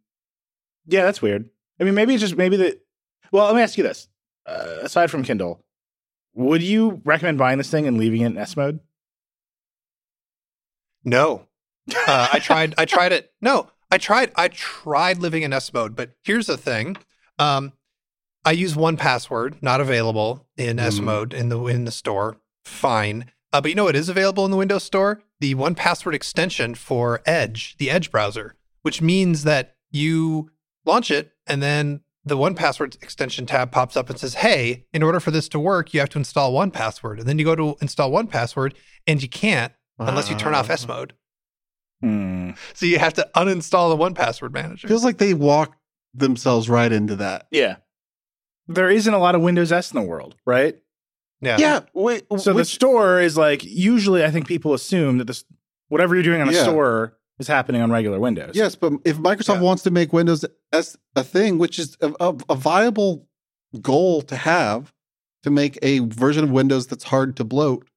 yeah, 0.87 1.03
that's 1.03 1.21
weird. 1.21 1.49
I 1.79 1.83
mean, 1.83 1.95
maybe 1.95 2.13
it's 2.13 2.21
just 2.21 2.35
maybe 2.37 2.55
the. 2.57 2.79
Well, 3.31 3.45
let 3.45 3.55
me 3.55 3.61
ask 3.61 3.77
you 3.77 3.83
this: 3.83 4.07
uh, 4.45 4.77
aside 4.81 5.11
from 5.11 5.23
Kindle, 5.23 5.63
would 6.33 6.61
you 6.63 7.01
recommend 7.05 7.37
buying 7.37 7.57
this 7.57 7.69
thing 7.69 7.87
and 7.87 7.97
leaving 7.97 8.21
it 8.21 8.27
in 8.27 8.37
S 8.37 8.55
mode? 8.57 8.79
No. 11.03 11.43
Uh, 12.05 12.27
I 12.33 12.39
tried 12.39 12.73
I 12.77 12.83
tried 12.83 13.13
it. 13.13 13.31
No, 13.41 13.69
I 13.89 13.97
tried 13.97 14.33
I 14.35 14.49
tried 14.49 15.19
living 15.19 15.43
in 15.43 15.53
S 15.53 15.71
mode, 15.71 15.95
but 15.95 16.11
here's 16.23 16.47
the 16.47 16.57
thing. 16.57 16.97
Um 17.39 17.71
I 18.43 18.51
use 18.51 18.75
1Password, 18.75 19.61
not 19.61 19.79
available 19.79 20.45
in 20.57 20.79
S 20.79 20.99
Mm. 20.99 21.03
mode 21.05 21.33
in 21.33 21.47
the 21.47 21.63
in 21.67 21.85
the 21.85 21.91
store. 21.91 22.37
Fine. 22.65 23.31
Uh, 23.53 23.61
but 23.61 23.69
you 23.69 23.75
know 23.75 23.85
what 23.85 23.95
is 23.95 24.09
available 24.09 24.43
in 24.43 24.51
the 24.51 24.57
Windows 24.57 24.83
Store? 24.83 25.21
The 25.39 25.55
1Password 25.55 26.13
extension 26.13 26.75
for 26.75 27.21
Edge, 27.25 27.77
the 27.77 27.89
Edge 27.89 28.11
browser, 28.11 28.55
which 28.81 29.01
means 29.01 29.43
that 29.45 29.75
you 29.89 30.51
launch 30.85 31.09
it 31.09 31.31
and 31.47 31.63
then 31.63 32.01
the 32.27 32.37
1Password 32.37 33.01
extension 33.01 33.45
tab 33.45 33.71
pops 33.71 33.95
up 33.97 34.09
and 34.09 34.19
says, 34.19 34.35
Hey, 34.35 34.85
in 34.93 35.03
order 35.03 35.19
for 35.19 35.31
this 35.31 35.47
to 35.49 35.59
work, 35.59 35.93
you 35.93 35.99
have 35.99 36.09
to 36.09 36.17
install 36.17 36.53
1Password. 36.53 37.19
And 37.19 37.27
then 37.27 37.39
you 37.39 37.45
go 37.45 37.55
to 37.55 37.75
install 37.81 38.11
1Password 38.11 38.73
and 39.05 39.21
you 39.21 39.29
can't 39.29 39.73
unless 39.99 40.29
you 40.29 40.35
turn 40.35 40.53
off 40.53 40.69
S 40.69 40.87
mode. 40.87 41.13
Hmm. 42.01 42.51
So 42.73 42.85
you 42.85 42.99
have 42.99 43.13
to 43.15 43.27
uninstall 43.35 43.89
the 43.97 44.03
1Password 44.21 44.51
manager. 44.53 44.87
Feels 44.87 45.03
like 45.03 45.17
they 45.17 45.33
walked 45.33 45.75
themselves 46.13 46.69
right 46.69 46.91
into 46.91 47.15
that. 47.15 47.47
Yeah, 47.51 47.77
there 48.67 48.89
isn't 48.89 49.13
a 49.13 49.17
lot 49.17 49.33
of 49.35 49.41
Windows 49.41 49.71
S 49.71 49.91
in 49.91 49.99
the 49.99 50.07
world, 50.07 50.35
right? 50.45 50.75
yeah. 51.41 51.57
Yeah. 51.59 51.79
Wait. 51.93 52.25
So 52.37 52.53
the 52.53 52.65
store 52.65 53.19
is 53.21 53.37
like 53.37 53.63
usually 53.63 54.23
I 54.23 54.29
think 54.31 54.47
people 54.47 54.73
assume 54.73 55.17
that 55.19 55.25
this 55.25 55.43
whatever 55.89 56.13
you're 56.15 56.23
doing 56.23 56.41
on 56.41 56.49
a 56.49 56.51
Yeah. 56.51 56.63
store 56.63 57.16
is 57.39 57.47
happening 57.47 57.81
on 57.81 57.91
regular 57.91 58.19
Windows. 58.19 58.51
Yes, 58.55 58.75
but 58.75 58.93
if 59.05 59.17
Microsoft 59.17 59.55
Yeah. 59.55 59.61
wants 59.61 59.83
to 59.83 59.91
make 59.91 60.11
Windows 60.13 60.45
as 60.71 60.97
a 61.15 61.23
thing, 61.23 61.57
which 61.57 61.77
is 61.79 61.97
a, 62.01 62.13
a, 62.19 62.35
a 62.49 62.55
viable 62.55 63.27
goal 63.81 64.21
to 64.23 64.35
have, 64.35 64.93
to 65.43 65.49
make 65.51 65.77
a 65.81 65.99
version 65.99 66.43
of 66.43 66.51
Windows 66.51 66.87
that's 66.87 67.05
hard 67.05 67.35
to 67.37 67.43
bloat, 67.43 67.87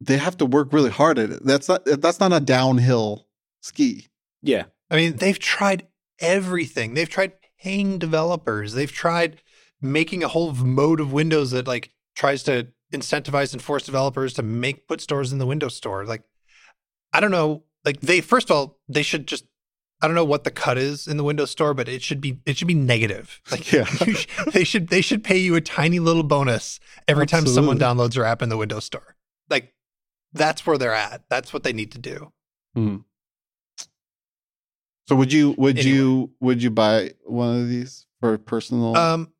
they 0.00 0.18
have 0.18 0.36
to 0.38 0.46
work 0.46 0.72
really 0.72 0.90
hard 0.90 1.18
at 1.18 1.30
it. 1.30 1.44
That's 1.44 1.68
not 1.68 1.84
that's 1.84 2.20
not 2.20 2.32
a 2.32 2.40
downhill 2.40 3.26
ski. 3.62 4.08
Yeah. 4.42 4.64
I 4.90 4.96
mean, 4.96 5.16
they've 5.16 5.38
tried 5.38 5.86
everything. 6.20 6.94
They've 6.94 7.08
tried 7.08 7.32
paying 7.58 7.98
developers. 7.98 8.74
They've 8.74 8.92
tried 8.92 9.40
making 9.80 10.22
a 10.22 10.28
whole 10.28 10.52
mode 10.52 11.00
of 11.00 11.12
Windows 11.12 11.52
that 11.52 11.66
like 11.66 11.90
tries 12.14 12.42
to 12.44 12.68
incentivize 12.92 13.52
and 13.52 13.62
force 13.62 13.84
developers 13.84 14.34
to 14.34 14.42
make 14.42 14.86
put 14.86 15.00
stores 15.00 15.32
in 15.32 15.38
the 15.38 15.46
Windows 15.46 15.74
store. 15.76 16.04
Like, 16.04 16.22
I 17.12 17.20
don't 17.20 17.30
know. 17.30 17.64
Like 17.86 18.00
they 18.02 18.20
first 18.20 18.50
of 18.50 18.56
all, 18.56 18.78
they 18.88 19.02
should 19.02 19.26
just 19.26 19.46
I 20.02 20.06
don't 20.08 20.14
know 20.16 20.24
what 20.26 20.44
the 20.44 20.50
cut 20.50 20.76
is 20.76 21.06
in 21.08 21.16
the 21.16 21.24
Windows 21.24 21.50
store, 21.50 21.72
but 21.72 21.88
it 21.88 22.02
should 22.02 22.20
be 22.20 22.40
it 22.44 22.58
should 22.58 22.68
be 22.68 22.74
negative. 22.74 23.40
Like 23.50 23.72
Yeah. 23.72 23.84
sh- 24.14 24.26
they 24.52 24.64
should 24.64 24.88
they 24.88 25.00
should 25.00 25.22
pay 25.24 25.38
you 25.38 25.54
a 25.54 25.60
tiny 25.62 26.00
little 26.00 26.22
bonus 26.24 26.80
every 27.08 27.26
time 27.26 27.46
someone 27.46 27.78
downloads 27.78 28.14
your 28.16 28.24
app 28.26 28.42
in 28.42 28.48
the 28.50 28.56
Windows 28.58 28.84
store. 28.84 29.16
Like 29.48 29.72
that's 30.32 30.66
where 30.66 30.76
they're 30.76 30.92
at. 30.92 31.22
That's 31.30 31.52
what 31.54 31.62
they 31.62 31.72
need 31.72 31.92
to 31.92 31.98
do. 31.98 32.32
So 35.08 35.14
would 35.14 35.32
you 35.32 35.54
would 35.56 35.78
Anyway. 35.78 35.94
you 35.96 36.30
would 36.40 36.62
you 36.62 36.70
buy 36.70 37.12
one 37.24 37.60
of 37.60 37.68
these 37.68 38.06
for 38.20 38.36
personal 38.38 38.96
Um 38.96 39.32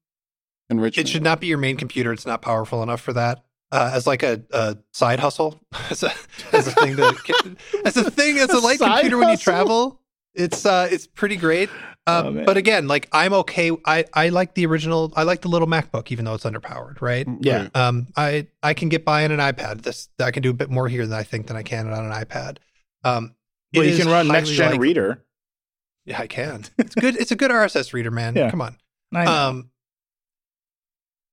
enrichment? 0.71 1.09
It 1.09 1.11
should 1.11 1.23
not 1.25 1.41
be 1.41 1.49
your 1.49 1.59
main 1.59 1.77
computer. 1.77 2.13
It's 2.13 2.27
not 2.27 2.41
powerful 2.43 2.83
enough 2.83 3.01
for 3.01 3.13
that. 3.15 3.45
Uh, 3.73 3.91
as 3.93 4.07
like 4.07 4.23
a, 4.23 4.43
a 4.53 4.77
side 4.93 5.19
hustle, 5.19 5.61
as 5.91 6.03
a, 6.05 6.13
as 6.53 6.69
a 6.69 6.71
thing 6.73 6.97
to, 6.97 7.57
as 7.85 7.97
a 7.97 8.11
thing 8.11 8.39
as 8.39 8.51
a 8.51 8.59
A 8.59 8.61
light 8.61 8.79
side 8.79 8.93
computer 9.01 9.19
when 9.19 9.31
you 9.31 9.37
travel. 9.37 10.01
It's 10.35 10.65
uh, 10.65 10.89
it's 10.91 11.07
pretty 11.07 11.37
great. 11.37 11.69
Uh, 12.07 12.23
Oh, 12.27 12.45
but 12.45 12.57
again, 12.57 12.87
like 12.87 13.09
I'm 13.11 13.33
okay. 13.33 13.73
I 13.85 14.05
I 14.15 14.29
like 14.29 14.55
the 14.55 14.65
original. 14.67 15.13
I 15.17 15.25
like 15.25 15.41
the 15.43 15.49
little 15.49 15.67
MacBook, 15.67 16.13
even 16.13 16.25
though 16.25 16.35
it's 16.35 16.45
underpowered, 16.45 17.01
right? 17.01 17.27
Yeah. 17.41 17.69
Um, 17.75 18.07
I 18.17 18.47
I 18.63 18.75
can 18.75 18.89
get 18.89 19.05
by 19.05 19.25
on 19.25 19.33
an 19.33 19.41
iPad. 19.41 19.83
This 19.83 20.09
I 20.21 20.31
can 20.31 20.43
do 20.45 20.51
a 20.51 20.55
bit 20.55 20.71
more 20.71 20.87
here 20.89 21.05
than 21.07 21.19
I 21.19 21.25
think 21.25 21.49
than 21.49 21.57
I 21.57 21.63
can 21.65 21.93
on 21.93 22.05
an 22.05 22.13
iPad. 22.13 22.59
Um, 23.03 23.35
it 23.73 23.79
Well, 23.81 23.89
you 23.89 23.97
can 23.97 24.09
run 24.09 24.29
next 24.29 24.51
gen 24.51 24.73
like- 24.73 24.81
reader. 24.81 25.25
Yeah, 26.05 26.21
I 26.21 26.29
can. 26.29 26.63
It's 26.79 26.95
good. 26.95 27.17
It's 27.17 27.33
a 27.33 27.37
good 27.37 27.51
RSS 27.51 27.93
reader, 27.93 28.13
man. 28.13 28.37
Yeah. 28.37 28.51
Come 28.51 28.61
on. 28.63 28.77
Um, 29.13 29.71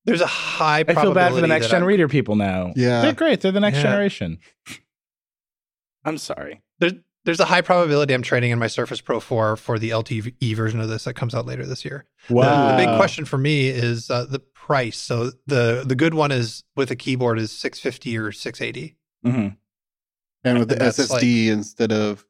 there's 0.06 0.22
a 0.22 0.28
high. 0.28 0.84
I 0.88 0.94
feel 0.94 1.14
bad 1.14 1.34
for 1.34 1.42
the 1.42 1.48
next 1.48 1.66
that 1.68 1.72
gen 1.72 1.82
I'm- 1.84 1.88
reader 1.88 2.08
people 2.08 2.36
now. 2.36 2.74
Yeah. 2.76 3.02
They're 3.02 3.14
great. 3.14 3.42
They're 3.42 3.52
the 3.52 3.60
next 3.60 3.78
Yeah. 3.78 3.84
generation. 3.84 4.40
I'm 6.06 6.18
sorry. 6.18 6.62
There's 6.80 6.94
there's 7.26 7.40
a 7.40 7.46
high 7.46 7.62
probability 7.62 8.14
I'm 8.14 8.22
trading 8.22 8.52
in 8.52 8.60
my 8.60 8.68
Surface 8.68 9.00
Pro 9.00 9.22
4 9.22 9.56
for 9.56 9.80
the 9.80 9.92
LTE 9.92 10.54
version 10.58 10.82
of 10.82 10.90
this 10.90 11.06
that 11.06 11.14
comes 11.14 11.34
out 11.34 11.46
later 11.46 11.66
this 11.66 11.86
year. 11.86 12.06
The- 12.28 12.34
Wow. 12.34 12.72
The, 12.78 12.86
big 12.86 12.98
question 12.98 13.24
for 13.24 13.38
me 13.38 13.70
is 13.70 14.10
uh, 14.12 14.26
the 14.26 14.40
price. 14.40 14.98
So 14.98 15.32
the 15.48 15.84
the 15.86 15.96
good 15.96 16.14
one 16.14 16.32
is 16.32 16.64
with 16.76 16.92
a 16.92 16.96
keyboard 16.96 17.40
is 17.40 17.52
650 17.52 18.18
or 18.18 18.32
680 18.34 18.98
Mhm. 19.26 19.56
and 20.44 20.60
with 20.60 20.68
the 20.68 20.76
and 20.76 20.82
that's 20.82 21.00
SSD 21.00 21.48
instead 21.48 21.94
of 21.94 22.26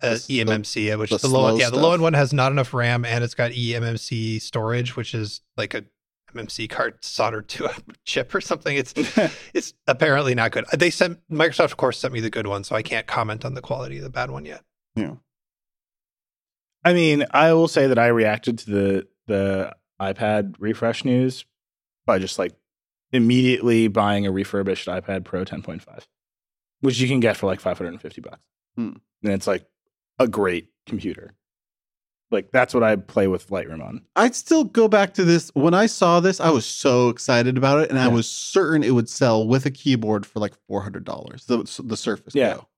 uh, 0.00 0.14
The- 0.14 0.24
the- 0.28 0.38
eMMC, 0.44 0.98
which 0.98 1.10
the 1.10 1.18
the 1.18 1.28
low 1.28 1.48
slow 1.50 1.58
yeah 1.58 1.68
the 1.70 1.76
low 1.76 1.92
end 1.92 2.00
one 2.02 2.14
has 2.14 2.32
not 2.32 2.50
enough 2.52 2.72
RAM 2.72 3.04
and 3.04 3.22
it's 3.22 3.34
got 3.34 3.50
eMMC 3.50 4.40
storage, 4.40 4.96
which 4.96 5.14
is 5.14 5.42
like 5.58 5.74
a 5.74 5.84
MMC 6.34 6.68
card 6.68 7.04
soldered 7.04 7.48
to 7.48 7.66
a 7.66 7.74
chip 8.04 8.34
or 8.34 8.40
something. 8.40 8.76
It's 8.76 8.94
it's 9.54 9.74
apparently 9.86 10.34
not 10.34 10.52
good. 10.52 10.64
They 10.76 10.90
sent 10.90 11.18
Microsoft, 11.30 11.64
of 11.64 11.76
course, 11.76 11.98
sent 11.98 12.12
me 12.12 12.20
the 12.20 12.30
good 12.30 12.46
one, 12.46 12.64
so 12.64 12.76
I 12.76 12.82
can't 12.82 13.06
comment 13.06 13.44
on 13.44 13.54
the 13.54 13.60
quality 13.60 13.98
of 13.98 14.04
the 14.04 14.10
bad 14.10 14.30
one 14.30 14.44
yet. 14.44 14.62
Yeah. 14.94 15.14
I 16.84 16.92
mean, 16.92 17.26
I 17.32 17.52
will 17.52 17.68
say 17.68 17.86
that 17.86 17.98
I 17.98 18.08
reacted 18.08 18.58
to 18.60 18.70
the 18.70 19.08
the 19.26 19.76
iPad 20.00 20.54
refresh 20.58 21.04
news 21.04 21.44
by 22.06 22.18
just 22.18 22.38
like 22.38 22.54
immediately 23.12 23.88
buying 23.88 24.26
a 24.26 24.30
refurbished 24.30 24.86
iPad 24.88 25.24
Pro 25.24 25.44
10.5, 25.44 26.06
which 26.80 26.98
you 26.98 27.08
can 27.08 27.20
get 27.20 27.36
for 27.36 27.46
like 27.46 27.60
550 27.60 28.20
bucks. 28.20 28.38
Hmm. 28.76 28.92
And 29.22 29.32
it's 29.32 29.46
like 29.46 29.66
a 30.18 30.28
great 30.28 30.70
computer. 30.86 31.34
Like 32.30 32.50
that's 32.52 32.74
what 32.74 32.82
I 32.82 32.96
play 32.96 33.26
with 33.26 33.48
Lightroom 33.48 33.82
on. 33.82 34.02
I'd 34.14 34.34
still 34.34 34.64
go 34.64 34.86
back 34.86 35.14
to 35.14 35.24
this. 35.24 35.50
When 35.54 35.72
I 35.72 35.86
saw 35.86 36.20
this, 36.20 36.40
I 36.40 36.50
was 36.50 36.66
so 36.66 37.08
excited 37.08 37.56
about 37.56 37.80
it, 37.80 37.90
and 37.90 37.98
I 37.98 38.08
was 38.08 38.30
certain 38.30 38.82
it 38.82 38.90
would 38.90 39.08
sell 39.08 39.46
with 39.46 39.64
a 39.64 39.70
keyboard 39.70 40.26
for 40.26 40.38
like 40.38 40.52
four 40.66 40.82
hundred 40.82 41.04
dollars. 41.04 41.46
The 41.46 41.58
the 41.84 41.96
Surface 41.96 42.34
Yeah. 42.34 42.54
Go. 42.54 42.68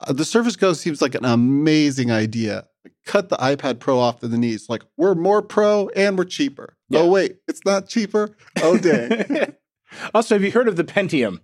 Uh, 0.00 0.12
the 0.12 0.24
Surface 0.24 0.54
Go 0.56 0.74
seems 0.74 1.00
like 1.00 1.14
an 1.14 1.24
amazing 1.24 2.10
idea. 2.10 2.66
Cut 3.06 3.30
the 3.30 3.36
iPad 3.36 3.80
Pro 3.80 3.98
off 3.98 4.20
to 4.20 4.28
the 4.28 4.38
knees. 4.38 4.68
Like 4.68 4.82
we're 4.96 5.14
more 5.14 5.40
pro 5.42 5.88
and 5.96 6.18
we're 6.18 6.24
cheaper. 6.24 6.76
Yeah. 6.90 7.00
Oh 7.00 7.10
wait, 7.10 7.36
it's 7.48 7.64
not 7.64 7.88
cheaper. 7.88 8.36
Oh 8.62 8.76
dang. 8.76 9.54
also, 10.14 10.34
have 10.34 10.44
you 10.44 10.52
heard 10.52 10.68
of 10.68 10.76
the 10.76 10.84
Pentium? 10.84 11.40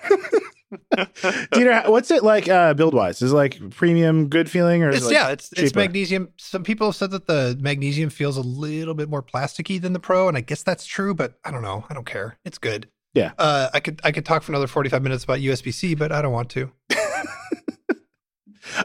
Know 1.56 1.82
what's 1.86 2.10
it 2.10 2.22
like 2.22 2.48
uh, 2.48 2.74
build 2.74 2.94
wise? 2.94 3.22
Is 3.22 3.32
it 3.32 3.36
like 3.36 3.70
premium 3.70 4.28
good 4.28 4.50
feeling 4.50 4.82
or 4.82 4.90
is 4.90 4.96
It's 4.96 5.04
it 5.04 5.08
like, 5.08 5.14
yeah, 5.14 5.28
it's 5.30 5.52
it's 5.52 5.74
magnesium. 5.74 6.28
Some 6.36 6.62
people 6.62 6.88
have 6.88 6.96
said 6.96 7.10
that 7.12 7.26
the 7.26 7.56
magnesium 7.60 8.10
feels 8.10 8.36
a 8.36 8.42
little 8.42 8.94
bit 8.94 9.08
more 9.08 9.22
plasticky 9.22 9.80
than 9.80 9.92
the 9.92 10.00
Pro, 10.00 10.28
and 10.28 10.36
I 10.36 10.40
guess 10.40 10.62
that's 10.62 10.84
true. 10.86 11.14
But 11.14 11.38
I 11.44 11.50
don't 11.50 11.62
know. 11.62 11.84
I 11.88 11.94
don't 11.94 12.06
care. 12.06 12.38
It's 12.44 12.58
good. 12.58 12.88
Yeah. 13.14 13.32
Uh, 13.38 13.68
I 13.72 13.80
could 13.80 14.00
I 14.04 14.12
could 14.12 14.24
talk 14.24 14.42
for 14.42 14.52
another 14.52 14.66
forty 14.66 14.88
five 14.90 15.02
minutes 15.02 15.24
about 15.24 15.38
USB 15.38 15.72
C, 15.72 15.94
but 15.94 16.12
I 16.12 16.22
don't 16.22 16.32
want 16.32 16.50
to. 16.50 16.70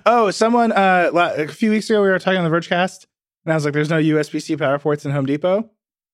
Oh, 0.06 0.32
someone 0.32 0.72
uh 0.72 1.10
a 1.14 1.48
few 1.48 1.72
weeks 1.72 1.90
ago 1.90 2.02
we 2.02 2.10
were 2.10 2.20
talking 2.20 2.40
on 2.40 2.50
the 2.50 2.56
Vergecast, 2.56 3.06
and 3.46 3.52
I 3.54 3.56
was 3.56 3.66
like, 3.66 3.74
"There's 3.74 3.90
no 3.90 3.98
USB 3.98 4.42
C 4.42 4.56
power 4.56 4.80
ports 4.80 5.06
in 5.06 5.12
Home 5.12 5.26
Depot." 5.26 5.70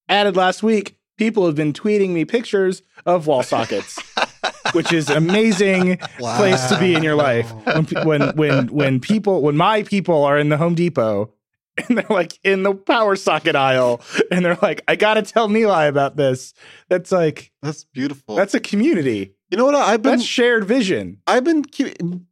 Added 0.07 0.35
last 0.35 0.63
week, 0.63 0.97
people 1.17 1.45
have 1.45 1.55
been 1.55 1.73
tweeting 1.73 2.09
me 2.09 2.25
pictures 2.25 2.81
of 3.05 3.27
wall 3.27 3.43
sockets, 3.43 3.99
which 4.73 4.91
is 4.91 5.09
an 5.09 5.17
amazing 5.17 5.97
place 6.19 6.67
to 6.69 6.79
be 6.79 6.93
in 6.95 7.03
your 7.03 7.15
life. 7.15 7.51
When 7.65 7.85
when 8.05 8.35
when 8.35 8.67
when 8.67 8.99
people 8.99 9.41
when 9.41 9.57
my 9.57 9.83
people 9.83 10.23
are 10.23 10.37
in 10.37 10.49
the 10.49 10.57
Home 10.57 10.75
Depot 10.75 11.33
and 11.87 11.97
they're 11.97 12.05
like 12.09 12.37
in 12.43 12.63
the 12.63 12.73
power 12.73 13.15
socket 13.15 13.55
aisle, 13.55 14.01
and 14.31 14.43
they're 14.43 14.57
like, 14.61 14.81
"I 14.87 14.95
got 14.95 15.13
to 15.15 15.21
tell 15.21 15.47
Nilay 15.47 15.87
about 15.87 16.17
this." 16.17 16.53
That's 16.89 17.11
like 17.11 17.51
That's 17.61 17.85
beautiful. 17.85 18.35
that's 18.35 18.53
a 18.53 18.59
community. 18.59 19.33
you 19.49 19.57
know 19.57 19.65
what 19.65 19.75
I've 19.75 20.01
been 20.01 20.17
That's 20.17 20.23
shared 20.23 20.65
vision. 20.65 21.21
I've 21.27 21.43
been. 21.43 21.63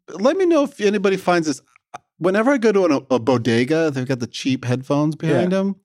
Let 0.10 0.38
me 0.38 0.46
know 0.46 0.64
if 0.64 0.82
anybody 0.82 1.18
finds 1.18 1.48
this. 1.48 1.62
Whenever 2.20 2.52
I 2.52 2.58
go 2.58 2.72
to 2.72 2.86
an, 2.86 3.06
a 3.12 3.20
bodega, 3.20 3.92
they've 3.92 4.08
got 4.08 4.20
the 4.20 4.28
cheap 4.28 4.66
headphones 4.66 5.16
behind 5.16 5.52
them. 5.52 5.76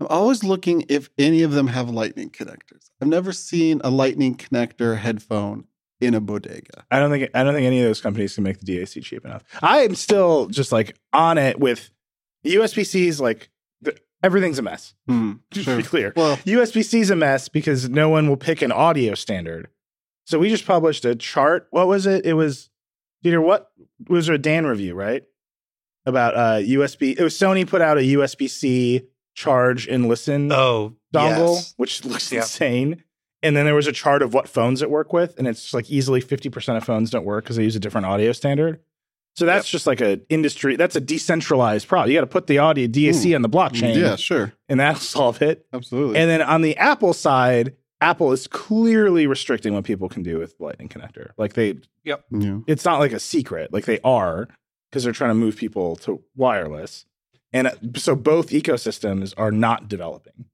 I'm 0.00 0.06
always 0.06 0.42
looking 0.42 0.86
if 0.88 1.10
any 1.18 1.42
of 1.42 1.52
them 1.52 1.66
have 1.66 1.90
lightning 1.90 2.30
connectors. 2.30 2.90
I've 3.02 3.08
never 3.08 3.32
seen 3.32 3.80
a 3.84 3.90
lightning 3.90 4.34
connector 4.34 4.96
headphone 4.96 5.64
in 6.00 6.14
a 6.14 6.20
bodega. 6.20 6.84
I 6.90 6.98
don't 6.98 7.10
think 7.10 7.30
I 7.34 7.42
don't 7.42 7.54
think 7.54 7.66
any 7.66 7.80
of 7.80 7.86
those 7.86 8.00
companies 8.00 8.34
can 8.34 8.44
make 8.44 8.58
the 8.60 8.66
DAC 8.78 9.02
cheap 9.02 9.24
enough. 9.24 9.42
I 9.62 9.80
am 9.80 9.94
still 9.94 10.46
just 10.46 10.72
like 10.72 10.96
on 11.12 11.38
it 11.38 11.58
with 11.60 11.90
USB 12.44 12.86
C's. 12.86 13.20
Like 13.20 13.50
the, 13.82 13.96
everything's 14.22 14.58
a 14.58 14.62
mess. 14.62 14.94
Hmm, 15.06 15.32
To 15.52 15.76
be 15.76 15.82
clear, 15.82 16.12
Well, 16.16 16.36
USB 16.38 16.84
C's 16.84 17.10
a 17.10 17.16
mess 17.16 17.48
because 17.48 17.88
no 17.88 18.08
one 18.08 18.28
will 18.28 18.36
pick 18.36 18.62
an 18.62 18.72
audio 18.72 19.14
standard. 19.14 19.68
So 20.26 20.38
we 20.38 20.48
just 20.48 20.66
published 20.66 21.04
a 21.04 21.14
chart. 21.16 21.66
What 21.70 21.86
was 21.88 22.06
it? 22.06 22.24
It 22.24 22.34
was 22.34 22.70
Peter. 23.22 23.40
What 23.40 23.70
was 24.08 24.28
a 24.28 24.38
Dan 24.38 24.64
review 24.66 24.94
right 24.94 25.24
about 26.06 26.36
uh 26.36 26.60
USB? 26.66 27.18
It 27.18 27.22
was 27.22 27.34
Sony 27.34 27.66
put 27.66 27.82
out 27.82 27.98
a 27.98 28.02
USB 28.02 28.48
C 28.48 29.02
charge 29.34 29.86
and 29.86 30.08
listen 30.08 30.50
Oh, 30.52 30.94
dongle, 31.14 31.54
yes. 31.56 31.74
which 31.76 32.04
looks 32.04 32.30
Yeah. 32.32 32.40
insane. 32.40 33.04
And 33.42 33.56
then 33.56 33.64
there 33.64 33.74
was 33.74 33.86
a 33.86 33.92
chart 33.92 34.22
of 34.22 34.34
what 34.34 34.48
phones 34.48 34.82
it 34.82 34.90
work 34.90 35.12
with, 35.12 35.38
and 35.38 35.48
it's 35.48 35.72
like 35.72 35.90
easily 35.90 36.20
fifty 36.20 36.50
percent 36.50 36.76
of 36.76 36.84
phones 36.84 37.10
don't 37.10 37.24
work 37.24 37.44
because 37.44 37.56
they 37.56 37.64
use 37.64 37.76
a 37.76 37.80
different 37.80 38.06
audio 38.06 38.32
standard. 38.32 38.80
So 39.36 39.46
that's 39.46 39.70
just 39.70 39.86
like 39.86 40.00
a 40.00 40.20
industry. 40.28 40.76
That's 40.76 40.96
a 40.96 41.00
decentralized 41.00 41.88
problem. 41.88 42.10
You 42.10 42.16
got 42.18 42.22
to 42.22 42.26
put 42.26 42.46
the 42.48 42.58
audio 42.58 42.86
DAC 42.86 43.34
on 43.34 43.42
the 43.42 43.48
blockchain, 43.48 43.96
yeah, 43.96 44.16
sure, 44.16 44.52
and 44.68 44.80
that'll 44.80 45.00
solve 45.00 45.40
it. 45.40 45.66
absolutely. 45.72 46.18
And 46.18 46.28
then 46.28 46.42
on 46.42 46.62
the 46.62 46.76
Apple 46.76 47.14
side, 47.14 47.74
Apple 48.00 48.32
is 48.32 48.46
clearly 48.46 49.26
restricting 49.26 49.74
what 49.74 49.84
people 49.84 50.08
can 50.08 50.22
do 50.22 50.38
with 50.38 50.54
Lightning 50.58 50.88
connector. 50.88 51.30
Like 51.36 51.54
they, 51.54 51.78
yeah. 52.02 52.16
it's 52.66 52.84
not 52.84 52.98
like 52.98 53.12
a 53.12 53.20
secret. 53.20 53.72
Like 53.72 53.84
they 53.84 54.00
are 54.00 54.48
because 54.90 55.04
they're 55.04 55.12
trying 55.12 55.30
to 55.30 55.34
move 55.34 55.56
people 55.56 55.96
to 55.96 56.22
wireless. 56.34 57.06
And 57.52 57.68
uh, 57.68 57.72
so 57.96 58.16
both 58.16 58.50
ecosystems 58.50 59.34
are 59.36 59.52
not 59.52 59.88
developing. 59.88 60.46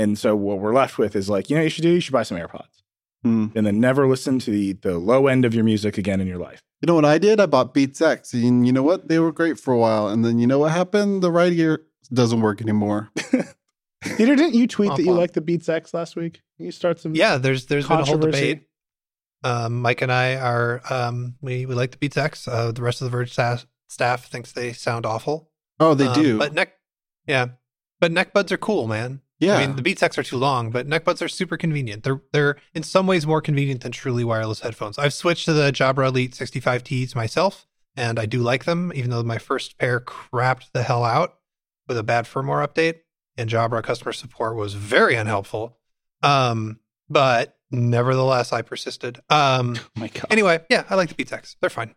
And 0.00 0.18
so 0.18 0.34
what 0.34 0.58
we're 0.60 0.74
left 0.74 0.96
with 0.98 1.14
is 1.14 1.28
like, 1.28 1.50
you 1.50 1.56
know, 1.56 1.60
what 1.60 1.64
you 1.64 1.70
should 1.70 1.82
do. 1.82 1.90
You 1.90 2.00
should 2.00 2.12
buy 2.12 2.22
some 2.22 2.38
AirPods, 2.38 2.82
Hmm. 3.22 3.48
and 3.54 3.66
then 3.66 3.80
never 3.80 4.08
listen 4.08 4.38
to 4.40 4.50
the 4.50 4.72
the 4.72 4.98
low 4.98 5.26
end 5.26 5.44
of 5.44 5.54
your 5.54 5.64
music 5.64 5.98
again 5.98 6.20
in 6.20 6.26
your 6.26 6.38
life. 6.38 6.60
You 6.80 6.86
know 6.86 6.94
what 6.94 7.04
I 7.04 7.18
did? 7.18 7.38
I 7.38 7.46
bought 7.46 7.74
Beats 7.74 8.00
X, 8.00 8.32
and 8.32 8.66
you 8.66 8.72
know 8.72 8.82
what? 8.82 9.08
They 9.08 9.18
were 9.18 9.32
great 9.32 9.58
for 9.60 9.74
a 9.74 9.78
while, 9.78 10.08
and 10.08 10.24
then 10.24 10.38
you 10.38 10.46
know 10.46 10.58
what 10.60 10.72
happened? 10.72 11.22
The 11.22 11.30
right 11.30 11.52
ear 11.52 11.82
doesn't 12.12 12.40
work 12.40 12.62
anymore. 12.62 13.10
Dieter, 14.04 14.36
didn't 14.36 14.54
you 14.54 14.66
tweet 14.66 14.96
that 14.96 15.02
you 15.02 15.12
liked 15.12 15.34
the 15.34 15.42
Beats 15.42 15.68
X 15.68 15.92
last 15.92 16.16
week? 16.16 16.40
You 16.56 16.72
start 16.72 16.98
some? 16.98 17.14
Yeah, 17.14 17.36
there's 17.36 17.66
there's 17.66 17.86
been 17.86 18.00
a 18.00 18.04
whole 18.04 18.16
debate. 18.18 18.62
Um, 19.44 19.82
Mike 19.82 20.00
and 20.02 20.10
I 20.12 20.36
are 20.36 20.80
um, 20.90 21.36
we 21.42 21.66
we 21.66 21.74
like 21.74 21.90
the 21.92 21.98
Beats 21.98 22.16
X. 22.16 22.48
Uh, 22.48 22.72
the 22.72 22.82
rest 22.82 23.02
of 23.02 23.04
the 23.06 23.10
Verge 23.10 23.32
staff, 23.32 23.66
staff 23.88 24.26
thinks 24.26 24.52
they 24.52 24.72
sound 24.72 25.04
awful. 25.04 25.50
Oh, 25.78 25.92
they 25.94 26.06
Um, 26.06 26.14
do. 26.14 26.38
but 26.38 26.54
neck, 26.54 26.72
yeah, 27.26 27.46
but 28.00 28.12
neck 28.12 28.32
buds 28.32 28.50
are 28.52 28.56
cool, 28.58 28.86
man. 28.86 29.20
Yeah, 29.40 29.56
I 29.56 29.66
mean, 29.66 29.76
the 29.76 29.82
Beats 29.82 30.02
X 30.02 30.16
are 30.18 30.22
too 30.22 30.36
long, 30.36 30.70
but 30.70 30.86
neck 30.86 31.04
buds 31.04 31.20
are 31.22 31.28
super 31.28 31.56
convenient. 31.56 32.04
They're 32.04 32.20
they're 32.32 32.56
in 32.74 32.82
some 32.82 33.06
ways 33.06 33.26
more 33.26 33.40
convenient 33.40 33.80
than 33.80 33.90
truly 33.92 34.22
wireless 34.22 34.60
headphones. 34.60 34.98
I've 34.98 35.14
switched 35.14 35.46
to 35.46 35.52
the 35.52 35.72
Jabra 35.72 36.08
Elite 36.08 36.32
65Ts 36.32 37.14
myself, 37.14 37.66
and 37.96 38.18
I 38.18 38.26
do 38.26 38.40
like 38.40 38.64
them, 38.66 38.92
even 38.94 39.10
though 39.10 39.22
my 39.22 39.38
first 39.38 39.78
pair 39.78 39.98
crapped 40.00 40.70
the 40.72 40.82
hell 40.82 41.02
out 41.04 41.34
with 41.88 41.96
a 41.98 42.02
bad 42.02 42.26
firmware 42.26 42.66
update, 42.66 43.00
and 43.36 43.48
Jabra 43.50 43.82
customer 43.82 44.12
support 44.12 44.56
was 44.56 44.74
very 44.74 45.14
unhelpful. 45.16 45.78
Um, 46.22 46.78
but 47.08 47.56
nevertheless, 47.70 48.52
I 48.52 48.62
persisted. 48.62 49.20
Um, 49.30 49.76
Oh 49.96 50.00
my 50.00 50.08
god. 50.08 50.26
anyway, 50.30 50.60
yeah, 50.70 50.84
I 50.90 50.94
like 50.94 51.08
the 51.08 51.14
Beats 51.14 51.32
X. 51.32 51.56
They're 51.60 51.70
fine. 51.70 51.94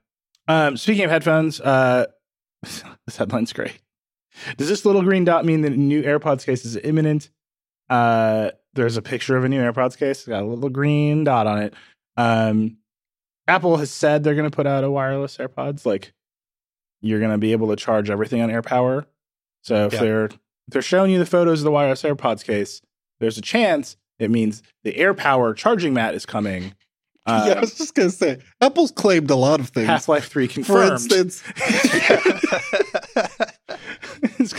Um, 0.47 0.77
speaking 0.77 1.03
of 1.05 1.11
headphones, 1.11 1.59
uh, 1.61 2.05
this 2.63 3.17
headline's 3.17 3.53
great. 3.53 3.79
Does 4.57 4.67
this 4.69 4.85
little 4.85 5.01
green 5.01 5.25
dot 5.25 5.45
mean 5.45 5.61
that 5.61 5.73
a 5.73 5.77
new 5.77 6.03
AirPods 6.03 6.45
case 6.45 6.65
is 6.65 6.75
imminent? 6.77 7.29
Uh, 7.89 8.51
there's 8.73 8.97
a 8.97 9.01
picture 9.01 9.37
of 9.37 9.43
a 9.43 9.49
new 9.49 9.61
AirPods 9.61 9.97
case. 9.97 10.19
It's 10.19 10.27
got 10.27 10.43
a 10.43 10.45
little 10.47 10.69
green 10.69 11.23
dot 11.23 11.47
on 11.47 11.61
it. 11.63 11.73
Um, 12.17 12.77
Apple 13.47 13.77
has 13.77 13.91
said 13.91 14.23
they're 14.23 14.35
going 14.35 14.49
to 14.49 14.55
put 14.55 14.65
out 14.67 14.83
a 14.83 14.89
wireless 14.91 15.37
AirPods. 15.37 15.85
Like 15.85 16.13
you're 17.01 17.19
going 17.19 17.31
to 17.31 17.37
be 17.37 17.51
able 17.51 17.67
to 17.69 17.75
charge 17.75 18.09
everything 18.09 18.41
on 18.41 18.49
AirPower. 18.49 19.05
So 19.63 19.85
if 19.87 19.93
Yeah. 19.93 19.99
they're 19.99 20.25
if 20.25 20.37
they're 20.69 20.81
showing 20.81 21.11
you 21.11 21.19
the 21.19 21.25
photos 21.25 21.59
of 21.59 21.65
the 21.65 21.71
wireless 21.71 22.03
AirPods 22.03 22.43
case, 22.45 22.81
there's 23.19 23.37
a 23.37 23.41
chance 23.41 23.97
it 24.19 24.31
means 24.31 24.63
the 24.83 24.93
AirPower 24.93 25.55
charging 25.55 25.93
mat 25.93 26.15
is 26.15 26.25
coming. 26.25 26.73
Uh, 27.25 27.45
yeah, 27.49 27.53
I 27.55 27.59
was 27.59 27.75
just 27.75 27.95
gonna 27.95 28.09
say 28.09 28.39
Apple's 28.61 28.91
claimed 28.91 29.29
a 29.29 29.35
lot 29.35 29.59
of 29.59 29.69
things. 29.69 29.87
Half 29.87 30.07
Life 30.07 30.27
Three 30.29 30.47
For 30.47 30.81
instance, 30.83 31.43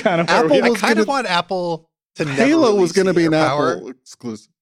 kind 0.04 0.20
of 0.20 0.28
where 0.28 0.36
Apple 0.44 0.50
we- 0.56 0.62
I 0.62 0.68
was 0.70 0.80
kind 0.80 0.98
of 0.98 1.06
gonna- 1.06 1.16
want 1.16 1.26
Apple 1.26 1.90
to 2.16 2.24
never 2.24 2.36
Halo 2.36 2.74
was 2.76 2.92
going 2.92 3.06
to 3.06 3.14
be 3.14 3.24
an 3.26 3.32
AirPower. 3.32 3.76
Apple 3.76 3.88
exclusive. 3.90 4.52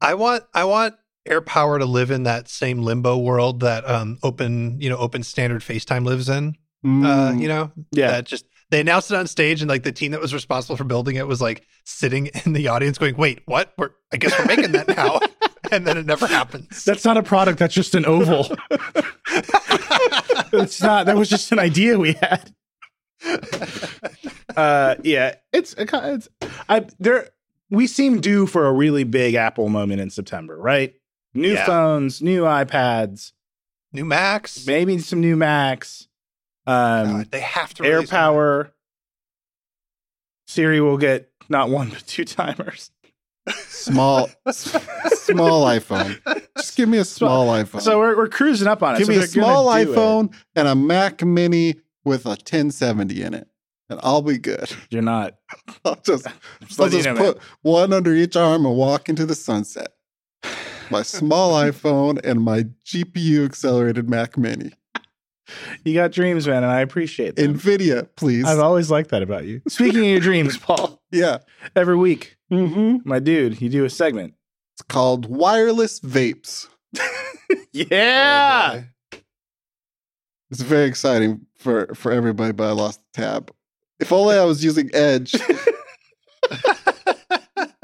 I 0.00 0.14
want 0.14 0.44
I 0.54 0.64
want 0.64 0.94
AirPower 1.28 1.78
to 1.78 1.84
live 1.84 2.10
in 2.10 2.24
that 2.24 2.48
same 2.48 2.82
limbo 2.82 3.18
world 3.18 3.60
that 3.60 3.88
um 3.88 4.18
open 4.22 4.80
you 4.80 4.88
know 4.88 4.96
open 4.96 5.22
standard 5.22 5.62
FaceTime 5.62 6.04
lives 6.04 6.28
in. 6.28 6.56
Uh, 6.82 6.88
Mm. 6.88 7.40
you 7.42 7.46
know, 7.48 7.70
yeah. 7.92 8.10
that 8.12 8.24
just 8.24 8.46
they 8.70 8.80
announced 8.80 9.10
it 9.10 9.14
on 9.16 9.26
stage 9.26 9.60
and 9.60 9.68
like 9.68 9.82
the 9.82 9.92
team 9.92 10.12
that 10.12 10.20
was 10.20 10.32
responsible 10.32 10.76
for 10.78 10.84
building 10.84 11.16
it 11.16 11.26
was 11.26 11.40
like 11.40 11.66
sitting 11.84 12.26
in 12.46 12.54
the 12.54 12.68
audience 12.68 12.96
going, 12.96 13.16
"Wait, 13.16 13.40
what? 13.44 13.72
We're 13.76 13.90
I 14.12 14.16
guess 14.16 14.36
we're 14.38 14.46
making 14.46 14.72
that 14.72 14.88
now." 14.88 15.20
and 15.70 15.86
then 15.86 15.98
it 15.98 16.06
never 16.06 16.26
happens. 16.26 16.82
That's 16.84 17.04
not 17.04 17.16
a 17.18 17.22
product. 17.22 17.58
That's 17.58 17.74
just 17.74 17.94
an 17.94 18.06
oval. 18.06 18.46
it's 20.52 20.80
not. 20.82 21.06
That 21.06 21.16
was 21.16 21.28
just 21.28 21.52
an 21.52 21.58
idea 21.58 21.98
we 21.98 22.14
had. 22.14 22.52
Uh, 24.56 24.96
yeah, 25.04 25.36
it's 25.52 25.74
it's. 25.78 26.28
I 26.68 26.84
there. 26.98 27.28
We 27.70 27.86
seem 27.86 28.20
due 28.20 28.46
for 28.46 28.66
a 28.66 28.72
really 28.72 29.04
big 29.04 29.34
Apple 29.34 29.68
moment 29.68 30.00
in 30.00 30.10
September, 30.10 30.58
right? 30.58 30.92
New 31.34 31.52
Yeah. 31.52 31.64
phones, 31.66 32.20
new 32.20 32.42
iPads, 32.42 33.32
New 33.92 34.04
Macs, 34.04 34.66
maybe 34.66 34.98
some 34.98 35.20
new 35.20 35.36
Macs. 35.36 36.08
Um, 36.66 37.18
God, 37.18 37.30
they 37.30 37.40
have 37.40 37.72
to 37.74 37.84
Air 37.84 37.96
release 37.96 38.10
one. 38.10 38.18
Power. 38.18 38.72
Siri 40.48 40.80
will 40.80 40.98
get 40.98 41.30
not 41.48 41.70
one 41.70 41.90
but 41.90 42.04
two 42.08 42.24
timers. 42.24 42.90
small, 43.68 44.28
small 44.50 45.64
iPhone. 45.64 46.18
Just 46.56 46.76
give 46.76 46.88
me 46.88 46.98
a 46.98 47.04
small 47.04 47.46
iPhone. 47.48 47.80
So 47.82 48.00
we're, 48.00 48.16
we're 48.16 48.28
cruising 48.28 48.66
up 48.66 48.82
on 48.82 48.96
it. 48.96 48.98
give 48.98 49.06
So 49.06 49.12
me 49.12 49.18
a 49.18 49.26
small 49.26 49.66
iPhone 49.66 50.34
and 50.56 50.66
a 50.66 50.74
Mac 50.74 51.24
Mini 51.24 51.76
with 52.04 52.26
a 52.26 52.30
1070 52.30 53.22
in 53.22 53.34
it, 53.34 53.48
and 53.88 54.00
I'll 54.02 54.22
be 54.22 54.38
good. 54.38 54.70
You're 54.90 55.02
not. 55.02 55.36
I'll 55.84 55.96
just, 55.96 56.26
I'll 56.78 56.88
just 56.88 57.08
put 57.16 57.38
one 57.62 57.92
under 57.92 58.14
each 58.14 58.36
arm 58.36 58.66
and 58.66 58.76
walk 58.76 59.08
into 59.08 59.26
the 59.26 59.34
sunset. 59.34 59.88
My 60.90 61.02
small 61.02 61.52
iPhone 61.52 62.18
and 62.24 62.40
my 62.42 62.64
GPU 62.84 63.44
accelerated 63.44 64.10
Mac 64.10 64.36
Mini. 64.36 64.72
You 65.84 65.94
got 65.94 66.10
dreams, 66.10 66.48
man, 66.48 66.64
and 66.64 66.72
I 66.72 66.80
appreciate 66.80 67.36
them. 67.36 67.54
Nvidia, 67.56 68.08
please. 68.16 68.44
I've 68.44 68.58
always 68.58 68.90
liked 68.90 69.10
that 69.10 69.22
about 69.22 69.44
you. 69.44 69.62
Speaking 69.68 70.00
of 70.00 70.06
your 70.06 70.18
dreams, 70.20 70.56
Paul, 70.58 71.00
yeah. 71.12 71.38
every 71.76 71.96
week, 71.96 72.36
Mm-hmm. 72.52 73.08
my 73.08 73.20
dude, 73.20 73.60
you 73.62 73.68
do 73.68 73.84
a 73.84 73.90
segment. 73.90 74.34
It's 74.74 74.82
called 74.82 75.26
wireless 75.26 76.00
vapes. 76.00 76.66
Yeah. 77.72 78.82
Oh. 79.14 79.18
It's 80.50 80.62
very 80.62 80.86
exciting 80.88 81.46
for 81.60 81.94
for 81.94 82.10
everybody, 82.12 82.52
but 82.52 82.68
I 82.68 82.72
lost 82.72 83.00
the 83.14 83.22
tab. 83.22 83.52
If 84.00 84.12
only 84.12 84.36
I 84.36 84.44
was 84.44 84.64
using 84.64 84.90
Edge. 84.94 85.32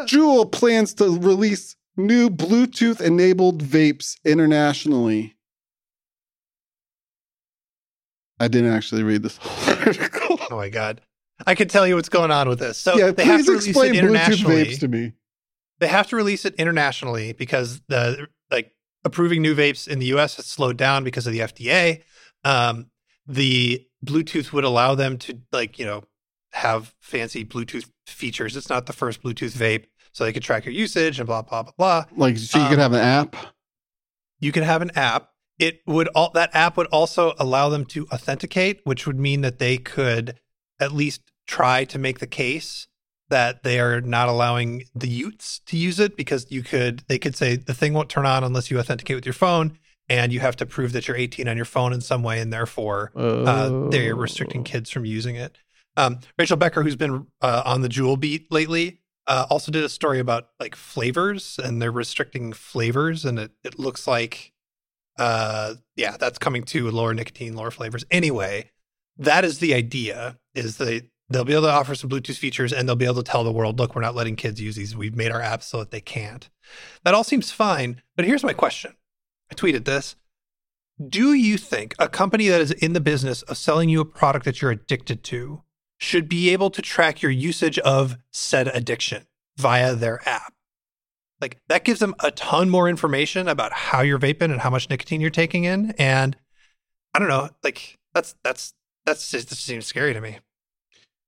Juul 0.03 0.51
plans 0.51 0.95
to 0.95 1.19
release 1.19 1.77
new 1.97 2.31
Bluetooth 2.31 3.01
enabled 3.01 3.63
vapes 3.63 4.17
internationally. 4.25 5.35
I 8.39 8.49
didn't 8.49 8.73
actually 8.73 9.03
read 9.03 9.23
this 9.23 9.39
whole 9.39 9.75
article. 9.87 10.39
Oh 10.51 10.57
my 10.57 10.69
god. 10.69 11.01
I 11.47 11.55
can 11.55 11.69
tell 11.69 11.87
you 11.87 11.97
what's 11.97 12.09
going 12.09 12.31
on 12.31 12.49
with 12.49 12.59
this. 12.59 12.79
So 12.79 12.97
yeah, 12.97 13.11
they 13.11 13.25
have 13.25 13.39
please 13.41 13.47
to 13.47 13.53
release 13.53 13.67
explain 13.69 13.95
it 13.95 13.99
Bluetooth 13.99 14.09
internationally. 14.09 14.65
vapes 14.65 14.81
to 14.81 14.89
me. 14.89 15.13
they 15.81 15.89
have 15.89 16.07
to 16.09 16.17
release 16.17 16.45
it 16.45 16.55
internationally 16.57 17.33
because 17.33 17.81
the 17.89 18.27
like 18.51 18.73
approving 19.05 19.43
new 19.43 19.55
vapes 19.55 19.87
in 19.89 19.99
the 19.99 20.07
US 20.07 20.37
has 20.37 20.47
slowed 20.47 20.77
down 20.77 21.05
because 21.05 21.27
of 21.27 21.33
the 21.33 21.41
FDA. 21.41 22.03
Um, 22.45 22.91
the 23.27 23.87
Bluetooth 24.05 24.53
would 24.53 24.65
allow 24.65 24.95
them 24.95 25.19
to 25.19 25.39
like, 25.53 25.79
you 25.79 25.85
know, 25.87 26.05
have 26.53 26.95
fancy 27.01 27.45
Bluetooth 27.45 27.91
features. 28.07 28.57
It's 28.57 28.69
not 28.69 28.87
the 28.87 28.93
first 28.93 29.23
Bluetooth 29.23 29.57
vape, 29.57 29.85
so 30.13 30.25
they 30.25 30.33
could 30.33 30.43
track 30.43 30.65
your 30.65 30.75
usage 30.75 31.19
and 31.19 31.27
blah 31.27 31.43
blah 31.43 31.65
blah 31.65 31.73
blah. 31.77 32.05
Like, 32.17 32.39
so 32.39 32.59
you 32.59 32.65
Um, 32.65 32.71
could 32.71 32.79
have 32.79 32.93
an 32.93 33.01
app. 33.01 33.37
You 34.41 34.53
could 34.53 34.63
have 34.63 34.83
an 34.83 34.91
app. 34.95 35.31
It 35.59 35.81
would 35.87 36.09
all 36.09 36.31
that 36.35 36.51
app 36.55 36.77
would 36.77 36.87
also 36.89 37.35
allow 37.39 37.69
them 37.69 37.85
to 37.87 38.07
authenticate, 38.13 38.81
which 38.85 39.07
would 39.07 39.19
mean 39.19 39.41
that 39.41 39.59
they 39.59 39.79
could 39.79 40.39
at 40.79 40.93
least 40.93 41.23
try 41.47 41.85
to 41.85 41.99
make 41.99 42.19
the 42.19 42.27
case 42.27 42.87
that 43.29 43.63
they 43.63 43.81
are 43.81 44.01
not 44.01 44.29
allowing 44.29 44.85
the 44.95 45.09
Utes 45.09 45.61
to 45.67 45.77
use 45.77 45.99
it 45.99 46.17
because 46.17 46.47
you 46.51 46.63
could 46.63 47.03
they 47.09 47.19
could 47.19 47.35
say 47.35 47.57
the 47.57 47.75
thing 47.75 47.93
won't 47.93 48.09
turn 48.09 48.27
on 48.27 48.45
unless 48.45 48.71
you 48.71 48.79
authenticate 48.79 49.17
with 49.17 49.27
your 49.27 49.33
phone 49.33 49.79
and 50.09 50.33
you 50.33 50.41
have 50.41 50.57
to 50.57 50.67
prove 50.67 50.93
that 50.93 51.09
you're 51.09 51.17
18 51.17 51.49
on 51.49 51.57
your 51.57 51.65
phone 51.65 51.93
in 51.93 52.01
some 52.01 52.23
way 52.23 52.41
and 52.41 52.53
therefore 52.53 53.13
uh, 53.47 53.89
they're 53.91 54.15
restricting 54.17 54.65
kids 54.65 54.91
from 54.91 55.05
using 55.05 55.37
it. 55.37 55.59
Um, 55.97 56.21
Rachel 56.39 56.57
Becker, 56.57 56.83
who's 56.83 56.97
been 56.97 57.27
uh, 57.41 57.63
on 57.65 57.81
the 57.81 57.89
Juul 57.89 58.21
beat 58.21 58.53
lately, 58.53 59.01
uh, 59.27 59.47
also 59.51 59.73
did 59.73 59.83
a 59.83 59.89
story 59.89 60.21
about 60.21 60.49
like 60.61 60.77
flavors 60.77 61.59
and 61.63 61.83
they're 61.83 61.91
restricting 61.91 62.53
flavors 62.53 63.25
and 63.25 63.39
it, 63.39 63.51
it 63.65 63.79
looks 63.79 64.07
like 64.07 64.53
uh 65.19 65.75
yeah 65.97 66.17
that's 66.19 66.39
coming 66.39 66.63
to 66.63 66.91
lower 66.91 67.15
nicotine 67.15 67.55
lower 67.57 67.71
flavors. 67.71 68.05
Anyway 68.11 68.71
that 69.19 69.45
is 69.45 69.59
the 69.59 69.73
idea 69.75 70.39
is 70.55 70.77
that 70.77 71.09
they'll 71.31 71.45
be 71.45 71.55
able 71.55 71.63
to 71.63 71.71
offer 71.71 71.95
some 71.95 72.11
bluetooth 72.11 72.37
features 72.37 72.73
and 72.73 72.87
they'll 72.87 72.95
be 72.95 73.07
able 73.07 73.15
to 73.15 73.23
tell 73.23 73.43
the 73.43 73.51
world 73.51 73.79
look 73.79 73.95
we're 73.95 74.03
not 74.03 74.15
letting 74.15 74.37
kids 74.37 74.61
use 74.61 74.77
these. 74.77 74.95
We've 74.95 75.17
made 75.17 75.33
our 75.33 75.41
apps 75.41 75.65
so 75.65 75.79
that 75.79 75.91
they 75.91 76.03
can't. 76.03 76.49
That 77.03 77.15
all 77.15 77.25
seems 77.25 77.51
fine 77.51 78.03
but 78.15 78.27
here's 78.27 78.45
my 78.45 78.53
question 78.53 78.95
i 79.51 79.55
tweeted 79.55 79.85
this 79.85 80.17
do 81.09 81.35
you 81.35 81.59
think 81.59 81.95
a 81.99 82.09
company 82.09 82.49
that 82.49 82.61
is 82.61 82.71
in 82.71 82.95
the 82.95 83.01
business 83.01 83.43
of 83.43 83.59
selling 83.59 83.89
you 83.89 84.01
a 84.01 84.05
product 84.05 84.45
that 84.45 84.63
you're 84.63 84.71
addicted 84.71 85.23
to 85.25 85.63
should 85.99 86.29
be 86.29 86.51
able 86.51 86.71
to 86.71 86.83
track 86.83 87.23
your 87.23 87.33
usage 87.33 87.79
of 87.81 88.19
said 88.31 88.69
addiction 88.69 89.27
via 89.57 89.95
their 89.95 90.27
app. 90.29 90.53
Like 91.41 91.61
that 91.69 91.85
gives 91.85 92.01
them 92.01 92.15
a 92.21 92.31
ton 92.31 92.71
more 92.71 92.89
information 92.89 93.49
about 93.49 93.73
how 93.73 94.01
you're 94.01 94.19
vaping 94.19 94.51
and 94.53 94.61
how 94.61 94.71
much 94.71 94.89
nicotine 94.89 95.21
you're 95.21 95.31
taking 95.31 95.65
in. 95.65 95.93
And 95.99 96.37
I 97.15 97.19
don't 97.19 97.29
know, 97.29 97.51
like 97.63 97.99
that's 98.15 98.35
that's 98.43 98.73
that's 99.05 99.31
just 99.31 99.51
that 99.51 99.57
seems 99.57 99.87
scary 99.87 100.15
to 100.15 100.21
me. 100.21 100.39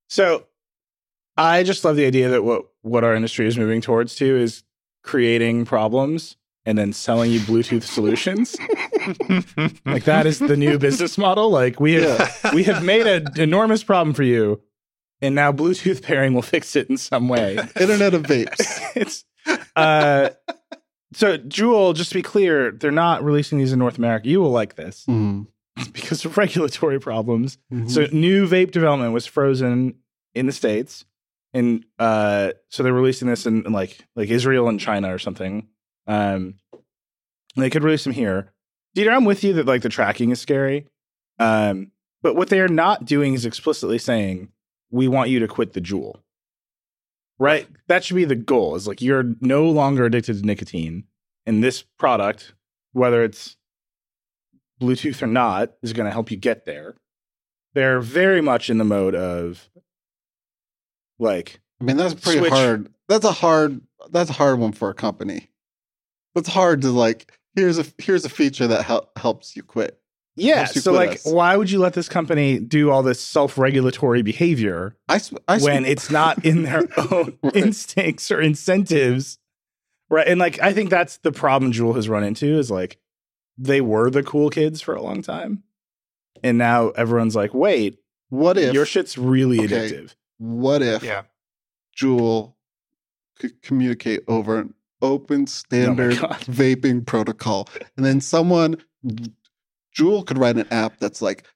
So 0.08 0.46
I 1.36 1.62
just 1.62 1.84
love 1.84 1.96
the 1.96 2.06
idea 2.06 2.30
that 2.30 2.42
what 2.42 2.66
what 2.82 3.04
our 3.04 3.14
industry 3.14 3.46
is 3.46 3.58
moving 3.58 3.80
towards 3.80 4.14
to 4.16 4.36
is 4.36 4.62
creating 5.02 5.64
problems 5.66 6.36
and 6.68 6.76
then 6.76 6.92
selling 6.92 7.30
you 7.32 7.40
Bluetooth 7.40 7.82
solutions. 7.82 8.54
like 9.86 10.04
that 10.04 10.26
is 10.26 10.38
the 10.38 10.54
new 10.56 10.78
business 10.78 11.16
model. 11.16 11.48
Like 11.50 11.80
we 11.80 11.94
have 11.94 12.40
we 12.54 12.62
have 12.64 12.84
made 12.84 13.06
an 13.06 13.40
enormous 13.40 13.82
problem 13.82 14.12
for 14.14 14.22
you, 14.22 14.60
and 15.22 15.34
now 15.34 15.50
Bluetooth 15.50 16.02
pairing 16.02 16.34
will 16.34 16.42
fix 16.42 16.76
it 16.76 16.90
in 16.90 16.98
some 16.98 17.26
way. 17.28 17.54
Internet 17.80 18.12
of 18.14 18.22
vapes. 18.24 18.80
it's 18.94 19.24
uh 19.76 20.28
so 21.14 21.38
Juul. 21.38 21.94
just 21.94 22.10
to 22.10 22.18
be 22.18 22.22
clear, 22.22 22.70
they're 22.70 22.90
not 22.90 23.24
releasing 23.24 23.56
these 23.56 23.72
in 23.72 23.78
North 23.78 23.96
America. 23.96 24.28
You 24.28 24.40
will 24.42 24.50
like 24.50 24.74
this 24.76 25.06
Mm. 25.08 25.46
because 25.92 26.24
of 26.26 26.36
regulatory 26.36 27.00
problems. 27.00 27.56
Mhm. 27.72 27.90
So 27.90 28.06
new 28.12 28.46
vape 28.46 28.72
development 28.72 29.14
was 29.14 29.24
frozen 29.24 29.94
in 30.34 30.44
the 30.44 30.52
states, 30.52 31.06
and 31.54 31.86
uh, 31.98 32.52
so 32.68 32.82
they're 32.82 32.92
releasing 32.92 33.26
this 33.28 33.46
in, 33.46 33.64
in 33.64 33.72
like 33.72 33.98
like 34.16 34.28
Israel 34.28 34.68
and 34.68 34.78
China 34.78 35.14
or 35.14 35.18
something. 35.18 35.66
Um, 36.08 36.54
they 37.54 37.70
could 37.70 37.84
release 37.84 38.04
them 38.04 38.14
here. 38.14 38.52
Dieter, 38.96 39.14
I'm 39.14 39.24
with 39.24 39.44
you 39.44 39.52
that 39.52 39.66
like 39.66 39.82
the 39.82 39.88
tracking 39.88 40.30
is 40.30 40.40
scary. 40.40 40.86
Um, 41.38 41.92
but 42.22 42.34
what 42.34 42.48
they 42.48 42.60
are 42.60 42.68
not 42.68 43.04
doing 43.04 43.34
is 43.34 43.46
explicitly 43.46 43.98
saying 43.98 44.48
we 44.90 45.06
want 45.06 45.30
you 45.30 45.38
to 45.38 45.46
quit 45.48 45.74
the 45.74 45.80
Juul. 45.80 46.20
Right? 47.38 47.68
That 47.86 48.02
should 48.02 48.16
be 48.16 48.24
the 48.24 48.34
goal. 48.34 48.74
Is 48.74 48.88
like 48.88 49.00
you're 49.00 49.34
no 49.40 49.64
longer 49.66 50.04
addicted 50.06 50.40
to 50.40 50.46
nicotine, 50.46 51.04
and 51.46 51.62
this 51.62 51.82
product, 51.82 52.54
whether 52.92 53.22
it's 53.22 53.56
Bluetooth 54.80 55.22
or 55.22 55.28
not, 55.28 55.74
is 55.80 55.92
going 55.92 56.06
to 56.06 56.12
help 56.12 56.32
you 56.32 56.36
get 56.36 56.64
there. 56.64 56.96
They're 57.74 58.00
very 58.00 58.40
much 58.40 58.70
in 58.70 58.78
the 58.78 58.84
mode 58.84 59.14
of 59.14 59.68
like 61.20 61.60
I 61.80 61.84
mean, 61.84 61.96
that's 61.96 62.14
pretty 62.14 62.40
Switch. 62.40 62.52
hard. 62.52 62.92
That's 63.08 63.24
a 63.24 63.32
hard. 63.32 63.82
That's 64.10 64.30
a 64.30 64.34
hard 64.34 64.58
one 64.58 64.72
for 64.72 64.90
a 64.90 64.94
company. 64.94 65.48
That's 66.38 66.48
hard 66.54 66.82
to 66.82 66.90
like. 66.90 67.32
Here's 67.54 67.78
a 67.78 67.84
here's 67.98 68.24
a 68.24 68.28
feature 68.28 68.66
that 68.68 68.84
hel- 68.84 69.10
helps 69.16 69.56
you 69.56 69.62
quit. 69.62 70.00
yeah. 70.36 70.68
You 70.74 70.80
So 70.80 70.92
quit 70.92 71.08
like, 71.08 71.16
us. 71.18 71.26
why 71.26 71.56
would 71.56 71.70
you 71.70 71.78
let 71.80 71.94
this 71.94 72.08
company 72.08 72.58
do 72.60 72.90
all 72.90 73.02
this 73.02 73.20
self-regulatory 73.20 74.22
behavior 74.22 74.96
I 75.08 75.18
sw- 75.18 75.34
I 75.48 75.58
sw- 75.58 75.62
when 75.64 75.84
it's 75.84 76.10
not 76.10 76.44
in 76.44 76.62
their 76.62 76.82
own 77.12 77.36
Right. 77.42 77.56
instincts 77.56 78.30
or 78.30 78.40
incentives? 78.40 79.38
Right. 80.10 80.28
And 80.28 80.38
like, 80.38 80.60
I 80.62 80.72
think 80.72 80.90
that's 80.90 81.16
the 81.18 81.32
problem 81.32 81.72
Juul 81.72 81.96
has 81.96 82.08
run 82.08 82.22
into 82.24 82.46
is 82.58 82.70
like 82.70 82.98
they 83.58 83.80
were 83.80 84.08
the 84.10 84.22
cool 84.22 84.48
kids 84.50 84.80
for 84.80 84.94
a 84.94 85.02
long 85.02 85.20
time, 85.22 85.64
and 86.44 86.56
now 86.58 86.90
everyone's 86.90 87.34
like, 87.34 87.52
wait, 87.52 87.98
what 88.28 88.56
if 88.56 88.72
your 88.72 88.86
shit's 88.86 89.18
really 89.18 89.58
Okay. 89.64 89.90
addictive. 89.90 90.14
what 90.38 90.80
if 90.82 91.02
Yeah. 91.02 91.22
Juul 92.00 92.54
could 93.40 93.60
communicate 93.62 94.20
over 94.28 94.58
an 94.60 94.74
open 95.02 95.46
standard 95.46 96.14
Oh 96.14 96.26
vaping 96.46 97.06
protocol, 97.06 97.68
and 97.96 98.04
then 98.04 98.20
someone 98.20 98.76
Juul 99.96 100.26
could 100.26 100.38
write 100.38 100.56
an 100.56 100.66
app 100.70 100.98
that's 100.98 101.22
like 101.22 101.46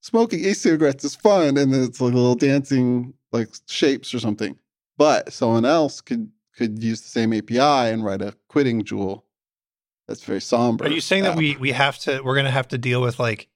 smoking 0.00 0.40
e-cigarettes 0.40 1.04
is 1.04 1.14
fun, 1.14 1.56
and 1.56 1.72
then 1.72 1.82
it's 1.82 2.00
like 2.00 2.14
little 2.14 2.34
dancing 2.34 3.14
like 3.32 3.48
shapes 3.66 4.14
or 4.14 4.20
something. 4.20 4.58
But 4.96 5.32
someone 5.32 5.64
else 5.64 6.00
could 6.00 6.30
could 6.56 6.82
use 6.82 7.00
the 7.00 7.08
same 7.08 7.32
API 7.32 7.92
and 7.92 8.04
write 8.04 8.22
a 8.22 8.34
quitting 8.48 8.82
Juul. 8.82 9.22
That's 10.08 10.24
very 10.24 10.40
somber. 10.40 10.86
Are 10.86 10.90
you 10.90 11.00
saying 11.00 11.24
that 11.24 11.36
we 11.36 11.56
we 11.56 11.72
have 11.72 11.98
to 12.00 12.20
we're 12.22 12.36
gonna 12.36 12.50
have 12.50 12.68
to 12.68 12.78
deal 12.78 13.00
with 13.00 13.18
like 13.18 13.48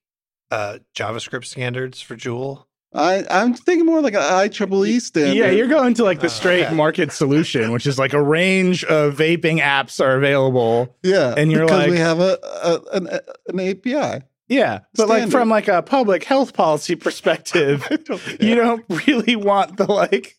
uh 0.50 0.78
JavaScript 0.94 1.46
standards 1.46 2.00
for 2.00 2.14
Juul? 2.16 2.66
I 2.94 3.24
I'm 3.30 3.54
thinking 3.54 3.86
more 3.86 4.00
like 4.00 4.14
an 4.14 4.20
IEEE 4.20 5.00
standard. 5.00 5.34
Yeah, 5.36 5.50
you're 5.50 5.68
going 5.68 5.94
to 5.94 6.04
like 6.04 6.20
the 6.20 6.26
Oh, 6.26 6.28
straight 6.28 6.66
okay. 6.66 6.74
market 6.74 7.10
solution, 7.12 7.72
which 7.72 7.86
is 7.86 7.98
like 7.98 8.12
a 8.12 8.22
range 8.22 8.84
of 8.84 9.16
vaping 9.16 9.60
apps 9.60 9.98
are 10.04 10.16
available. 10.16 10.94
yeah, 11.02 11.34
and 11.36 11.50
you're 11.50 11.64
because 11.64 11.78
like- 11.80 11.90
we 11.90 11.98
have 11.98 12.20
a, 12.20 12.38
a 12.62 12.80
an, 12.96 13.08
an 13.48 13.60
API. 13.60 14.24
Yeah, 14.48 14.80
but 14.96 15.08
like 15.08 15.30
from 15.30 15.48
like 15.48 15.68
a 15.68 15.80
public 15.80 16.24
health 16.24 16.52
policy 16.52 16.94
perspective, 16.94 17.86
you 18.40 18.54
don't 18.54 18.84
really 19.06 19.36
want 19.36 19.78
the 19.78 19.86
like 19.90 20.36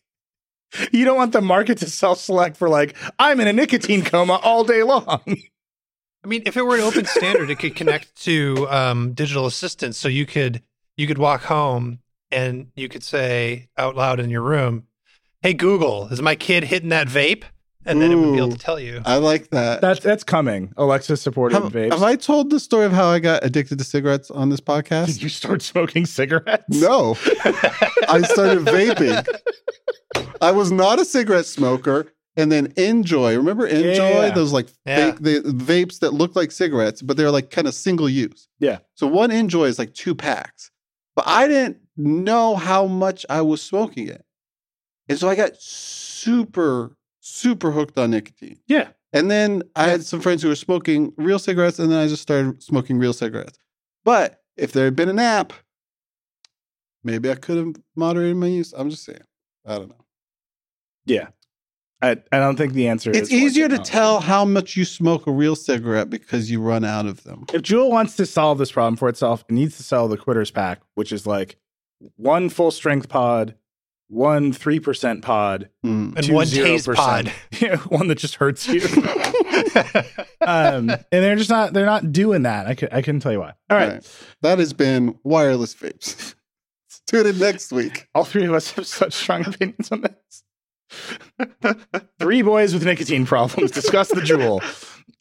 you 0.92 1.04
don't 1.04 1.16
want 1.16 1.32
the 1.32 1.40
market 1.40 1.78
to 1.78 1.90
self-select 1.90 2.56
for 2.56 2.68
like 2.68 2.94
I'm 3.18 3.40
in 3.40 3.48
a 3.48 3.52
nicotine 3.52 4.04
coma 4.04 4.34
all 4.44 4.62
day 4.62 4.84
long. 4.84 5.20
I 6.24 6.26
mean, 6.28 6.42
if 6.46 6.56
it 6.56 6.62
were 6.62 6.76
an 6.76 6.82
open 6.82 7.04
standard, 7.06 7.50
it 7.50 7.58
could 7.58 7.74
connect 7.74 8.14
to 8.22 8.66
um, 8.70 9.12
digital 9.14 9.46
assistants. 9.46 9.98
So 9.98 10.06
you 10.08 10.26
could 10.26 10.62
you 10.96 11.08
could 11.08 11.18
walk 11.18 11.42
home 11.42 11.98
and 12.30 12.68
you 12.76 12.88
could 12.88 13.02
say 13.02 13.68
out 13.76 13.96
loud 13.96 14.20
in 14.20 14.30
your 14.30 14.42
room, 14.42 14.84
"Hey 15.42 15.54
Google, 15.54 16.08
is 16.08 16.20
my 16.22 16.34
kid 16.34 16.64
hitting 16.64 16.88
that 16.90 17.08
vape?" 17.08 17.44
And 17.86 18.00
then 18.00 18.10
it 18.10 18.14
would 18.14 18.32
be 18.32 18.38
able 18.38 18.52
to 18.52 18.58
tell 18.58 18.80
you. 18.80 19.02
I 19.04 19.16
like 19.16 19.50
that. 19.50 19.82
That's 19.82 20.00
that's 20.00 20.24
coming. 20.24 20.72
Alexa 20.78 21.18
supported 21.18 21.54
have, 21.62 21.70
vapes. 21.70 21.92
have 21.92 22.02
I 22.02 22.16
told 22.16 22.48
the 22.48 22.58
story 22.58 22.86
of 22.86 22.92
how 22.92 23.08
I 23.08 23.18
got 23.18 23.44
addicted 23.44 23.76
to 23.76 23.84
cigarettes 23.84 24.30
on 24.30 24.48
this 24.48 24.60
podcast? 24.60 25.06
Did 25.06 25.22
you 25.22 25.28
start 25.28 25.60
smoking 25.60 26.06
cigarettes? 26.06 26.64
No, 26.68 27.10
I 28.08 28.22
started 28.24 28.60
vaping. 28.64 29.26
I 30.40 30.50
was 30.52 30.72
not 30.72 30.98
a 30.98 31.04
cigarette 31.04 31.44
smoker, 31.46 32.06
and 32.38 32.50
then 32.50 32.68
NJOY. 32.72 33.36
Remember 33.36 33.68
NJOY? 33.68 34.28
Yeah. 34.28 34.30
Those 34.34 34.52
like 34.52 34.68
Yeah. 34.86 35.10
fake 35.12 35.20
the 35.20 35.40
vapes 35.52 35.98
that 36.00 36.12
look 36.14 36.34
like 36.34 36.52
cigarettes, 36.52 37.02
but 37.02 37.18
they're 37.18 37.30
like 37.30 37.50
kind 37.50 37.66
of 37.68 37.74
single 37.74 38.08
use. 38.08 38.48
Yeah. 38.60 38.78
So 38.94 39.06
one 39.06 39.30
NJOY 39.30 39.68
is 39.68 39.78
like 39.78 39.92
two 39.92 40.14
packs, 40.14 40.70
but 41.14 41.24
I 41.28 41.48
didn't 41.48 41.78
know 41.96 42.56
how 42.56 42.86
much 42.86 43.24
I 43.28 43.40
was 43.42 43.62
smoking 43.62 44.08
it, 44.08 44.24
and 45.08 45.18
so 45.18 45.28
I 45.28 45.34
got 45.34 45.56
super 45.56 46.96
super 47.24 47.70
hooked 47.70 47.98
on 47.98 48.10
nicotine. 48.10 48.58
Yeah. 48.66 48.88
And 49.12 49.30
then 49.30 49.62
I 49.76 49.84
had 49.84 50.04
some 50.04 50.20
friends 50.20 50.42
who 50.42 50.48
were 50.48 50.54
smoking 50.54 51.12
real 51.16 51.38
cigarettes, 51.38 51.78
and 51.78 51.90
then 51.90 51.98
I 51.98 52.06
just 52.06 52.22
started 52.22 52.62
smoking 52.62 52.98
real 52.98 53.12
cigarettes. 53.12 53.58
But 54.04 54.42
if 54.56 54.72
there 54.72 54.84
had 54.84 54.96
been 54.96 55.08
an 55.08 55.18
app, 55.18 55.52
maybe 57.02 57.30
I 57.30 57.36
could 57.36 57.56
have 57.56 57.76
moderated 57.96 58.36
my 58.36 58.48
use. 58.48 58.74
I'm 58.76 58.90
just 58.90 59.04
saying. 59.04 59.22
I 59.64 59.78
don't 59.78 59.88
know. 59.88 60.04
Yeah. 61.06 61.28
I, 62.02 62.16
I 62.32 62.38
don't 62.38 62.56
think 62.56 62.74
the 62.74 62.88
answer 62.88 63.10
is 63.10 63.16
It's 63.16 63.32
easier 63.32 63.68
to 63.68 63.78
tell 63.78 64.20
how 64.20 64.44
much 64.44 64.76
you 64.76 64.84
smoke 64.84 65.26
a 65.26 65.32
real 65.32 65.56
cigarette 65.56 66.10
because 66.10 66.50
you 66.50 66.60
run 66.60 66.84
out 66.84 67.06
of 67.06 67.22
them. 67.22 67.46
If 67.54 67.62
Juul 67.62 67.90
wants 67.90 68.16
to 68.16 68.26
solve 68.26 68.58
this 68.58 68.72
problem 68.72 68.96
for 68.96 69.08
itself, 69.08 69.44
it 69.48 69.52
needs 69.52 69.78
to 69.78 69.82
sell 69.82 70.08
the 70.08 70.18
quitters 70.18 70.50
pack, 70.50 70.82
which 70.96 71.12
is 71.12 71.26
like 71.26 71.56
one 72.16 72.48
full 72.48 72.70
strength 72.70 73.08
pod, 73.08 73.54
one 74.08 74.52
three 74.52 74.80
percent 74.80 75.22
pod, 75.22 75.68
Mm. 75.84 76.16
and 76.16 76.28
one 76.34 76.46
0%. 76.46 76.94
pod. 76.94 77.32
Yeah, 77.60 77.76
one 77.76 78.08
that 78.08 78.18
just 78.18 78.36
hurts 78.36 78.66
you. 78.68 78.80
um, 80.40 80.90
and 80.90 81.04
they're 81.10 81.36
just 81.36 81.50
not 81.50 81.72
they're 81.72 81.86
not 81.86 82.12
doing 82.12 82.42
that. 82.42 82.66
I 82.66 82.74
could 82.74 82.92
I 82.92 83.02
couldn't 83.02 83.20
tell 83.20 83.32
you 83.32 83.40
why. 83.40 83.52
All 83.70 83.76
right. 83.78 84.02
That 84.42 84.58
has 84.58 84.72
been 84.72 85.18
wireless 85.24 85.74
vapes. 85.74 86.34
Tune 87.06 87.26
in 87.26 87.38
next 87.38 87.70
week. 87.72 88.08
All 88.14 88.24
three 88.24 88.44
of 88.46 88.54
us 88.54 88.72
have 88.72 88.86
such 88.86 89.12
strong 89.12 89.46
opinions 89.46 89.92
on 89.92 90.02
this. 90.02 90.42
three 92.18 92.42
boys 92.42 92.72
with 92.74 92.84
nicotine 92.84 93.26
problems 93.26 93.70
discuss 93.70 94.08
the 94.08 94.20
Juul. 94.20 94.60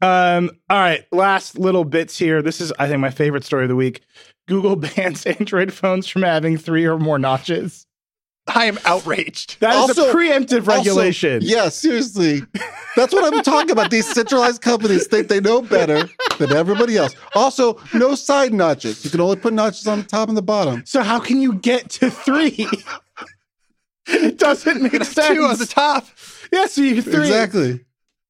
Um, 0.02 0.50
all 0.70 0.78
right, 0.80 1.06
last 1.12 1.58
little 1.58 1.84
bits 1.86 2.18
here. 2.18 2.42
This 2.42 2.62
is 2.62 2.72
I 2.80 2.88
think 2.88 3.00
my 3.00 3.10
favorite 3.10 3.44
story 3.44 3.64
of 3.64 3.70
the 3.70 3.76
week. 3.76 4.02
Google 4.48 4.76
bans 4.76 5.26
Android 5.40 5.72
phones 5.74 6.08
from 6.08 6.24
having 6.24 6.58
three 6.58 6.86
or 6.86 6.98
more 7.00 7.20
notches. 7.20 7.86
I 8.46 8.66
am 8.66 8.78
outraged. 8.84 9.62
That 9.62 9.72
is 9.90 9.98
Also- 9.98 10.10
a 10.10 10.14
preemptive 10.14 10.68
Also, 10.68 10.90
regulation. 10.92 11.40
yeah, 11.42 11.70
seriously. 11.70 12.42
That's 12.98 13.14
what 13.14 13.34
I'm 13.34 13.42
talking 13.42 13.72
about. 13.72 13.90
These 13.90 14.14
centralized 14.14 14.62
companies 14.62 15.08
think 15.08 15.30
they 15.30 15.40
know 15.40 15.62
better 15.62 16.10
than 16.40 16.52
everybody 16.52 16.98
else. 16.98 17.16
Also, 17.36 17.80
no 17.94 18.16
side 18.16 18.54
notches. 18.54 19.06
You 19.06 19.12
can 19.12 19.22
only 19.22 19.38
put 19.38 19.54
notches 19.54 19.88
on 19.88 20.00
the 20.00 20.04
top 20.06 20.28
and 20.28 20.36
the 20.38 20.42
bottom. 20.42 20.84
So 20.86 21.02
how 21.04 21.20
can 21.22 21.40
you 21.42 21.54
get 21.54 21.90
to 21.92 22.10
three? 22.12 22.68
it 24.08 24.38
doesn't 24.40 24.82
make 24.82 25.04
sense. 25.06 25.28
Two 25.38 25.46
on 25.46 25.58
the 25.58 25.66
top. 25.66 26.06
yeah, 26.52 26.66
so 26.66 26.82
you 26.82 27.02
three. 27.02 27.22
Exactly. 27.22 27.80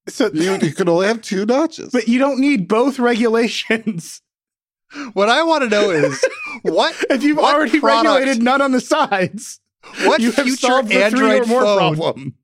So 0.09 0.30
You, 0.32 0.57
you 0.61 0.74
can 0.74 0.89
only 0.89 1.07
have 1.07 1.22
two 1.24 1.45
notches. 1.47 1.89
but 1.91 2.07
you 2.07 2.20
don't 2.20 2.39
need 2.39 2.68
both 2.68 2.99
regulations. 2.99 4.22
What 5.13 5.29
I 5.29 5.43
want 5.43 5.63
to 5.63 5.69
know 5.69 5.89
is 5.91 6.23
what 6.63 6.95
If 7.09 7.23
you've 7.23 7.37
What 7.37 7.55
already 7.55 7.79
product- 7.79 8.05
regulated 8.15 8.43
none 8.43 8.61
on 8.61 8.71
the 8.71 8.81
sides, 8.81 9.59
what 10.05 10.21
you 10.21 10.31
have 10.31 10.45
future 10.45 10.67
solved 10.67 10.89
the 10.89 11.03
Android 11.03 11.45
phone 11.45 11.95
problem. 11.95 12.35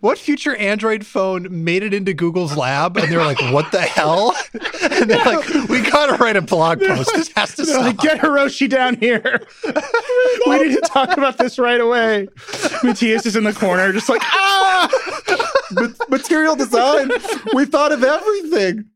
what 0.00 0.18
future 0.18 0.54
Android 0.56 1.06
phone 1.06 1.46
made 1.64 1.82
it 1.82 1.94
into 1.94 2.12
Google's 2.12 2.56
lab 2.56 2.96
and 2.96 3.10
they're 3.10 3.24
like, 3.24 3.40
what 3.52 3.70
the 3.72 3.80
hell? 3.80 4.34
And 4.82 5.08
they're 5.10 5.24
like, 5.24 5.48
we 5.68 5.80
gotta 5.82 6.14
write 6.22 6.36
a 6.36 6.42
blog 6.42 6.80
post. 6.80 7.12
This 7.14 7.30
has 7.36 7.54
to 7.56 7.64
stop. 7.66 7.82
like, 7.82 7.98
get 7.98 8.18
Hiroshi 8.20 8.68
down 8.68 8.96
here. 8.96 9.40
we 10.46 10.58
need 10.58 10.74
to 10.74 10.80
talk 10.84 11.16
about 11.16 11.38
this 11.38 11.58
right 11.58 11.80
away. 11.80 12.26
Matías 12.82 13.24
is 13.26 13.36
in 13.36 13.44
the 13.44 13.52
corner, 13.52 13.92
just 13.92 14.08
like, 14.08 14.22
ah! 14.24 14.88
Ma- 15.72 15.88
material 16.08 16.56
design. 16.56 17.10
We 17.54 17.64
thought 17.64 17.92
of 17.92 18.02
everything. 18.02 18.86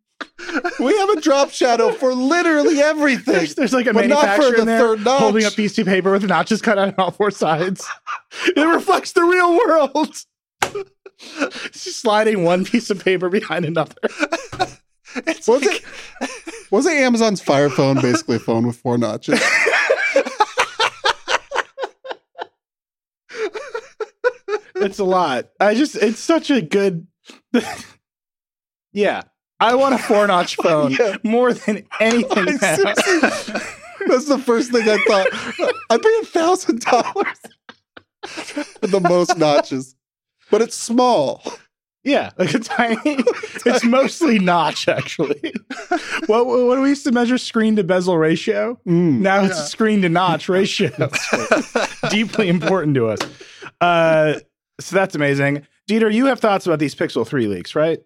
We 0.81 0.97
have 0.99 1.09
a 1.11 1.20
drop 1.20 1.51
shadow 1.51 1.93
for 1.93 2.14
literally 2.14 2.81
everything. 2.81 3.35
There's, 3.35 3.55
there's 3.55 3.73
like 3.73 3.87
a 3.87 3.95
But 3.95 4.07
not 4.09 4.20
for 4.20 4.27
manufacturer 4.27 4.59
the 4.61 4.64
there 4.66 4.79
third 4.79 5.05
notch. 5.05 5.20
holding 5.20 5.45
a 5.47 5.51
piece 5.51 5.79
of 5.79 5.87
paper 5.87 6.12
with 6.12 6.25
notches 6.25 6.61
cut 6.61 6.79
out 6.79 6.89
on 6.89 6.95
all 6.99 7.11
four 7.11 7.31
sides. 7.31 7.87
It 8.47 8.61
reflects 8.61 9.12
the 9.12 9.23
real 9.23 9.57
world. 9.57 10.16
It's 11.25 11.85
just 11.85 12.01
sliding 12.01 12.43
one 12.43 12.64
piece 12.64 12.91
of 12.91 13.03
paper 13.05 13.29
behind 13.29 13.64
another. 13.64 13.95
It's 15.14 15.47
Was 15.47 15.62
like- 15.64 15.85
it? 16.20 16.31
Wasn't 16.73 16.95
Amazon's 16.97 17.41
Fire 17.41 17.68
Phone 17.70 18.01
basically 18.01 18.37
a 18.37 18.41
phone 18.41 18.66
with 18.66 18.77
four 18.77 18.99
notches? 18.99 19.41
It's 24.75 24.99
a 24.99 25.05
lot. 25.05 25.47
I 25.61 25.75
just, 25.75 25.95
it's 25.97 26.18
such 26.18 26.51
a 26.51 26.61
good. 26.61 27.07
yeah. 28.93 29.23
I 29.63 29.75
want 29.77 29.95
a 29.95 29.99
four 29.99 30.27
notch 30.27 30.57
phone 30.63 30.93
Yeah. 30.93 31.17
more 31.23 31.53
than 31.55 31.85
anything. 32.01 32.45
That's 34.09 34.27
the 34.27 34.43
first 34.45 34.73
thing 34.73 34.89
I 34.89 34.99
thought. 35.07 35.29
I 35.91 35.97
pay 35.99 36.19
a 36.23 36.25
thousand 36.27 36.81
dollars 36.81 37.39
for 38.81 38.87
the 38.89 39.01
most 39.01 39.37
notches, 39.39 39.95
but 40.51 40.61
it's 40.63 40.75
small. 40.75 41.43
Yeah, 42.05 42.31
like 42.37 42.53
a 42.53 42.59
tiny. 42.59 42.99
it's 43.05 43.85
mostly 43.85 44.41
notch, 44.41 44.89
actually. 44.89 45.53
what 46.27 46.47
what 46.47 46.81
we 46.81 46.89
used 46.89 47.05
to 47.05 47.13
measure 47.13 47.39
screen 47.39 47.77
to 47.77 47.85
bezel 47.85 48.19
ratio? 48.19 48.77
Mm. 48.89 49.21
Now 49.21 49.45
it's 49.45 49.69
screen 49.71 50.03
to 50.03 50.09
notch 50.09 50.49
ratio. 50.49 50.91
Deeply 52.11 52.49
important 52.49 52.97
to 52.97 53.07
us. 53.07 53.21
Uh, 53.81 54.41
so 54.81 54.97
that's 54.97 55.15
amazing. 55.15 55.65
Dieter, 55.89 56.13
you 56.13 56.27
have 56.27 56.41
thoughts 56.41 56.67
about 56.67 56.81
these 56.81 56.95
Pixel 56.97 57.25
3 57.25 57.47
leaks, 57.47 57.77
right? 57.77 58.01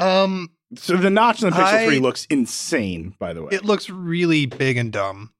Um, 0.00 0.50
So 0.76 0.96
the 0.96 1.10
notch 1.10 1.42
in 1.42 1.50
the 1.50 1.56
Pixel 1.56 1.62
I- 1.62 1.86
3 1.86 1.98
looks 1.98 2.26
insane, 2.26 3.14
by 3.18 3.32
the 3.32 3.42
way. 3.42 3.48
it 3.52 3.64
looks 3.64 3.90
really 3.90 4.46
big 4.46 4.76
and 4.76 4.92
dumb. 4.92 5.32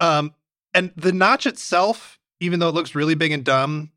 Um, 0.00 0.34
and 0.74 0.92
the 0.96 1.12
notch 1.12 1.46
itself, 1.46 2.18
even 2.40 2.60
though 2.60 2.68
it 2.68 2.74
looks 2.74 2.94
really 2.94 3.14
big 3.14 3.32
and 3.32 3.44
dumb, 3.44 3.90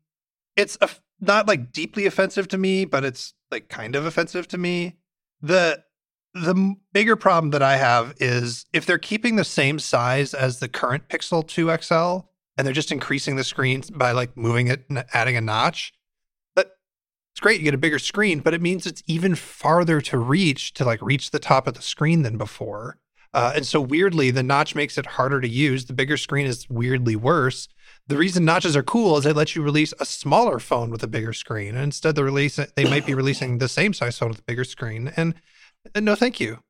it's 0.56 0.76
a, 0.80 0.88
not 1.20 1.48
like 1.48 1.72
deeply 1.72 2.06
offensive 2.06 2.48
to 2.48 2.58
me, 2.58 2.84
but 2.84 3.04
it's 3.04 3.34
like 3.50 3.68
kind 3.68 3.94
of 3.96 4.04
offensive 4.06 4.48
to 4.48 4.58
me. 4.58 4.96
The 5.40 5.82
the 6.34 6.74
bigger 6.92 7.14
problem 7.14 7.50
that 7.52 7.62
I 7.62 7.76
have 7.76 8.14
is 8.18 8.66
if 8.72 8.86
they're 8.86 8.98
keeping 8.98 9.36
the 9.36 9.44
same 9.44 9.78
size 9.78 10.34
as 10.34 10.58
the 10.58 10.66
current 10.68 11.08
Pixel 11.08 11.46
2 11.46 11.70
XL 11.80 12.26
and 12.58 12.66
they're 12.66 12.72
just 12.74 12.90
increasing 12.90 13.36
the 13.36 13.44
screen 13.44 13.84
by 13.94 14.10
like 14.10 14.36
moving 14.36 14.66
it 14.66 14.84
and 14.88 15.04
adding 15.14 15.36
a 15.36 15.40
notch, 15.40 15.92
it's 17.34 17.40
great. 17.40 17.58
You 17.58 17.64
get 17.64 17.74
a 17.74 17.78
bigger 17.78 17.98
screen, 17.98 18.38
but 18.38 18.54
it 18.54 18.62
means 18.62 18.86
it's 18.86 19.02
even 19.08 19.34
farther 19.34 20.00
to 20.02 20.18
reach 20.18 20.72
to 20.74 20.84
like 20.84 21.02
reach 21.02 21.32
the 21.32 21.40
top 21.40 21.66
of 21.66 21.74
the 21.74 21.82
screen 21.82 22.22
than 22.22 22.38
before. 22.38 22.96
Uh, 23.32 23.54
and 23.56 23.66
so 23.66 23.80
weirdly, 23.80 24.30
the 24.30 24.44
notch 24.44 24.76
makes 24.76 24.96
it 24.96 25.04
harder 25.04 25.40
to 25.40 25.48
use. 25.48 25.86
The 25.86 25.94
bigger 25.94 26.16
screen 26.16 26.46
is 26.46 26.70
weirdly 26.70 27.16
worse. 27.16 27.66
The 28.06 28.16
reason 28.16 28.44
notches 28.44 28.76
are 28.76 28.84
cool 28.84 29.18
is 29.18 29.24
they 29.24 29.32
let 29.32 29.56
you 29.56 29.62
release 29.62 29.92
a 29.98 30.04
smaller 30.04 30.60
phone 30.60 30.92
with 30.92 31.02
a 31.02 31.08
bigger 31.08 31.32
screen. 31.32 31.74
And 31.74 31.82
instead, 31.82 32.14
the 32.14 32.22
release 32.22 32.54
they 32.54 32.84
might 32.84 33.04
be 33.04 33.14
releasing 33.22 33.58
the 33.58 33.68
same 33.68 33.94
size 33.94 34.16
phone 34.16 34.28
with 34.28 34.38
a 34.38 34.44
bigger 34.44 34.62
screen. 34.62 35.12
And, 35.16 35.34
and 35.92 36.04
no, 36.04 36.14
thank 36.14 36.38
you. 36.38 36.60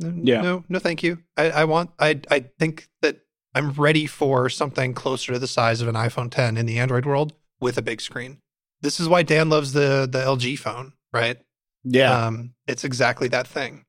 No, 0.00 0.12
Yeah. 0.20 0.42
No, 0.42 0.64
no, 0.68 0.80
thank 0.80 1.04
you. 1.04 1.18
I, 1.36 1.50
I 1.50 1.64
want. 1.64 1.90
I 2.00 2.20
I 2.28 2.46
think 2.58 2.88
that 3.02 3.20
I'm 3.54 3.70
ready 3.70 4.06
for 4.06 4.48
something 4.48 4.94
closer 4.94 5.34
to 5.34 5.38
the 5.38 5.46
size 5.46 5.80
of 5.80 5.86
an 5.86 5.94
iPhone 5.94 6.28
10 6.28 6.56
in 6.56 6.66
the 6.66 6.80
Android 6.80 7.06
world 7.06 7.34
with 7.60 7.78
a 7.78 7.82
big 7.82 8.00
screen. 8.00 8.38
This 8.80 9.00
is 9.00 9.08
why 9.08 9.22
Dan 9.22 9.48
loves 9.48 9.72
the 9.72 10.08
the 10.10 10.20
LG 10.20 10.58
phone, 10.58 10.92
right? 11.12 11.38
yeah, 11.84 12.26
Um, 12.26 12.54
it's 12.66 12.84
exactly 12.84 13.28
that 13.28 13.46
thing. 13.46 13.84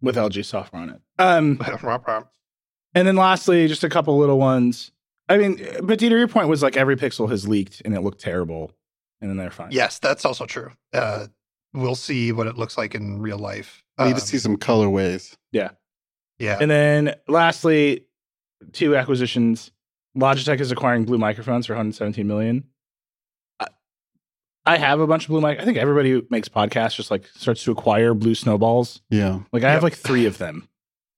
with 0.00 0.16
LG 0.16 0.44
software 0.44 0.82
on 0.82 0.90
it. 0.90 1.00
Um, 1.18 1.60
and 2.94 3.06
then 3.08 3.16
lastly, 3.16 3.66
just 3.68 3.84
a 3.84 3.88
couple 3.88 4.16
little 4.18 4.38
ones. 4.38 4.92
I 5.28 5.36
mean, 5.36 5.56
but 5.82 5.98
Dieter, 5.98 6.10
your 6.18 6.28
point 6.28 6.48
was 6.48 6.62
like 6.62 6.76
every 6.76 6.96
Pixel 6.96 7.28
has 7.30 7.46
leaked 7.48 7.82
and 7.84 7.94
it 7.94 8.00
looked 8.00 8.20
terrible, 8.20 8.72
and 9.20 9.28
then 9.28 9.36
they're 9.36 9.50
fine. 9.50 9.72
Yes, 9.72 9.98
that's 9.98 10.24
also 10.24 10.46
true. 10.46 10.70
Uh, 10.92 11.26
we'll 11.74 11.94
see 11.96 12.32
what 12.32 12.46
it 12.46 12.56
looks 12.56 12.78
like 12.78 12.94
in 12.94 13.20
real 13.20 13.38
life. 13.38 13.82
I 13.98 14.04
need 14.06 14.12
Um, 14.14 14.18
to 14.20 14.24
see 14.26 14.38
some 14.38 14.56
colorways. 14.56 15.36
Yeah, 15.52 15.70
yeah. 16.38 16.58
And 16.60 16.70
then 16.70 17.14
lastly, 17.26 18.06
two 18.72 18.96
acquisitions. 18.96 19.70
Logitech 20.16 20.60
is 20.60 20.70
acquiring 20.72 21.04
Blue 21.04 21.18
microphones 21.18 21.66
for 21.66 21.74
117 21.74 22.26
million. 22.26 22.64
I- 24.68 24.74
I 24.74 24.78
have 24.78 25.00
a 25.00 25.06
bunch 25.06 25.24
of 25.24 25.28
Blue 25.28 25.40
mic. 25.40 25.58
I 25.60 25.64
think 25.64 25.78
everybody 25.78 26.10
who 26.10 26.26
makes 26.30 26.48
podcasts 26.48 26.94
just 26.96 27.10
like 27.10 27.26
starts 27.34 27.64
to 27.64 27.72
acquire 27.72 28.14
Blue 28.14 28.34
snowballs. 28.34 29.00
Yeah. 29.10 29.40
Like 29.52 29.64
I 29.64 29.70
have 29.72 29.82
like 29.82 29.94
three 29.94 30.26
of 30.26 30.38
them. 30.38 30.68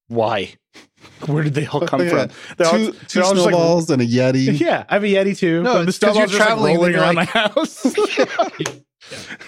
Why? 0.09 0.55
Where 1.27 1.43
did 1.45 1.55
they 1.55 1.67
all 1.67 1.81
come 1.87 2.03
Yeah. 2.03 2.27
from? 2.27 2.31
They're 2.57 2.67
all- 2.67 2.73
two 2.73 2.93
they're 2.93 3.01
two 3.09 3.23
all 3.23 3.35
just, 3.35 3.45
like, 3.47 3.55
snowballs 3.55 3.91
and 3.91 4.03
a 4.03 4.07
Yeti. 4.07 4.59
yeah, 4.61 4.85
I 4.89 4.95
have 4.95 5.05
a 5.05 5.07
Yeti 5.07 5.37
too. 5.37 5.63
No, 5.63 5.75
but 5.75 5.83
the 5.85 5.89
it's 5.89 5.99
'cause 5.99 6.17
you're 6.17 6.29
snowballs 6.29 6.35
are 6.35 6.39
just, 6.39 6.41
like, 6.41 6.49
traveling 6.49 6.77
rolling 6.77 6.93
you're 6.93 7.01
around 7.03 7.15
like- 7.17 7.35
my 7.35 7.41
house. 7.41 8.77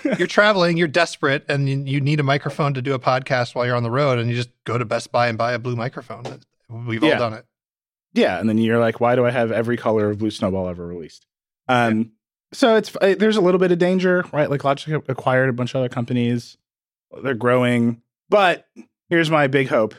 you're 0.19 0.27
traveling, 0.27 0.77
you're 0.77 0.89
desperate, 0.89 1.45
and 1.49 1.69
you, 1.69 1.83
you 1.85 2.01
need 2.01 2.21
a 2.21 2.23
microphone 2.23 2.75
to 2.75 2.83
do 2.83 2.95
a 2.95 2.99
podcast 2.99 3.55
while 3.55 3.67
you're 3.67 3.77
on 3.77 3.83
the 3.83 3.91
road, 3.91 4.19
and 4.19 4.29
you 4.31 4.37
just 4.37 4.51
go 4.65 4.79
to 4.79 4.85
Best 4.85 5.13
Buy 5.13 5.29
and 5.29 5.37
buy 5.39 5.53
a 5.53 5.59
blue 5.59 5.77
microphone. 5.77 6.25
We've 6.69 7.03
Yeah. 7.03 7.13
all 7.15 7.19
done 7.19 7.35
it. 7.35 7.45
Yeah, 8.15 8.39
and 8.41 8.49
then 8.49 8.59
you're 8.59 8.79
like, 8.79 9.01
why 9.01 9.15
do 9.17 9.25
I 9.25 9.31
have 9.31 9.53
every 9.53 9.77
color 9.77 10.11
of 10.11 10.19
Blue 10.19 10.31
Snowball 10.31 10.69
ever 10.69 10.87
released? 10.87 11.27
Um, 11.69 12.13
so 12.53 12.77
it's 12.77 12.95
uh, 13.01 13.15
there's 13.19 13.37
a 13.37 13.41
little 13.41 13.59
bit 13.59 13.73
of 13.73 13.79
danger, 13.79 14.25
right? 14.33 14.51
Like 14.51 14.61
Logitech 14.61 15.09
acquired 15.09 15.49
a 15.49 15.53
bunch 15.53 15.75
of 15.75 15.79
other 15.79 15.89
companies, 15.89 16.59
they're 17.23 17.35
growing. 17.35 18.03
But 18.29 18.67
here's 19.09 19.31
my 19.31 19.47
big 19.47 19.69
hope: 19.69 19.95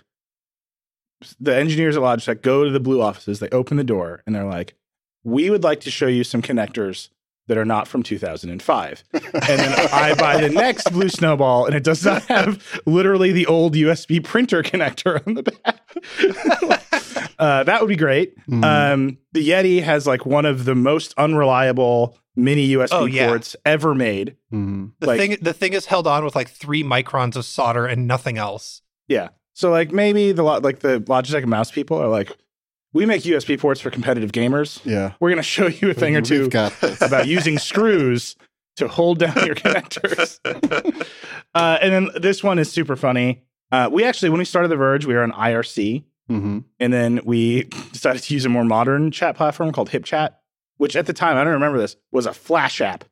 the 1.40 1.56
engineers 1.56 1.98
at 1.98 2.04
Logitech 2.04 2.42
go 2.42 2.64
to 2.64 2.70
the 2.70 2.80
Blue 2.80 3.02
offices, 3.02 3.40
they 3.40 3.50
open 3.50 3.78
the 3.78 3.84
door, 3.84 4.24
and 4.26 4.36
they're 4.36 4.46
like, 4.46 4.76
"We 5.24 5.50
would 5.50 5.64
like 5.64 5.82
to 5.82 5.92
show 5.92 6.08
you 6.08 6.24
some 6.24 6.42
connectors." 6.42 7.10
That 7.48 7.58
are 7.58 7.66
not 7.66 7.90
from 7.90 8.04
2005. 8.04 9.04
And 9.12 9.22
then 9.34 9.88
I 9.92 10.16
buy 10.18 10.40
the 10.40 10.48
next 10.48 10.90
Blue 10.94 11.10
Snowball, 11.10 11.66
and 11.66 11.76
it 11.76 11.84
does 11.84 12.06
not 12.06 12.24
have 12.28 12.82
literally 12.86 13.34
the 13.34 13.48
old 13.48 13.76
USB 13.76 14.24
printer 14.24 14.64
connector 14.64 15.22
on 15.28 15.34
the 15.34 15.44
back. 15.44 15.82
uh, 17.40 17.66
that 17.66 17.82
would 17.82 17.90
be 17.90 17.98
great. 17.98 18.38
Mm. 18.48 18.64
Um, 18.64 19.18
the 19.34 19.46
Yeti 19.46 19.84
has 19.84 20.08
like 20.08 20.26
one 20.26 20.46
of 20.46 20.64
the 20.64 20.74
most 20.74 21.14
unreliable 21.18 22.18
mini 22.36 22.68
USB 22.70 22.90
Oh, 22.92 23.06
yeah. 23.06 23.28
ports 23.28 23.56
ever 23.66 23.94
made. 23.96 24.36
Mhm. 24.54 24.92
The 25.00 25.08
Like- 25.08 25.20
thing 25.20 25.38
the 25.42 25.54
thing 25.54 25.74
is 25.74 25.86
held 25.88 26.08
on 26.08 26.24
with 26.26 26.36
like 26.36 26.50
three 26.50 26.84
microns 26.84 27.36
of 27.36 27.46
solder 27.46 27.86
and 27.86 28.08
nothing 28.08 28.38
else. 28.38 28.82
Yeah. 29.08 29.30
So 29.54 29.70
like 29.72 29.92
maybe 29.92 30.32
the 30.32 30.44
lo- 30.44 30.60
like 30.60 30.80
the 30.80 31.00
Logitech 31.02 31.42
and 31.42 31.50
mouse 31.50 31.70
people 31.72 31.98
are 31.98 32.08
like, 32.08 32.36
we 32.94 33.06
make 33.06 33.24
USB 33.24 33.58
ports 33.60 33.82
for 33.82 33.90
competitive 33.90 34.32
gamers. 34.32 34.80
Yeah. 34.86 35.14
We're 35.20 35.30
gonna 35.30 35.44
show 35.44 35.68
you 35.68 35.90
a 35.92 35.94
thing 35.94 36.16
or 36.16 36.22
two 36.22 36.50
got 36.50 36.74
about 37.02 37.28
using 37.28 37.58
screws 37.60 38.36
to 38.78 38.88
hold 38.88 39.20
down 39.20 39.36
your 39.46 39.54
connectors. 39.56 40.40
uh, 41.56 41.78
and 41.82 41.94
then 41.94 42.10
this 42.20 42.44
one 42.44 42.60
is 42.60 42.72
super 42.72 42.96
funny. 42.96 43.44
Uh, 43.72 43.90
we 43.92 44.04
actually, 44.04 44.30
when 44.30 44.40
we 44.40 44.46
started 44.46 44.70
The 44.70 44.76
Verge, 44.76 45.06
we 45.06 45.14
were 45.14 45.24
on 45.24 45.32
IRC. 45.32 46.04
hmm 46.28 46.60
And 46.80 46.94
then 46.94 47.20
we 47.26 47.64
decided 47.92 48.22
to 48.24 48.34
use 48.34 48.46
a 48.46 48.50
more 48.50 48.64
modern 48.64 49.12
chat 49.12 49.36
platform 49.36 49.72
called 49.72 49.90
HipChat, 49.90 50.32
which 50.78 50.96
at 50.96 51.06
the 51.06 51.14
time, 51.14 51.38
I 51.38 51.44
don't 51.44 51.54
remember 51.54 51.78
this, 51.78 51.96
was 52.12 52.26
a 52.26 52.34
Flash 52.34 52.82
app. 52.82 53.06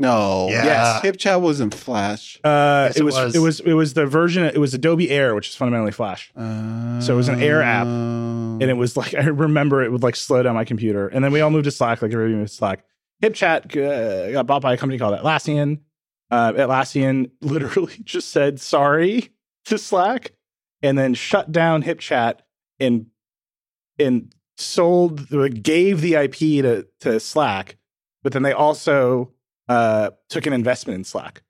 No. 0.00 0.46
Yeah. 0.48 0.64
Yes. 0.64 1.02
HipChat 1.04 1.40
wasn't 1.40 1.74
Flash. 1.74 2.38
Uh, 2.44 2.84
Yes, 2.88 2.96
it, 2.96 3.00
it 3.00 3.04
was, 3.04 3.14
was. 3.16 3.34
it 3.34 3.38
was 3.40 3.60
it 3.60 3.72
was 3.72 3.94
the 3.94 4.06
version 4.06 4.44
it 4.44 4.58
was 4.58 4.72
Adobe 4.72 5.10
Air, 5.10 5.34
which 5.34 5.48
is 5.48 5.56
fundamentally 5.56 5.90
Flash. 5.90 6.32
So 6.36 7.12
it 7.12 7.16
was 7.16 7.28
an 7.28 7.42
Air 7.42 7.62
app, 7.62 7.86
and 7.88 8.62
it 8.62 8.76
was 8.76 8.96
like 8.96 9.14
I 9.16 9.24
remember 9.24 9.82
it 9.82 9.90
would 9.90 10.04
like 10.04 10.14
slow 10.14 10.42
down 10.42 10.54
my 10.54 10.64
computer. 10.64 11.08
And 11.08 11.24
then 11.24 11.32
we 11.32 11.40
all 11.40 11.50
moved 11.50 11.64
to 11.64 11.72
Slack, 11.72 12.00
like 12.00 12.12
everybody 12.12 12.36
moved 12.36 12.50
to 12.50 12.54
Slack. 12.54 12.84
HipChat 13.22 13.76
uh, 13.76 14.30
got 14.32 14.46
bought 14.46 14.62
by 14.62 14.74
a 14.74 14.76
company 14.76 14.98
called 14.98 15.18
Atlassian. 15.18 15.80
Uh, 16.30 16.52
Atlassian 16.52 17.30
literally 17.40 17.96
just 18.04 18.28
said 18.30 18.60
sorry 18.60 19.30
to 19.64 19.78
Slack, 19.78 20.30
and 20.80 20.96
then 20.96 21.14
shut 21.14 21.50
down 21.50 21.82
HipChat 21.82 22.38
and 22.78 23.06
and 23.98 24.32
sold 24.58 25.28
gave 25.62 26.00
the 26.00 26.14
IP 26.14 26.36
to 26.62 26.86
to 27.00 27.20
Slack, 27.20 27.76
but 28.22 28.32
then 28.32 28.42
they 28.42 28.52
also 28.52 29.32
uh, 29.68 30.10
took 30.28 30.46
an 30.46 30.52
investment 30.52 30.96
in 30.98 31.04
Slack. 31.04 31.42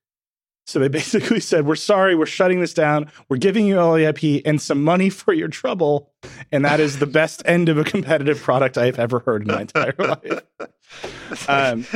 So 0.67 0.79
they 0.79 0.89
basically 1.01 1.41
said, 1.41 1.67
"We're 1.67 1.77
sorry, 1.77 2.15
we're 2.15 2.27
shutting 2.27 2.61
this 2.61 2.75
down. 2.75 3.11
We're 3.29 3.39
giving 3.39 3.67
you 3.67 3.79
all 3.81 3.95
the 3.95 4.05
IP 4.05 4.43
and 4.45 4.61
some 4.61 4.85
money 4.85 5.11
for 5.11 5.33
your 5.33 5.49
trouble." 5.49 6.13
And 6.53 6.65
that 6.65 6.81
is 6.81 6.99
the 6.99 7.07
best 7.07 7.43
end 7.45 7.69
of 7.69 7.79
a 7.79 7.85
competitive 7.85 8.41
product 8.41 8.77
I've 8.79 8.99
ever 8.99 9.21
heard 9.21 9.43
in 9.43 9.49
my 9.49 9.63
entire 9.63 9.95
life. 9.99 11.49
Um, 11.49 11.87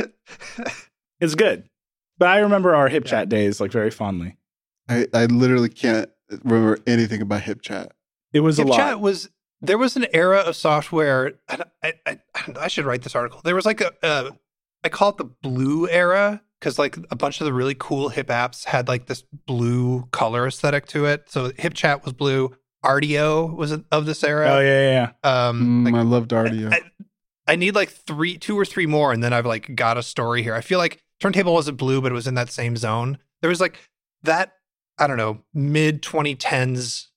It's 1.19 1.35
good, 1.35 1.69
but 2.17 2.27
I 2.27 2.39
remember 2.39 2.75
our 2.75 2.89
hip 2.89 3.05
chat 3.05 3.29
days 3.29 3.61
like 3.61 3.71
very 3.71 3.91
fondly. 3.91 4.35
I, 4.89 5.07
I 5.13 5.25
literally 5.25 5.69
can't 5.69 6.09
remember 6.43 6.79
anything 6.85 7.21
about 7.21 7.43
HipChat. 7.43 7.91
It 8.33 8.41
was 8.41 8.59
a 8.59 8.65
lot. 8.65 8.79
HipChat 8.79 8.99
was 8.99 9.29
there 9.63 9.77
was 9.77 9.95
an 9.95 10.05
era 10.13 10.39
of 10.39 10.55
software. 10.55 11.33
I, 11.49 11.63
I, 11.81 11.93
I, 12.05 12.19
I 12.35 12.41
don't 12.45 12.55
know, 12.55 12.61
I 12.61 12.67
should 12.67 12.85
write 12.85 13.01
this 13.01 13.15
article. 13.15 13.41
There 13.43 13.55
was 13.55 13.65
like 13.65 13.81
a, 13.81 13.91
a 14.03 14.31
I 14.83 14.89
call 14.89 15.09
it 15.09 15.17
the 15.17 15.23
blue 15.23 15.87
era 15.89 16.41
because 16.59 16.77
like 16.77 16.97
a 17.09 17.15
bunch 17.15 17.41
of 17.41 17.45
the 17.45 17.53
really 17.53 17.75
cool 17.77 18.09
hip 18.09 18.27
apps 18.27 18.65
had 18.65 18.87
like 18.87 19.07
this 19.07 19.23
blue 19.47 20.07
color 20.11 20.45
aesthetic 20.45 20.85
to 20.87 21.05
it. 21.05 21.23
So 21.29 21.49
HipChat 21.51 22.03
was 22.03 22.13
blue. 22.13 22.55
Rdio 22.83 23.55
was 23.55 23.71
of 23.71 24.05
this 24.05 24.23
era. 24.23 24.49
Oh 24.51 24.59
yeah, 24.59 24.81
yeah, 24.91 25.11
yeah. 25.23 25.47
Um, 25.47 25.85
Mm, 25.85 25.85
like, 25.85 25.95
I 25.95 26.01
loved 26.01 26.31
Rdio. 26.31 26.73
I, 26.73 26.81
I 27.47 27.55
need 27.55 27.75
like 27.75 27.89
three, 27.89 28.37
two 28.37 28.59
or 28.59 28.65
three 28.65 28.85
more, 28.85 29.13
and 29.13 29.23
then 29.23 29.31
I've 29.31 29.45
like 29.45 29.73
got 29.75 29.97
a 29.97 30.03
story 30.03 30.43
here. 30.43 30.53
I 30.53 30.61
feel 30.61 30.79
like 30.79 31.01
Turntable 31.21 31.53
wasn't 31.53 31.77
blue, 31.77 32.01
but 32.01 32.11
it 32.11 32.15
was 32.15 32.27
in 32.27 32.35
that 32.35 32.51
same 32.51 32.75
zone. 32.75 33.17
There 33.41 33.49
was 33.49 33.61
like 33.61 33.79
that, 34.23 34.53
I 34.97 35.07
don't 35.07 35.17
know, 35.17 35.39
mid 35.53 36.01
2010s 36.01 37.07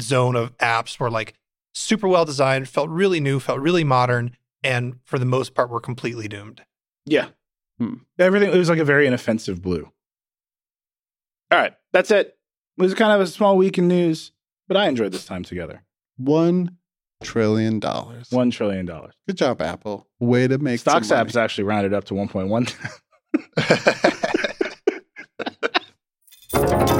zone 0.00 0.36
of 0.36 0.56
apps 0.58 0.98
where 0.98 1.10
like 1.10 1.34
super 1.74 2.08
well 2.08 2.24
designed, 2.24 2.68
felt 2.68 2.88
really 2.90 3.20
new, 3.20 3.40
felt 3.40 3.60
really 3.60 3.84
modern, 3.84 4.36
and 4.62 4.98
for 5.04 5.18
the 5.18 5.24
most 5.24 5.54
part 5.54 5.70
were 5.70 5.80
completely 5.80 6.28
doomed. 6.28 6.62
Yeah. 7.06 7.28
Hmm. 7.78 7.94
Everything 8.18 8.52
it 8.52 8.56
was 8.56 8.68
like 8.68 8.78
a 8.78 8.84
very 8.84 9.06
inoffensive 9.06 9.62
blue. 9.62 9.90
All 11.50 11.58
right, 11.58 11.74
that's 11.92 12.10
it. 12.10 12.36
It 12.78 12.82
was 12.82 12.94
kind 12.94 13.12
of 13.12 13.20
a 13.20 13.26
small 13.26 13.56
week 13.56 13.78
in 13.78 13.88
news, 13.88 14.32
but 14.68 14.76
I 14.76 14.88
enjoyed 14.88 15.12
this 15.12 15.26
time 15.26 15.42
together. 15.42 15.82
One 16.16 16.76
trillion 17.22 17.80
dollars. 17.80 18.30
One 18.30 18.50
trillion 18.50 18.86
dollars. 18.86 19.14
Good 19.26 19.36
job, 19.36 19.60
Apple. 19.60 20.06
Way 20.20 20.48
to 20.48 20.58
make 20.58 20.80
Stocks 20.80 21.08
some 21.08 21.18
money. 21.18 21.30
apps 21.30 21.36
actually 21.36 21.64
rounded 21.64 21.94
up 21.94 22.04
to 22.04 22.14
one 22.14 22.28
point 22.28 22.48
one. 22.48 22.66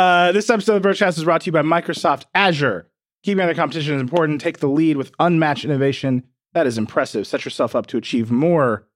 Uh, 0.00 0.32
this 0.32 0.48
episode 0.48 0.76
of 0.76 0.82
Vergecast 0.82 1.18
is 1.18 1.24
brought 1.24 1.42
to 1.42 1.46
you 1.48 1.52
by 1.52 1.60
Microsoft 1.60 2.24
Azure. 2.34 2.88
Keeping 3.22 3.46
the 3.46 3.54
competition 3.54 3.96
is 3.96 4.00
important. 4.00 4.40
Take 4.40 4.60
the 4.60 4.66
lead 4.66 4.96
with 4.96 5.12
unmatched 5.18 5.66
innovation. 5.66 6.22
That 6.54 6.66
is 6.66 6.78
impressive. 6.78 7.26
Set 7.26 7.44
yourself 7.44 7.76
up 7.76 7.86
to 7.88 7.98
achieve 7.98 8.30
more 8.30 8.88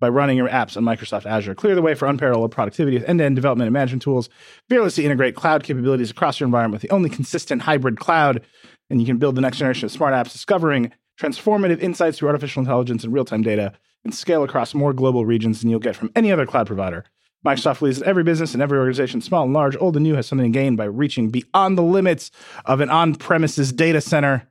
by 0.00 0.08
running 0.08 0.36
your 0.36 0.48
apps 0.48 0.76
on 0.76 0.82
Microsoft 0.82 1.24
Azure. 1.24 1.54
Clear 1.54 1.76
the 1.76 1.82
way 1.82 1.94
for 1.94 2.08
unparalleled 2.08 2.50
productivity 2.50 2.98
with 2.98 3.08
end 3.08 3.20
to 3.20 3.26
end 3.26 3.36
development 3.36 3.68
and 3.68 3.72
management 3.72 4.02
tools. 4.02 4.28
Fearlessly 4.68 5.04
integrate 5.04 5.36
cloud 5.36 5.62
capabilities 5.62 6.10
across 6.10 6.40
your 6.40 6.48
environment 6.48 6.82
with 6.82 6.90
the 6.90 6.92
only 6.92 7.10
consistent 7.10 7.62
hybrid 7.62 8.00
cloud. 8.00 8.44
And 8.90 9.00
you 9.00 9.06
can 9.06 9.18
build 9.18 9.36
the 9.36 9.42
next 9.42 9.58
generation 9.58 9.86
of 9.86 9.92
smart 9.92 10.14
apps, 10.14 10.32
discovering 10.32 10.90
transformative 11.16 11.80
insights 11.80 12.18
through 12.18 12.26
artificial 12.26 12.58
intelligence 12.58 13.04
and 13.04 13.12
real 13.12 13.24
time 13.24 13.42
data, 13.42 13.72
and 14.04 14.12
scale 14.12 14.42
across 14.42 14.74
more 14.74 14.92
global 14.92 15.24
regions 15.24 15.60
than 15.60 15.70
you'll 15.70 15.78
get 15.78 15.94
from 15.94 16.10
any 16.16 16.32
other 16.32 16.44
cloud 16.44 16.66
provider. 16.66 17.04
Microsoft 17.44 17.78
believes 17.78 17.98
that 17.98 18.08
every 18.08 18.22
business 18.22 18.52
and 18.52 18.62
every 18.62 18.78
organization, 18.78 19.20
small 19.20 19.44
and 19.44 19.52
large, 19.52 19.76
old 19.80 19.96
and 19.96 20.04
new, 20.04 20.14
has 20.14 20.26
something 20.26 20.52
to 20.52 20.58
gain 20.58 20.76
by 20.76 20.84
reaching 20.84 21.30
beyond 21.30 21.78
the 21.78 21.82
limits 21.82 22.30
of 22.66 22.80
an 22.80 22.90
on 22.90 23.14
premises 23.14 23.72
data 23.72 24.00
center. 24.00 24.48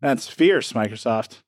That's 0.00 0.26
fierce, 0.26 0.72
Microsoft. 0.72 1.42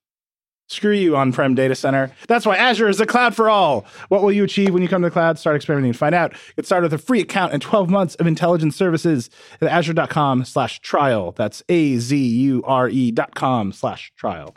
Screw 0.69 0.93
you, 0.93 1.17
on 1.17 1.33
prem 1.33 1.55
data 1.55 1.75
center. 1.75 2.11
That's 2.29 2.47
why 2.47 2.57
Azure 2.57 2.89
is 2.89 2.99
the 2.99 3.07
cloud 3.07 3.35
for 3.35 3.51
all. 3.51 3.85
What 4.09 4.23
will 4.23 4.33
you 4.33 4.45
achieve 4.45 4.73
when 4.73 4.83
you 4.83 4.89
come 4.89 5.03
to 5.03 5.09
the 5.09 5.13
cloud? 5.13 5.39
Start 5.39 5.57
experimenting 5.57 5.91
and 5.91 5.99
find 5.99 6.15
out. 6.15 6.35
Get 6.57 6.65
started 6.65 6.91
with 6.91 6.99
a 6.99 7.03
free 7.05 7.21
account 7.21 7.53
and 7.53 7.61
12 7.61 7.91
months 7.91 8.15
of 8.15 8.27
intelligence 8.27 8.75
services 8.75 9.29
at 9.61 9.69
azure.com 9.69 10.45
slash 10.45 10.81
trial. 10.81 11.33
That's 11.33 11.63
A 11.69 11.97
Z 11.99 12.17
U 12.17 12.63
R 12.65 12.89
E 12.89 13.11
dot 13.11 13.35
com 13.35 13.73
slash 13.73 14.13
trial. 14.17 14.55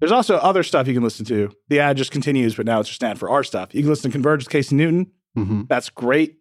There's 0.00 0.12
also 0.12 0.36
other 0.36 0.62
stuff 0.62 0.86
you 0.86 0.94
can 0.94 1.02
listen 1.02 1.24
to. 1.26 1.50
The 1.68 1.80
ad 1.80 1.96
just 1.96 2.10
continues, 2.12 2.54
but 2.54 2.66
now 2.66 2.80
it's 2.80 2.88
just 2.88 3.02
an 3.02 3.10
ad 3.10 3.18
for 3.18 3.30
our 3.30 3.42
stuff. 3.42 3.74
You 3.74 3.82
can 3.82 3.90
listen 3.90 4.10
to 4.10 4.14
Converge 4.14 4.40
with 4.44 4.50
Casey 4.50 4.74
Newton. 4.76 5.10
Mhm. 5.36 5.68
That's 5.68 5.90
great. 5.90 6.36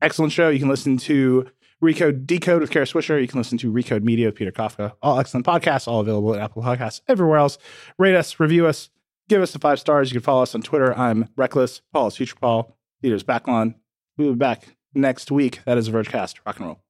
Excellent 0.00 0.32
show. 0.32 0.48
You 0.48 0.58
can 0.58 0.68
listen 0.68 0.96
to 0.98 1.46
Recode 1.82 2.26
Decode 2.26 2.60
with 2.60 2.70
Kara 2.70 2.86
Swisher. 2.86 3.20
You 3.20 3.28
can 3.28 3.38
listen 3.38 3.58
to 3.58 3.72
Recode 3.72 4.02
Media 4.02 4.26
with 4.26 4.36
Peter 4.36 4.50
Kafka. 4.52 4.94
All 5.02 5.18
excellent 5.20 5.44
podcasts, 5.46 5.86
all 5.86 6.00
available 6.00 6.34
at 6.34 6.40
Apple 6.40 6.62
Podcasts, 6.62 7.00
everywhere 7.08 7.38
else. 7.38 7.58
Rate 7.98 8.14
us, 8.14 8.40
review 8.40 8.66
us, 8.66 8.90
give 9.28 9.42
us 9.42 9.52
the 9.52 9.58
five 9.58 9.78
stars. 9.78 10.10
You 10.10 10.14
can 10.20 10.24
follow 10.24 10.42
us 10.42 10.54
on 10.54 10.62
Twitter. 10.62 10.96
I'm 10.96 11.28
Reckless. 11.36 11.82
Paul 11.92 12.08
is 12.08 12.16
Future 12.16 12.36
Paul. 12.40 12.76
Dieter's 13.02 13.22
Backlon. 13.22 13.74
We'll 14.16 14.32
be 14.32 14.38
back 14.38 14.76
next 14.94 15.30
week. 15.30 15.60
That 15.66 15.78
is 15.78 15.88
a 15.88 15.92
Vergecast. 15.92 16.36
Rock 16.46 16.56
and 16.58 16.66
roll. 16.66 16.80